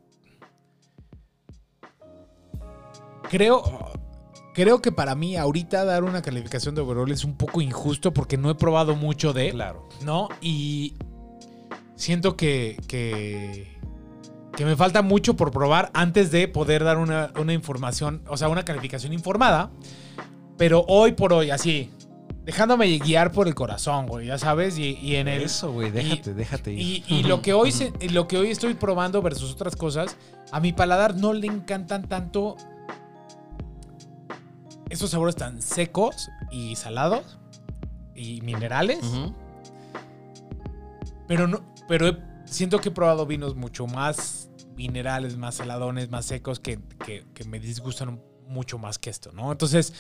[3.28, 3.62] creo,
[4.54, 8.36] creo que para mí ahorita dar una calificación de overall es un poco injusto porque
[8.36, 9.88] no he probado mucho de, Claro.
[10.04, 10.28] ¿no?
[10.40, 10.94] Y
[11.96, 13.68] siento que, que,
[14.56, 18.48] que me falta mucho por probar antes de poder dar una, una información, o sea,
[18.48, 19.70] una calificación informada.
[20.58, 21.90] Pero hoy por hoy, así,
[22.44, 25.42] dejándome guiar por el corazón, güey, ya sabes, y, y en el...
[25.42, 26.78] Eso, güey, déjate, déjate ir.
[26.80, 30.16] Y, y lo que hoy se- y lo que hoy estoy probando versus otras cosas,
[30.52, 32.56] a mi paladar no le encantan tanto
[34.92, 37.38] esos sabores tan secos y salados
[38.14, 39.00] y minerales,
[41.26, 46.26] pero no, pero he- siento que he probado vinos mucho más minerales, más saladones, más
[46.26, 49.50] secos que, que- que me disgustan mucho más que esto, ¿no?
[49.50, 49.94] Entonces,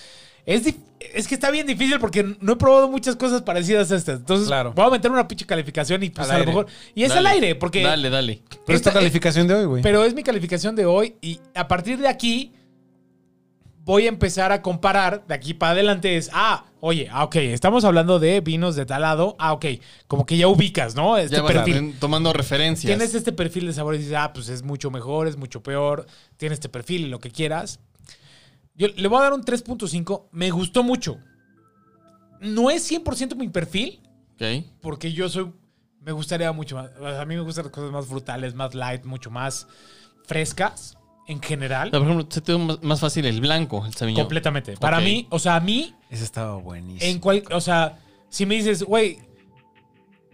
[0.44, 4.18] es, es que está bien difícil porque no he probado muchas cosas parecidas a estas.
[4.18, 4.72] Entonces, Claro.
[4.74, 6.66] voy a meter una pinche calificación y pues Al a lo mejor.
[6.94, 7.20] Y es Dale.
[7.20, 7.82] al aire, porque.
[7.82, 8.42] Dale, dale.
[8.66, 9.82] Pero esta esta- calificación de hoy, güey.
[9.82, 12.52] Pero es mi calificación de hoy y a partir de aquí
[13.84, 17.84] voy a empezar a comparar de aquí para adelante es, ah, oye, ah, ok, estamos
[17.84, 19.66] hablando de vinos de tal lado, ah, ok,
[20.06, 21.16] como que ya ubicas, ¿no?
[21.16, 21.96] Este ya perfil.
[21.98, 22.88] tomando referencias.
[22.88, 26.06] Tienes este perfil de sabor y dices, ah, pues es mucho mejor, es mucho peor,
[26.36, 27.80] tiene este perfil y lo que quieras.
[28.74, 31.18] Yo le voy a dar un 3.5, me gustó mucho.
[32.40, 34.00] No es 100% mi perfil,
[34.34, 34.64] Ok.
[34.80, 35.52] porque yo soy,
[36.00, 39.30] me gustaría mucho más, a mí me gustan las cosas más frutales, más light, mucho
[39.30, 39.66] más
[40.24, 41.90] frescas en general.
[41.90, 44.22] Por ejemplo, se te da más- fácil el blanco, el sabiñón.
[44.24, 44.76] Completamente.
[44.76, 45.04] Para Ok.
[45.04, 47.10] mí, o sea, a mí, Ese estaba buenísimo.
[47.10, 47.98] en cual, o sea,
[48.28, 49.18] si me dices, güey,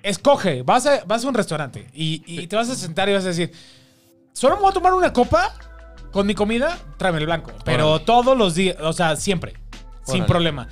[0.02, 3.24] escoge, vas a, vas a un restaurante y, y te vas a sentar y vas
[3.24, 3.52] a decir,
[4.32, 5.54] solo me voy a tomar una copa
[6.12, 7.52] con mi comida, tráeme el blanco.
[7.64, 8.04] Pero Órale.
[8.06, 9.54] todos los días, o sea, siempre,
[10.04, 10.26] sin Órale.
[10.26, 10.68] problema.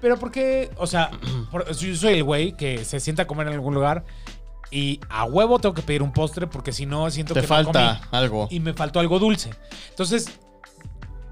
[0.00, 1.10] Pero porque, o sea,
[1.50, 4.04] por- yo soy el güey que se sienta a comer en algún lugar
[4.72, 7.54] y a huevo tengo que pedir un postre porque si no siento Te que no
[7.54, 8.48] comí falta algo.
[8.50, 9.50] y me faltó algo dulce.
[9.90, 10.30] Entonces,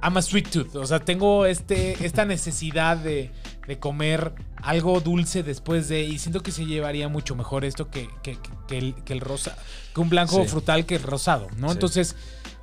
[0.03, 0.77] I'm a sweet tooth.
[0.77, 3.33] O sea, tengo este, esta necesidad de,
[3.67, 6.03] de comer algo dulce después de.
[6.03, 9.21] Y siento que se llevaría mucho mejor esto que, que, que- que el, que el
[9.21, 9.57] rosa.
[9.95, 10.49] Que un blanco Sí.
[10.49, 11.69] frutal que el rosado, ¿no?
[11.69, 11.73] Sí.
[11.73, 12.17] Entonces,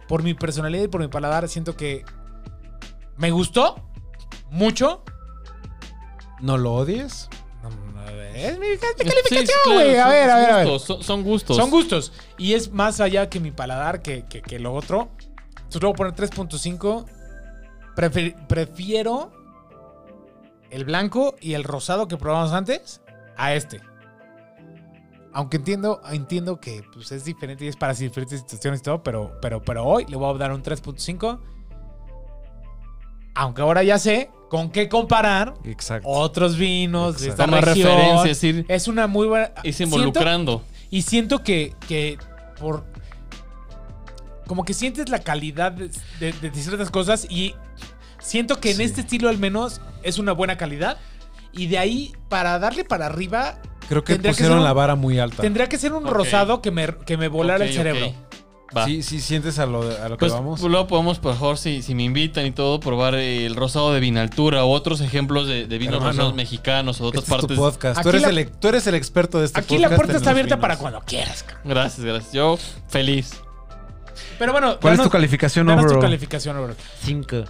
[0.07, 2.05] por mi personalidad y por mi paladar, siento que
[3.17, 3.83] me gustó
[4.51, 5.03] mucho.
[6.39, 7.29] ¿No lo odies?
[8.35, 9.95] Es mi, sí, calificación, claro, güey.
[9.97, 10.67] a son- ver, a son ver, a ver.
[10.67, 11.57] gustos, Son, son gustos.
[11.57, 12.13] Son gustos.
[12.37, 15.09] Y es más allá que mi paladar que, que, que lo otro.
[15.57, 17.05] Entonces luego poner 3.5.
[17.95, 19.31] Prefer- prefiero
[20.69, 23.01] el blanco y el rosado que probamos antes
[23.37, 23.81] a este.
[25.33, 29.37] Aunque entiendo, entiendo que pues, es diferente y es para diferentes situaciones y todo, pero,
[29.41, 31.39] pero, pero hoy le voy a dar un 3.5.
[33.39, 36.07] Aunque ahora ya sé con qué comparar Exacto.
[36.09, 37.87] otros vinos de esta Toma región.
[37.95, 39.51] referencias, ir, Es una muy buena.
[39.63, 40.63] siento- involucrando.
[40.89, 42.17] y siento que, que
[42.59, 42.83] por.
[44.47, 47.53] Como que sientes la calidad de, de- de ciertas cosas y
[48.19, 50.97] siento que en este estilo al menos es una buena calidad.
[51.51, 53.59] Y de ahí, para darle para arriba,
[53.89, 55.41] Creo que que pusieron ser un- la vara muy alta.
[55.43, 58.13] tendría que ser un rosado que me, que me volara el cerebro.
[58.75, 58.85] Va.
[58.85, 60.61] Sí, sí, sientes a lo, a lo que Pues vamos.
[60.61, 64.63] luego podemos, por favor, si, si me invitan y todo, probar el rosado de Vinaltura
[64.65, 67.47] o otros ejemplos de, de vinos Hermano, rosados mexicanos o de otras Este es tu
[67.47, 67.57] partes.
[67.59, 68.01] podcast.
[68.01, 69.91] Tú Aquí eres, la- el, tú eres el experto de este Aquí podcast.
[69.91, 70.61] la puerta está abierta vinos.
[70.61, 71.45] para cuando quieras.
[71.63, 72.33] Gracias, gracias.
[72.33, 72.57] Yo
[72.89, 73.31] feliz.
[74.39, 76.01] Pero bueno, ¿Cuál es danos- tu calificación danos tu overall?
[76.01, 76.75] calificación overall.
[77.03, 77.43] Cinco.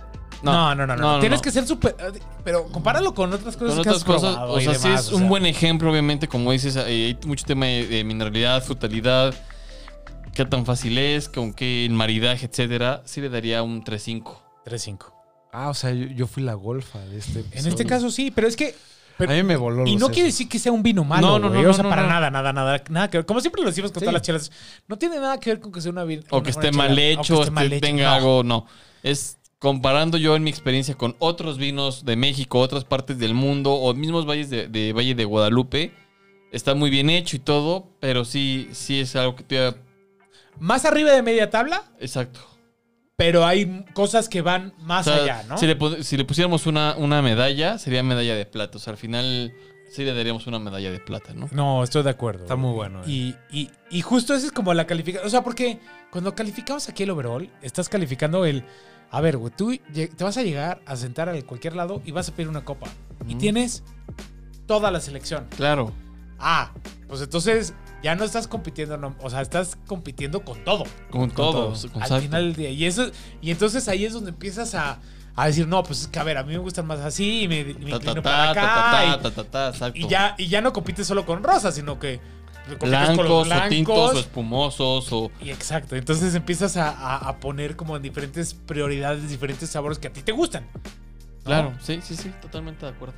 [0.44, 1.02] No, no, no, no.
[1.02, 1.44] no, no, Tienes no.
[1.44, 1.96] que ser súper.
[2.44, 5.06] Pero compáralo con otras cosas Con que otras has cosas, probado o sea, sí demás,
[5.08, 5.30] es o un sea.
[5.30, 9.34] buen ejemplo, obviamente, como dices, eh, hay mucho tema de, de mineralidad, frutalidad,
[10.38, 13.02] qué tan fácil es, con qué el maridaje, etcétera.
[13.06, 14.38] Sí le daría un 3-5.
[14.66, 15.12] 3-5.
[15.52, 17.70] Ah, o sea, yo, yo fui la golfa de este En episodio.
[17.70, 18.76] este caso sí, pero es que.
[19.18, 21.26] pero- a mí me voló y no quiere decir que sea un vino malo.
[21.28, 21.64] No, no, güey.
[21.64, 22.10] no, O sea, no, para no.
[22.10, 23.26] nada, nada, nada, nada que ver.
[23.26, 24.06] Como siempre lo decimos con Sí.
[24.06, 24.52] todas las chelas.
[24.88, 26.22] No tiene nada que ver con que sea una vino.
[26.30, 28.66] O que esté mal hecho, o que tenga algo, no.
[29.04, 33.74] Es comparando yo en mi experiencia con otros vinos de México, otras partes del mundo,
[33.74, 35.94] o mismos valles de, de Valle de Guadalupe.
[36.52, 39.74] Está muy bien hecho y todo, pero sí, sí es algo que te
[40.60, 42.40] Más arriba de media tabla, Exacto.
[43.16, 45.58] pero hay cosas que van más O sea, allá, ¿no?
[45.58, 48.78] si, le, si le pusiéramos una, una medalla, sería medalla de plata.
[48.78, 49.54] O sea, al final
[49.92, 51.48] sí le daríamos una medalla de plata, ¿no?
[51.52, 52.44] No, estoy de acuerdo.
[52.44, 53.02] Está muy bueno.
[53.04, 53.10] eh.
[53.10, 55.28] Y, y, y justo esa es como la calificación.
[55.28, 55.80] O sea, porque
[56.12, 58.64] cuando calificamos aquí el overall, estás calificando el.
[59.10, 62.28] A ver, güey, tú te vas a llegar a sentar a cualquier lado y vas
[62.28, 62.88] a pedir una copa.
[63.26, 63.84] Y tienes
[64.66, 65.48] toda la selección.
[65.56, 65.94] Claro.
[66.40, 66.72] Ah,
[67.08, 67.74] pues entonces
[68.08, 70.86] ya no estás compitiendo, no- o sea, estás compitiendo con todo.
[71.10, 71.74] Con, todo.
[71.74, 71.92] todo.
[71.92, 72.22] con al exacto.
[72.22, 72.70] final del día.
[72.70, 75.00] Y eso, y entonces ahí es donde empiezas a,
[75.36, 77.48] a decir, no, pues es que a ver, a mí me gustan más así y
[77.50, 78.62] me, me Ta, ta, inclino ta, para acá.
[78.92, 80.00] ta, y- ta, ta, ta, exacto.
[80.00, 82.20] y, ya, y ya no compites solo con rosas, sino que
[82.80, 84.20] compites con los blancos, o tintos, o blancos.
[84.22, 85.32] espumosos, o...
[85.42, 85.96] Y exacto.
[85.98, 90.22] Entonces empiezas a, a- a poner como en diferentes prioridades, diferentes sabores que a ti
[90.22, 90.66] te gustan.
[90.74, 90.82] ¿no?
[91.44, 93.14] Claro, sí, sí, sí, totalmente de acuerdo.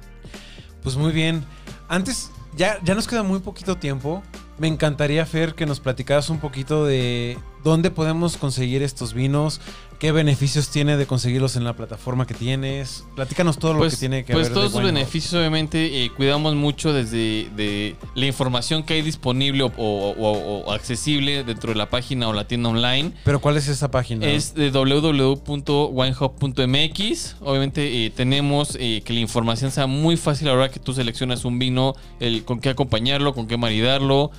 [0.84, 1.44] Pues muy bien.
[1.88, 4.22] Antes, ya, ya nos queda muy poquito tiempo.
[4.60, 9.60] Me encantaría, Fer, que nos platicaras un poquito de dónde podemos conseguir estos vinos,
[10.00, 13.04] qué beneficios tiene de conseguirlos en la plataforma que tienes.
[13.16, 14.54] Platícanos todo lo que tiene que pues ver.
[14.54, 14.94] todos sus Wine Hub.
[14.96, 20.64] beneficios, obviamente, eh, cuidamos mucho desde de la información que hay disponible o, o- o-
[20.66, 23.12] o accesible dentro de la página o la tienda online.
[23.26, 24.26] Pero ¿cuál es esa página?
[24.26, 27.36] Es de www.winehub.mx.
[27.42, 30.94] Obviamente eh, tenemos eh, que la información sea muy fácil a la hora que tú
[30.94, 34.32] seleccionas un vino, el, con qué acompañarlo, con qué maridarlo.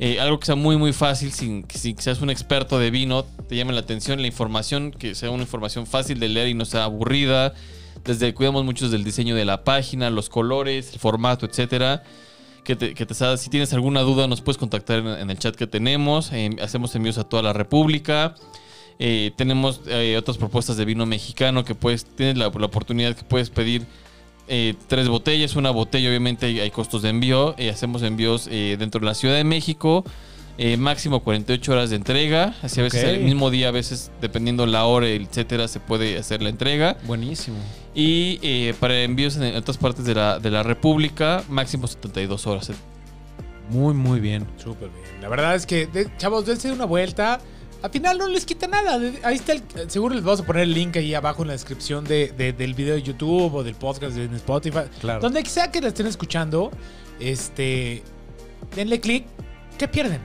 [0.00, 3.56] Eh, algo que sea muy muy fácil, sin, que seas un experto de vino, te
[3.56, 6.84] llame la atención, la información, que sea una información fácil de leer y no sea
[6.84, 7.54] aburrida.
[8.04, 12.02] Desde cuidamos mucho del diseño de la página, los colores, el formato, etcétera.
[12.64, 15.66] Que te, que te si tienes alguna duda nos puedes contactar en, el chat que
[15.66, 16.32] tenemos.
[16.32, 18.34] Eh, hacemos envíos a toda la República.
[18.98, 23.24] Eh, tenemos eh, otras propuestas de vino mexicano que puedes, tienes la, la oportunidad que
[23.24, 23.86] puedes pedir
[24.48, 27.54] eh, tres botellas, una botella, obviamente hay, hay costos de envío.
[27.58, 30.04] eh, hacemos envíos eh, dentro de la Ciudad de México.
[30.56, 32.54] eh, máximo 48 horas de entrega.
[32.62, 36.42] Así a veces el mismo día, a veces dependiendo la hora, etcétera, se puede hacer
[36.42, 36.96] la entrega.
[37.06, 37.56] Buenísimo.
[37.94, 42.70] Y eh, para envíos en otras partes de la, de la República, máximo 72 horas.
[43.70, 44.46] Muy, muy bien.
[44.56, 45.04] Súper bien.
[45.22, 47.40] La verdad es que, de- chavos, dense una vuelta.
[47.84, 48.98] Al final no les quita nada.
[49.24, 49.62] Ahí está el.
[49.88, 52.72] Seguro les vamos a poner el link ahí abajo en la descripción de- de- del
[52.72, 54.84] video de YouTube o del podcast en Spotify.
[55.02, 55.20] Claro.
[55.20, 56.70] Donde sea que la estén escuchando,
[57.20, 58.02] este.
[58.74, 59.26] Denle clic.
[59.76, 60.20] ¿Qué pierden?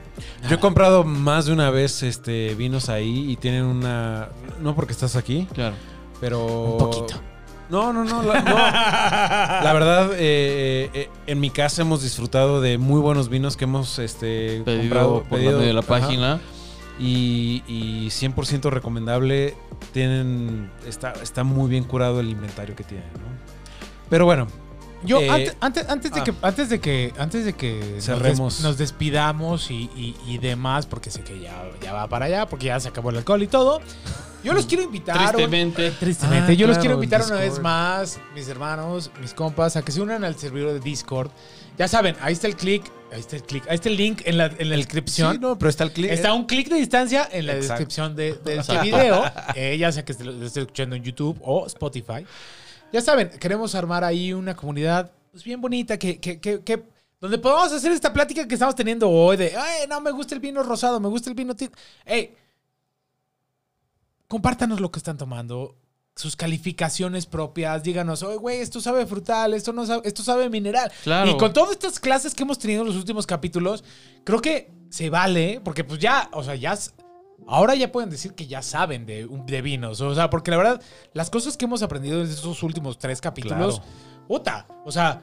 [0.48, 4.30] Yo he comprado más de una vez este vinos ahí y tienen una.
[4.62, 5.74] No porque estás aquí, Claro.
[6.18, 6.46] pero.
[6.46, 7.20] Un poquito.
[7.68, 8.22] No, no, no.
[8.22, 8.54] La, no.
[9.64, 13.98] La verdad, eh, eh, en mi casa hemos disfrutado de muy buenos vinos que hemos
[13.98, 16.40] este, Pedido comprado por pedido, la, de la ajá, página.
[17.00, 19.56] Y, y 100% recomendable.
[19.92, 20.70] Tienen.
[20.86, 23.40] Está, está muy bien curado el inventario que tienen, ¿no?
[24.08, 24.46] Pero bueno,
[25.02, 26.24] Yo, Eh, antes, antes, antes de ah.
[26.24, 28.56] que, antes de que, antes de que nos Cerremos.
[28.58, 32.46] des- nos, despidamos y, y- y demás, porque sé que ya, ya va para allá,
[32.46, 33.80] porque ya se acabó el alcohol y todo.
[34.44, 35.16] Yo los quiero invitar.
[35.16, 35.90] un- Tristemente.
[35.92, 36.52] Tristemente.
[36.52, 40.02] Ah, Yo los quiero invitar una vez más, mis hermanos, mis compas, a que se
[40.02, 41.30] unan al servidor de Discord.
[41.78, 44.38] Ya saben, ahí está el clic, ahí está el clic, ahí está el link en
[44.38, 45.32] la, en la descripción.
[45.34, 46.10] sí, no, pero está el clic.
[46.10, 47.72] Está un clic de distancia en la Exacto.
[47.74, 49.24] descripción de, de este video,
[49.54, 52.24] eh, ya sea que esté- lo esté escuchando en YouTube o Spotify.
[52.92, 56.82] Ya saben, queremos armar ahí una comunidad pues, bien bonita que, que, que, que-
[57.20, 60.40] donde podamos hacer esta plática que estamos teniendo hoy de, ay, no, me gusta el
[60.40, 61.76] vino rosado, me gusta el vino tinto.
[62.06, 62.34] Hey,
[64.28, 65.76] compártanos lo que están tomando,
[66.16, 70.90] sus calificaciones propias, díganos, oye, güey, esto sabe frutal, esto no sabe, esto sabe mineral.
[71.02, 71.30] Claro.
[71.30, 73.84] Y con todas estas clases que hemos tenido en los últimos capítulos,
[74.24, 76.76] creo que se vale, porque pues ya, o sea, ya...
[77.48, 80.00] Ahora ya pueden decir que ya saben de, de vinos.
[80.02, 80.82] O sea, porque la verdad,
[81.14, 84.26] las cosas que hemos aprendido en estos últimos tres capítulos, Claro.
[84.28, 85.22] puta, o sea,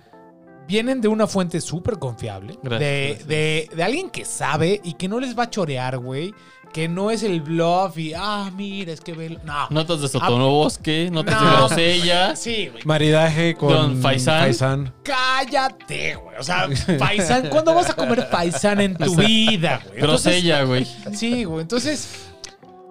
[0.67, 2.57] vienen de una fuente súper confiable.
[2.63, 3.27] Gracias, de, gracias.
[3.27, 6.33] De, de alguien que sabe y que no les va a chorear, güey.
[6.73, 9.39] Que no es el bluff y, ah, mira, es que ve.
[9.43, 9.67] No.
[9.71, 11.49] Notas de Sotonobosque, notas No.
[11.49, 12.35] de grosella.
[12.35, 12.83] Sí, güey.
[12.85, 14.41] Maridaje con Don Faisán.
[14.41, 14.93] Faisán.
[15.03, 16.37] Cállate, güey.
[16.37, 16.67] O sea,
[16.99, 17.47] faisán.
[17.49, 20.01] ¿Cuándo vas a comer faisán en tu vida, güey?
[20.01, 20.85] Grosella, güey.
[21.13, 21.61] Sí, güey.
[21.61, 22.27] Entonces,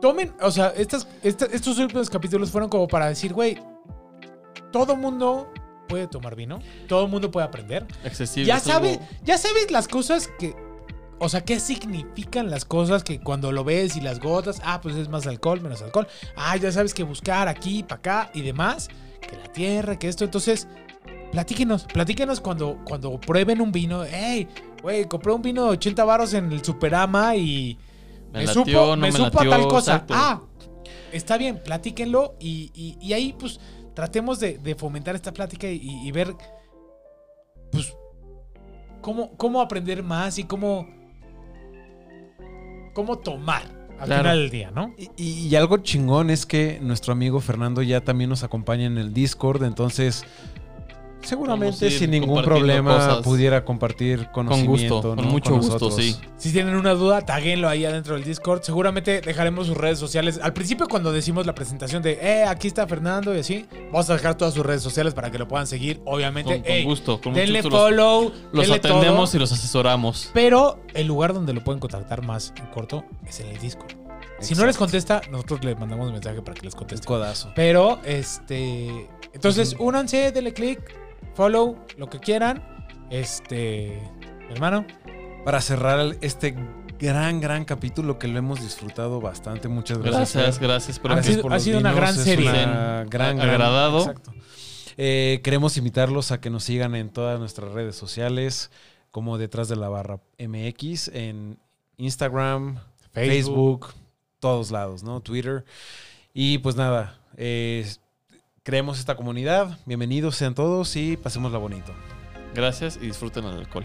[0.03, 3.59] tomen, o sea, estas, esta- estos últimos capítulos fueron como para decir, güey,
[4.73, 5.53] todo mundo
[5.89, 6.59] puede tomar vino,
[6.89, 7.86] todo mundo puede aprender.
[8.05, 8.47] Accesible.
[8.48, 10.55] Ya algo- ya sabes las cosas que,
[11.18, 14.97] o sea, qué significan las cosas que cuando lo ves y las gotas, ah, pues
[14.97, 16.06] es más alcohol, menos alcohol.
[16.36, 18.88] Ah, ya sabes que buscar aquí, para acá y demás,
[19.20, 20.24] que la tierra, que esto.
[20.24, 20.68] Entonces,
[21.32, 24.05] platíquenos, platíquenos cuando, cuando prueben un vino.
[24.05, 24.47] Hey,
[24.82, 27.78] güey, compré un vino de 80 baros en el Superama y
[28.32, 29.93] Me me, latió, supo, no me me supo a tal cosa.
[29.94, 30.14] exacto.
[30.16, 30.43] Ah,
[31.12, 33.59] está bien, platíquenlo y, y- y ahí pues
[33.94, 36.34] tratemos de, de fomentar esta plática y, y ver
[37.72, 37.94] pues
[39.01, 40.86] cómo, cómo aprender más y cómo
[42.97, 43.62] cómo tomar
[44.01, 44.23] al Claro.
[44.23, 44.94] final del día, ¿no?
[45.18, 49.12] Y, y algo chingón es que nuestro amigo Fernando ya también nos acompaña en el
[49.12, 50.24] Discord, entonces
[51.22, 54.94] seguramente sin ningún problema pudiera compartir Con conocimiento.
[54.97, 56.16] gusto, con mucho gusto, sí.
[56.36, 58.62] Si tienen una duda, taguenlo ahí adentro del Discord.
[58.62, 60.38] Seguramente dejaremos sus redes sociales.
[60.43, 64.14] Al principio, cuando decimos la presentación de, eh, aquí está Fernando y así, vamos a
[64.14, 66.01] dejar todas sus redes sociales para que lo puedan seguir.
[66.05, 67.76] Obviamente, Con, con gusto, con mucho denle gusto.
[67.76, 69.36] Los, follow, los denle atendemos todo.
[69.36, 70.30] y los asesoramos.
[70.32, 73.93] Pero el lugar donde lo pueden contactar más en corto es en el Discord.
[74.38, 77.06] Si no les contesta, nosotros le mandamos un mensaje para que les conteste.
[77.06, 77.51] codazo.
[77.55, 79.09] Pero, este.
[79.32, 80.80] Entonces, únanse, denle click,
[81.34, 82.62] follow, lo que quieran.
[83.10, 84.01] Este.
[84.51, 84.86] Hermano,
[85.44, 86.56] Para cerrar este
[86.98, 89.68] gran, gran capítulo que lo hemos disfrutado bastante.
[89.68, 90.34] Muchas gracias.
[90.34, 92.48] Gracias, gracias por Ha sido- por ha sido una gran serie.
[92.51, 93.98] una gran, gran- Agradado.
[94.01, 94.32] Exacto.
[94.97, 98.70] Eh, queremos invitarlos a que nos sigan en todas nuestras redes sociales,
[99.12, 101.59] como Detrás de la Barra MX, en
[101.97, 102.78] Instagram,
[103.12, 103.88] Facebook,
[104.40, 105.20] todos lados, ¿no?
[105.20, 105.64] Twitter.
[106.34, 107.86] Y pues nada, eh,
[108.66, 109.78] creemos esta comunidad.
[109.84, 111.94] Bienvenidos sean todos y pasémosla bonito.
[112.52, 113.84] Gracias y disfruten el alcohol.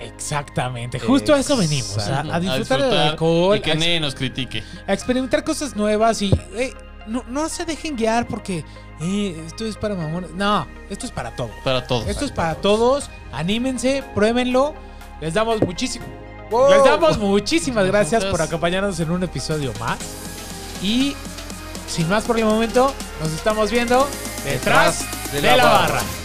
[0.00, 0.98] Exactamente.
[0.98, 1.98] Justo a eso venimos.
[1.98, 2.32] A, Exacto.
[2.32, 3.58] a disfrutar del alcohol.
[3.58, 4.64] Y que nadie nos critique.
[4.86, 6.72] a experimentar cosas nuevas y eh,
[7.06, 8.64] no, no se dejen guiar porque
[9.02, 10.30] eh, esto es para mamones.
[10.30, 11.50] No, esto es para todos.
[11.62, 12.06] Para todos.
[12.08, 13.10] Esto es para todos.
[13.32, 14.74] Anímense, pruébenlo.
[15.20, 16.06] Les damos muchísimo.
[16.70, 19.98] Les damos muchísimas gracias por acompañarnos en un episodio más.
[20.82, 21.14] Y
[21.92, 24.08] sin más por el momento, nos estamos viendo
[24.44, 26.21] detrás de la barra.